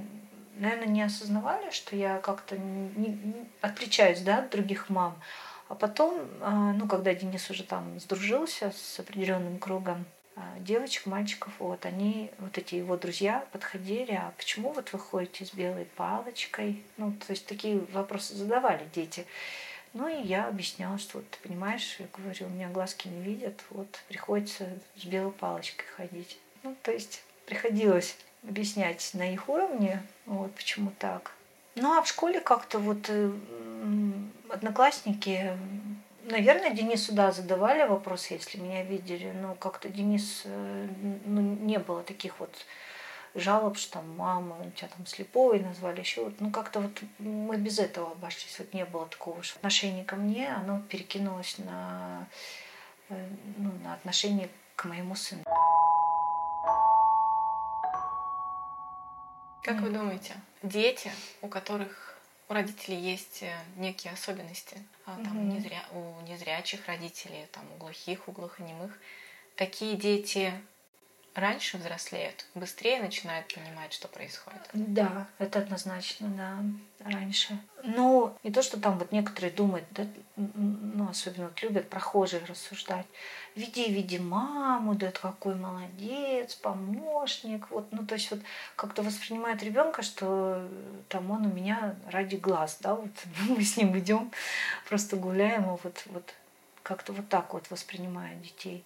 наверное, 0.56 0.86
не 0.86 1.02
осознавали, 1.02 1.70
что 1.70 1.96
я 1.96 2.18
как-то 2.18 2.56
не, 2.56 3.08
не, 3.08 3.34
отличаюсь, 3.60 4.20
да, 4.20 4.38
от 4.38 4.50
других 4.50 4.88
мам. 4.88 5.16
А 5.68 5.74
потом, 5.74 6.28
а, 6.40 6.72
ну, 6.72 6.86
когда 6.86 7.14
Денис 7.14 7.48
уже 7.50 7.64
там 7.64 7.98
сдружился 7.98 8.72
с 8.76 9.00
определенным 9.00 9.58
кругом 9.58 10.04
а, 10.36 10.42
девочек, 10.58 11.06
мальчиков, 11.06 11.52
вот, 11.58 11.86
они, 11.86 12.30
вот 12.38 12.58
эти 12.58 12.74
его 12.74 12.96
друзья 12.96 13.44
подходили, 13.52 14.12
а 14.12 14.32
почему 14.36 14.72
вот 14.72 14.92
вы 14.92 14.98
ходите 14.98 15.44
с 15.44 15.54
белой 15.54 15.86
палочкой? 15.96 16.82
Ну, 16.96 17.12
то 17.12 17.32
есть 17.32 17.46
такие 17.46 17.80
вопросы 17.92 18.34
задавали 18.34 18.86
дети. 18.94 19.26
Ну 19.94 20.08
и 20.08 20.22
я 20.22 20.46
объясняла, 20.48 20.98
что 20.98 21.18
вот, 21.18 21.30
ты 21.30 21.48
понимаешь, 21.48 21.96
я 21.98 22.06
говорю, 22.16 22.46
у 22.46 22.50
меня 22.50 22.68
глазки 22.68 23.08
не 23.08 23.22
видят, 23.22 23.60
вот 23.70 24.00
приходится 24.08 24.66
с 24.96 25.04
белой 25.04 25.32
палочкой 25.32 25.86
ходить. 25.96 26.38
Ну, 26.62 26.74
то 26.82 26.92
есть 26.92 27.22
приходилось 27.46 28.16
объяснять 28.48 29.10
на 29.14 29.32
их 29.32 29.48
уровне, 29.48 30.02
вот 30.26 30.54
почему 30.54 30.92
так. 30.98 31.32
Ну 31.74 31.96
а 31.96 32.02
в 32.02 32.08
школе 32.08 32.40
как-то 32.40 32.78
вот 32.78 33.06
э, 33.08 33.32
одноклассники 34.48 35.56
Наверное, 36.24 36.70
Денису, 36.70 37.12
да, 37.12 37.32
задавали 37.32 37.84
вопросы, 37.84 38.34
если 38.34 38.58
меня 38.58 38.84
видели, 38.84 39.32
но 39.32 39.56
как-то 39.56 39.88
Денис, 39.88 40.42
э, 40.44 40.88
ну, 41.24 41.40
не 41.40 41.78
было 41.80 42.02
таких 42.04 42.38
вот 42.38 42.54
жалоб, 43.34 43.78
что 43.78 43.94
там 43.94 44.16
мама, 44.16 44.70
тебя 44.76 44.88
там 44.88 45.06
слеповой 45.06 45.60
назвали, 45.60 46.00
еще 46.00 46.24
вот, 46.24 46.40
ну 46.40 46.50
как-то 46.50 46.80
вот 46.80 47.02
мы 47.18 47.56
без 47.56 47.78
этого 47.78 48.12
обошлись, 48.12 48.58
вот 48.58 48.72
не 48.74 48.84
было 48.84 49.06
такого, 49.06 49.42
что 49.42 49.56
отношение 49.58 50.04
ко 50.04 50.16
мне, 50.16 50.52
оно 50.52 50.80
перекинулось 50.82 51.58
на, 51.58 52.26
э, 53.08 53.28
ну, 53.56 53.72
на 53.84 53.94
отношение 53.94 54.50
к 54.76 54.84
моему 54.84 55.14
сыну. 55.14 55.44
Как 59.62 59.80
вы 59.80 59.90
думаете, 59.90 60.34
дети, 60.62 61.10
у 61.40 61.48
которых 61.48 62.18
у 62.48 62.54
родителей 62.54 62.98
есть 62.98 63.42
э, 63.42 63.52
некие 63.76 64.12
особенности, 64.12 64.76
а, 65.06 65.16
там, 65.16 65.38
mm-hmm. 65.38 65.56
незря, 65.56 65.82
у 65.92 66.20
незрячих 66.26 66.86
родителей, 66.86 67.46
там, 67.52 67.64
у 67.74 67.78
глухих, 67.78 68.28
у 68.28 68.32
глухонемых. 68.32 68.92
Такие 69.56 69.96
дети 69.96 70.52
раньше 71.34 71.78
взрослеют, 71.78 72.46
быстрее 72.54 73.00
начинают 73.00 73.52
понимать, 73.52 73.92
что 73.92 74.08
происходит. 74.08 74.60
Да, 74.72 75.26
это 75.38 75.60
однозначно, 75.60 76.28
да, 76.28 77.10
раньше. 77.10 77.58
Ну, 77.82 78.36
не 78.42 78.52
то, 78.52 78.62
что 78.62 78.78
там 78.78 78.98
вот 78.98 79.12
некоторые 79.12 79.52
думают, 79.52 79.84
да, 79.90 80.06
ну, 80.36 81.08
особенно 81.08 81.48
вот 81.48 81.62
любят 81.62 81.88
прохожие 81.88 82.44
рассуждать. 82.44 83.06
Веди, 83.54 83.90
веди 83.90 84.18
маму, 84.18 84.94
да 84.94 85.10
какой 85.10 85.54
молодец, 85.54 86.54
помощник. 86.54 87.70
Вот, 87.70 87.90
ну, 87.92 88.06
то 88.06 88.14
есть 88.14 88.30
вот 88.30 88.40
как-то 88.76 89.02
воспринимает 89.02 89.62
ребенка, 89.62 90.02
что 90.02 90.68
там 91.08 91.30
он 91.30 91.46
у 91.46 91.52
меня 91.52 91.96
ради 92.10 92.36
глаз, 92.36 92.78
да, 92.80 92.94
вот 92.94 93.10
мы 93.48 93.62
с 93.62 93.76
ним 93.76 93.98
идем, 93.98 94.30
просто 94.88 95.16
гуляем, 95.16 95.64
и 95.64 95.78
вот, 95.82 96.02
вот 96.06 96.34
как-то 96.82 97.12
вот 97.12 97.28
так 97.28 97.52
вот 97.54 97.70
воспринимают 97.70 98.42
детей. 98.42 98.84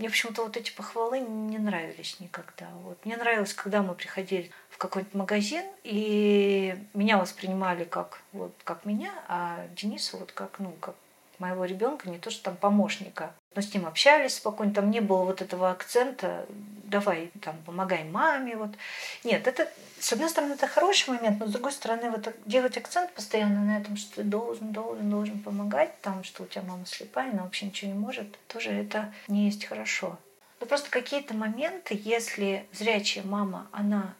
Мне 0.00 0.08
почему-то 0.08 0.44
вот 0.44 0.56
эти 0.56 0.70
похвалы 0.72 1.20
не 1.20 1.58
нравились 1.58 2.20
никогда. 2.20 2.70
Вот. 2.84 3.04
Мне 3.04 3.18
нравилось, 3.18 3.52
когда 3.52 3.82
мы 3.82 3.94
приходили 3.94 4.50
в 4.70 4.78
какой-то 4.78 5.14
магазин, 5.14 5.62
и 5.84 6.74
меня 6.94 7.18
воспринимали 7.18 7.84
как, 7.84 8.22
вот, 8.32 8.54
как 8.64 8.86
меня, 8.86 9.12
а 9.28 9.66
Дениса 9.76 10.16
вот 10.16 10.32
как, 10.32 10.58
ну, 10.58 10.72
как 10.80 10.94
моего 11.40 11.64
ребенка, 11.64 12.08
не 12.08 12.18
то 12.18 12.30
что 12.30 12.44
там 12.44 12.56
помощника. 12.56 13.32
Мы 13.54 13.62
с 13.62 13.74
ним 13.74 13.86
общались 13.86 14.34
спокойно, 14.34 14.72
там 14.72 14.90
не 14.90 15.00
было 15.00 15.24
вот 15.24 15.42
этого 15.42 15.70
акцента, 15.70 16.46
давай 16.84 17.30
там 17.40 17.56
помогай 17.66 18.04
маме. 18.04 18.56
Вот. 18.56 18.70
Нет, 19.24 19.46
это, 19.48 19.68
с 19.98 20.12
одной 20.12 20.28
стороны, 20.28 20.52
это 20.52 20.68
хороший 20.68 21.10
момент, 21.10 21.40
но 21.40 21.46
с 21.46 21.52
другой 21.52 21.72
стороны, 21.72 22.10
вот 22.10 22.32
делать 22.46 22.76
акцент 22.76 23.12
постоянно 23.12 23.60
на 23.62 23.78
этом, 23.78 23.96
что 23.96 24.16
ты 24.16 24.22
должен, 24.22 24.72
должен, 24.72 25.10
должен 25.10 25.40
помогать, 25.40 26.00
там, 26.00 26.22
что 26.22 26.44
у 26.44 26.46
тебя 26.46 26.62
мама 26.62 26.86
слепая, 26.86 27.30
она 27.30 27.42
вообще 27.42 27.66
ничего 27.66 27.90
не 27.90 27.98
может, 27.98 28.38
тоже 28.46 28.70
это 28.70 29.12
не 29.26 29.46
есть 29.46 29.64
хорошо. 29.64 30.18
Но 30.60 30.66
просто 30.66 30.90
какие-то 30.90 31.34
моменты, 31.34 31.98
если 32.04 32.66
зрячая 32.72 33.24
мама, 33.24 33.68
она 33.72 34.14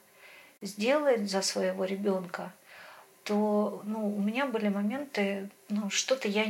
сделает 0.61 1.29
за 1.29 1.41
своего 1.41 1.85
ребенка, 1.85 2.51
то 3.23 3.81
ну, 3.85 4.15
у 4.15 4.19
меня 4.19 4.47
были 4.47 4.67
моменты, 4.67 5.49
ну, 5.69 5.89
что-то 5.89 6.27
я 6.27 6.45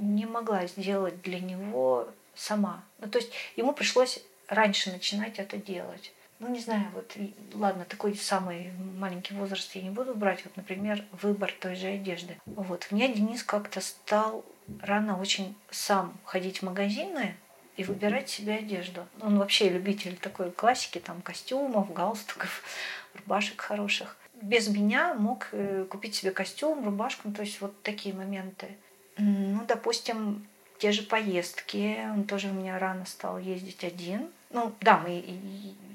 не 0.00 0.26
могла 0.26 0.66
сделать 0.66 1.22
для 1.22 1.38
него 1.38 2.08
сама. 2.34 2.82
Ну, 2.98 3.08
то 3.08 3.18
есть 3.18 3.30
ему 3.56 3.72
пришлось 3.72 4.22
раньше 4.48 4.90
начинать 4.90 5.38
это 5.38 5.56
делать. 5.56 6.12
Ну, 6.40 6.48
не 6.48 6.58
знаю, 6.58 6.86
вот, 6.94 7.14
ладно, 7.52 7.84
такой 7.84 8.16
самый 8.16 8.72
маленький 8.96 9.34
возраст 9.34 9.74
я 9.76 9.82
не 9.82 9.90
буду 9.90 10.14
брать. 10.14 10.42
Вот, 10.44 10.56
например, 10.56 11.04
выбор 11.12 11.52
той 11.60 11.74
же 11.74 11.88
одежды. 11.88 12.38
Вот, 12.46 12.88
у 12.90 12.94
меня 12.94 13.08
Денис 13.08 13.42
как-то 13.42 13.82
стал 13.82 14.44
рано 14.80 15.20
очень 15.20 15.54
сам 15.70 16.18
ходить 16.24 16.58
в 16.58 16.62
магазины 16.62 17.36
и 17.76 17.84
выбирать 17.84 18.30
себе 18.30 18.54
одежду. 18.54 19.06
Он 19.20 19.38
вообще 19.38 19.68
любитель 19.68 20.16
такой 20.16 20.50
классики, 20.50 20.98
там, 20.98 21.20
костюмов, 21.20 21.92
галстуков, 21.92 22.62
рубашек 23.14 23.60
хороших. 23.60 24.16
Без 24.40 24.68
меня 24.68 25.12
мог 25.12 25.48
э, 25.52 25.84
купить 25.90 26.14
себе 26.14 26.30
костюм, 26.30 26.86
рубашку, 26.86 27.28
ну, 27.28 27.34
то 27.34 27.42
есть 27.42 27.60
вот 27.60 27.82
такие 27.82 28.14
моменты. 28.14 28.68
Ну, 29.20 29.64
допустим, 29.66 30.46
те 30.78 30.92
же 30.92 31.02
поездки. 31.02 31.98
Он 32.10 32.24
тоже 32.24 32.48
у 32.48 32.52
меня 32.52 32.78
рано 32.78 33.04
стал 33.04 33.38
ездить 33.38 33.84
один. 33.84 34.30
Ну, 34.50 34.74
да, 34.80 34.98
мы 34.98 35.22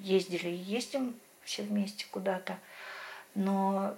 ездили 0.04 0.50
и 0.50 0.56
ездим 0.56 1.16
все 1.44 1.64
вместе 1.64 2.06
куда-то. 2.12 2.58
Но, 3.34 3.96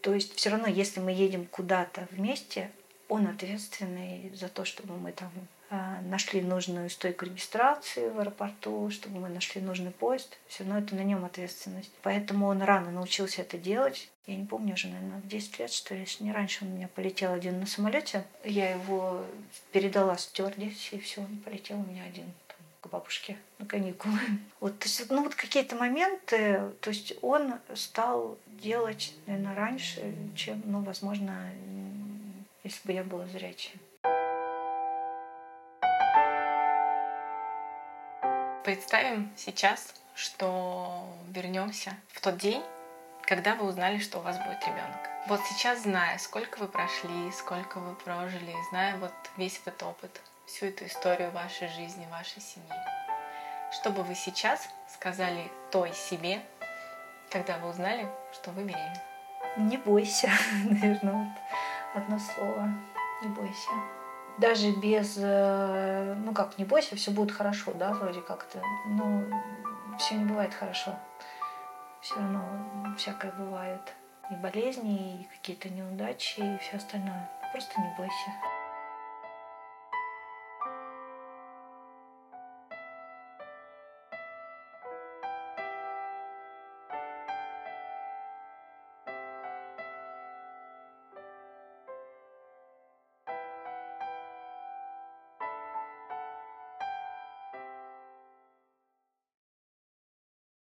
то 0.00 0.14
есть, 0.14 0.34
все 0.34 0.50
равно, 0.50 0.68
если 0.68 1.00
мы 1.00 1.10
едем 1.10 1.46
куда-то 1.46 2.06
вместе, 2.12 2.70
он 3.08 3.26
ответственный 3.26 4.30
за 4.34 4.48
то, 4.48 4.64
чтобы 4.64 4.96
мы 4.96 5.12
там 5.12 5.30
а, 5.70 6.00
нашли 6.02 6.40
нужную 6.40 6.88
стойку 6.88 7.24
регистрации 7.24 8.08
в 8.08 8.20
аэропорту, 8.20 8.90
чтобы 8.90 9.20
мы 9.20 9.28
нашли 9.28 9.60
нужный 9.60 9.90
поезд. 9.90 10.38
Все 10.46 10.62
равно 10.62 10.78
это 10.78 10.94
на 10.94 11.02
нем 11.02 11.24
ответственность. 11.24 11.90
Поэтому 12.02 12.46
он 12.46 12.62
рано 12.62 12.90
научился 12.90 13.42
это 13.42 13.58
делать. 13.58 14.08
Я 14.28 14.36
не 14.36 14.44
помню, 14.44 14.74
уже, 14.74 14.88
наверное, 14.88 15.20
в 15.20 15.26
10 15.26 15.58
лет, 15.58 15.72
что 15.72 15.94
ли, 15.94 16.00
если 16.02 16.22
не 16.22 16.32
раньше 16.32 16.66
он 16.66 16.72
у 16.72 16.74
меня 16.74 16.88
полетел 16.88 17.32
один 17.32 17.60
на 17.60 17.66
самолете. 17.66 18.26
Я 18.44 18.72
его 18.72 19.24
передала 19.72 20.18
стюардессе, 20.18 20.96
и 20.96 21.00
все, 21.00 21.22
он 21.22 21.38
полетел 21.38 21.78
у 21.78 21.84
меня 21.84 22.04
один 22.04 22.26
там, 22.46 22.58
к 22.82 22.88
бабушке 22.88 23.38
на 23.58 23.64
каникулы. 23.64 24.18
Вот, 24.60 24.78
то 24.78 24.84
есть, 24.84 25.10
ну, 25.10 25.24
вот 25.24 25.34
какие-то 25.34 25.76
моменты, 25.76 26.60
то 26.82 26.90
есть 26.90 27.14
он 27.22 27.54
стал 27.74 28.36
делать, 28.60 29.14
наверное, 29.26 29.54
раньше, 29.54 30.14
чем, 30.36 30.60
ну, 30.66 30.82
возможно, 30.82 31.50
если 32.64 32.86
бы 32.86 32.92
я 32.92 33.04
была 33.04 33.26
зрячей. 33.28 33.72
Представим 38.62 39.30
сейчас, 39.36 39.94
что 40.14 41.08
вернемся 41.30 41.96
в 42.08 42.20
тот 42.20 42.36
день, 42.36 42.62
когда 43.28 43.54
вы 43.54 43.66
узнали, 43.66 43.98
что 43.98 44.20
у 44.20 44.22
вас 44.22 44.38
будет 44.38 44.66
ребенок. 44.66 45.10
Вот 45.26 45.40
сейчас, 45.50 45.82
зная, 45.82 46.16
сколько 46.16 46.58
вы 46.60 46.66
прошли, 46.66 47.30
сколько 47.32 47.78
вы 47.78 47.94
прожили, 47.94 48.54
зная 48.70 48.96
вот 48.96 49.12
весь 49.36 49.60
этот 49.62 49.82
опыт, 49.82 50.22
всю 50.46 50.64
эту 50.64 50.86
историю 50.86 51.30
вашей 51.32 51.68
жизни, 51.68 52.08
вашей 52.10 52.40
семьи, 52.40 52.72
что 53.70 53.90
бы 53.90 54.02
вы 54.02 54.14
сейчас 54.14 54.66
сказали 54.88 55.52
той 55.70 55.92
себе, 55.92 56.40
когда 57.28 57.58
вы 57.58 57.68
узнали, 57.68 58.08
что 58.32 58.50
вы 58.52 58.64
беременны? 58.64 59.02
Не 59.58 59.76
бойся, 59.76 60.30
наверное, 60.64 61.12
вот 61.12 62.02
одно 62.02 62.18
слово. 62.18 62.70
Не 63.22 63.28
бойся 63.28 63.70
даже 64.38 64.70
без, 64.70 65.16
э, 65.18 66.14
ну 66.16 66.32
как, 66.32 66.58
не 66.58 66.64
бойся, 66.64 66.94
все 66.94 67.10
будет 67.10 67.32
хорошо, 67.32 67.72
да, 67.72 67.92
вроде 67.92 68.20
как-то, 68.20 68.62
но 68.86 69.24
все 69.98 70.14
не 70.14 70.24
бывает 70.24 70.54
хорошо. 70.54 70.96
Все 72.00 72.14
равно 72.16 72.94
всякое 72.96 73.32
бывает. 73.32 73.94
И 74.30 74.34
болезни, 74.34 75.22
и 75.22 75.24
какие-то 75.36 75.68
неудачи, 75.68 76.40
и 76.40 76.58
все 76.58 76.76
остальное. 76.76 77.30
Просто 77.52 77.80
не 77.80 77.94
бойся. 77.96 78.57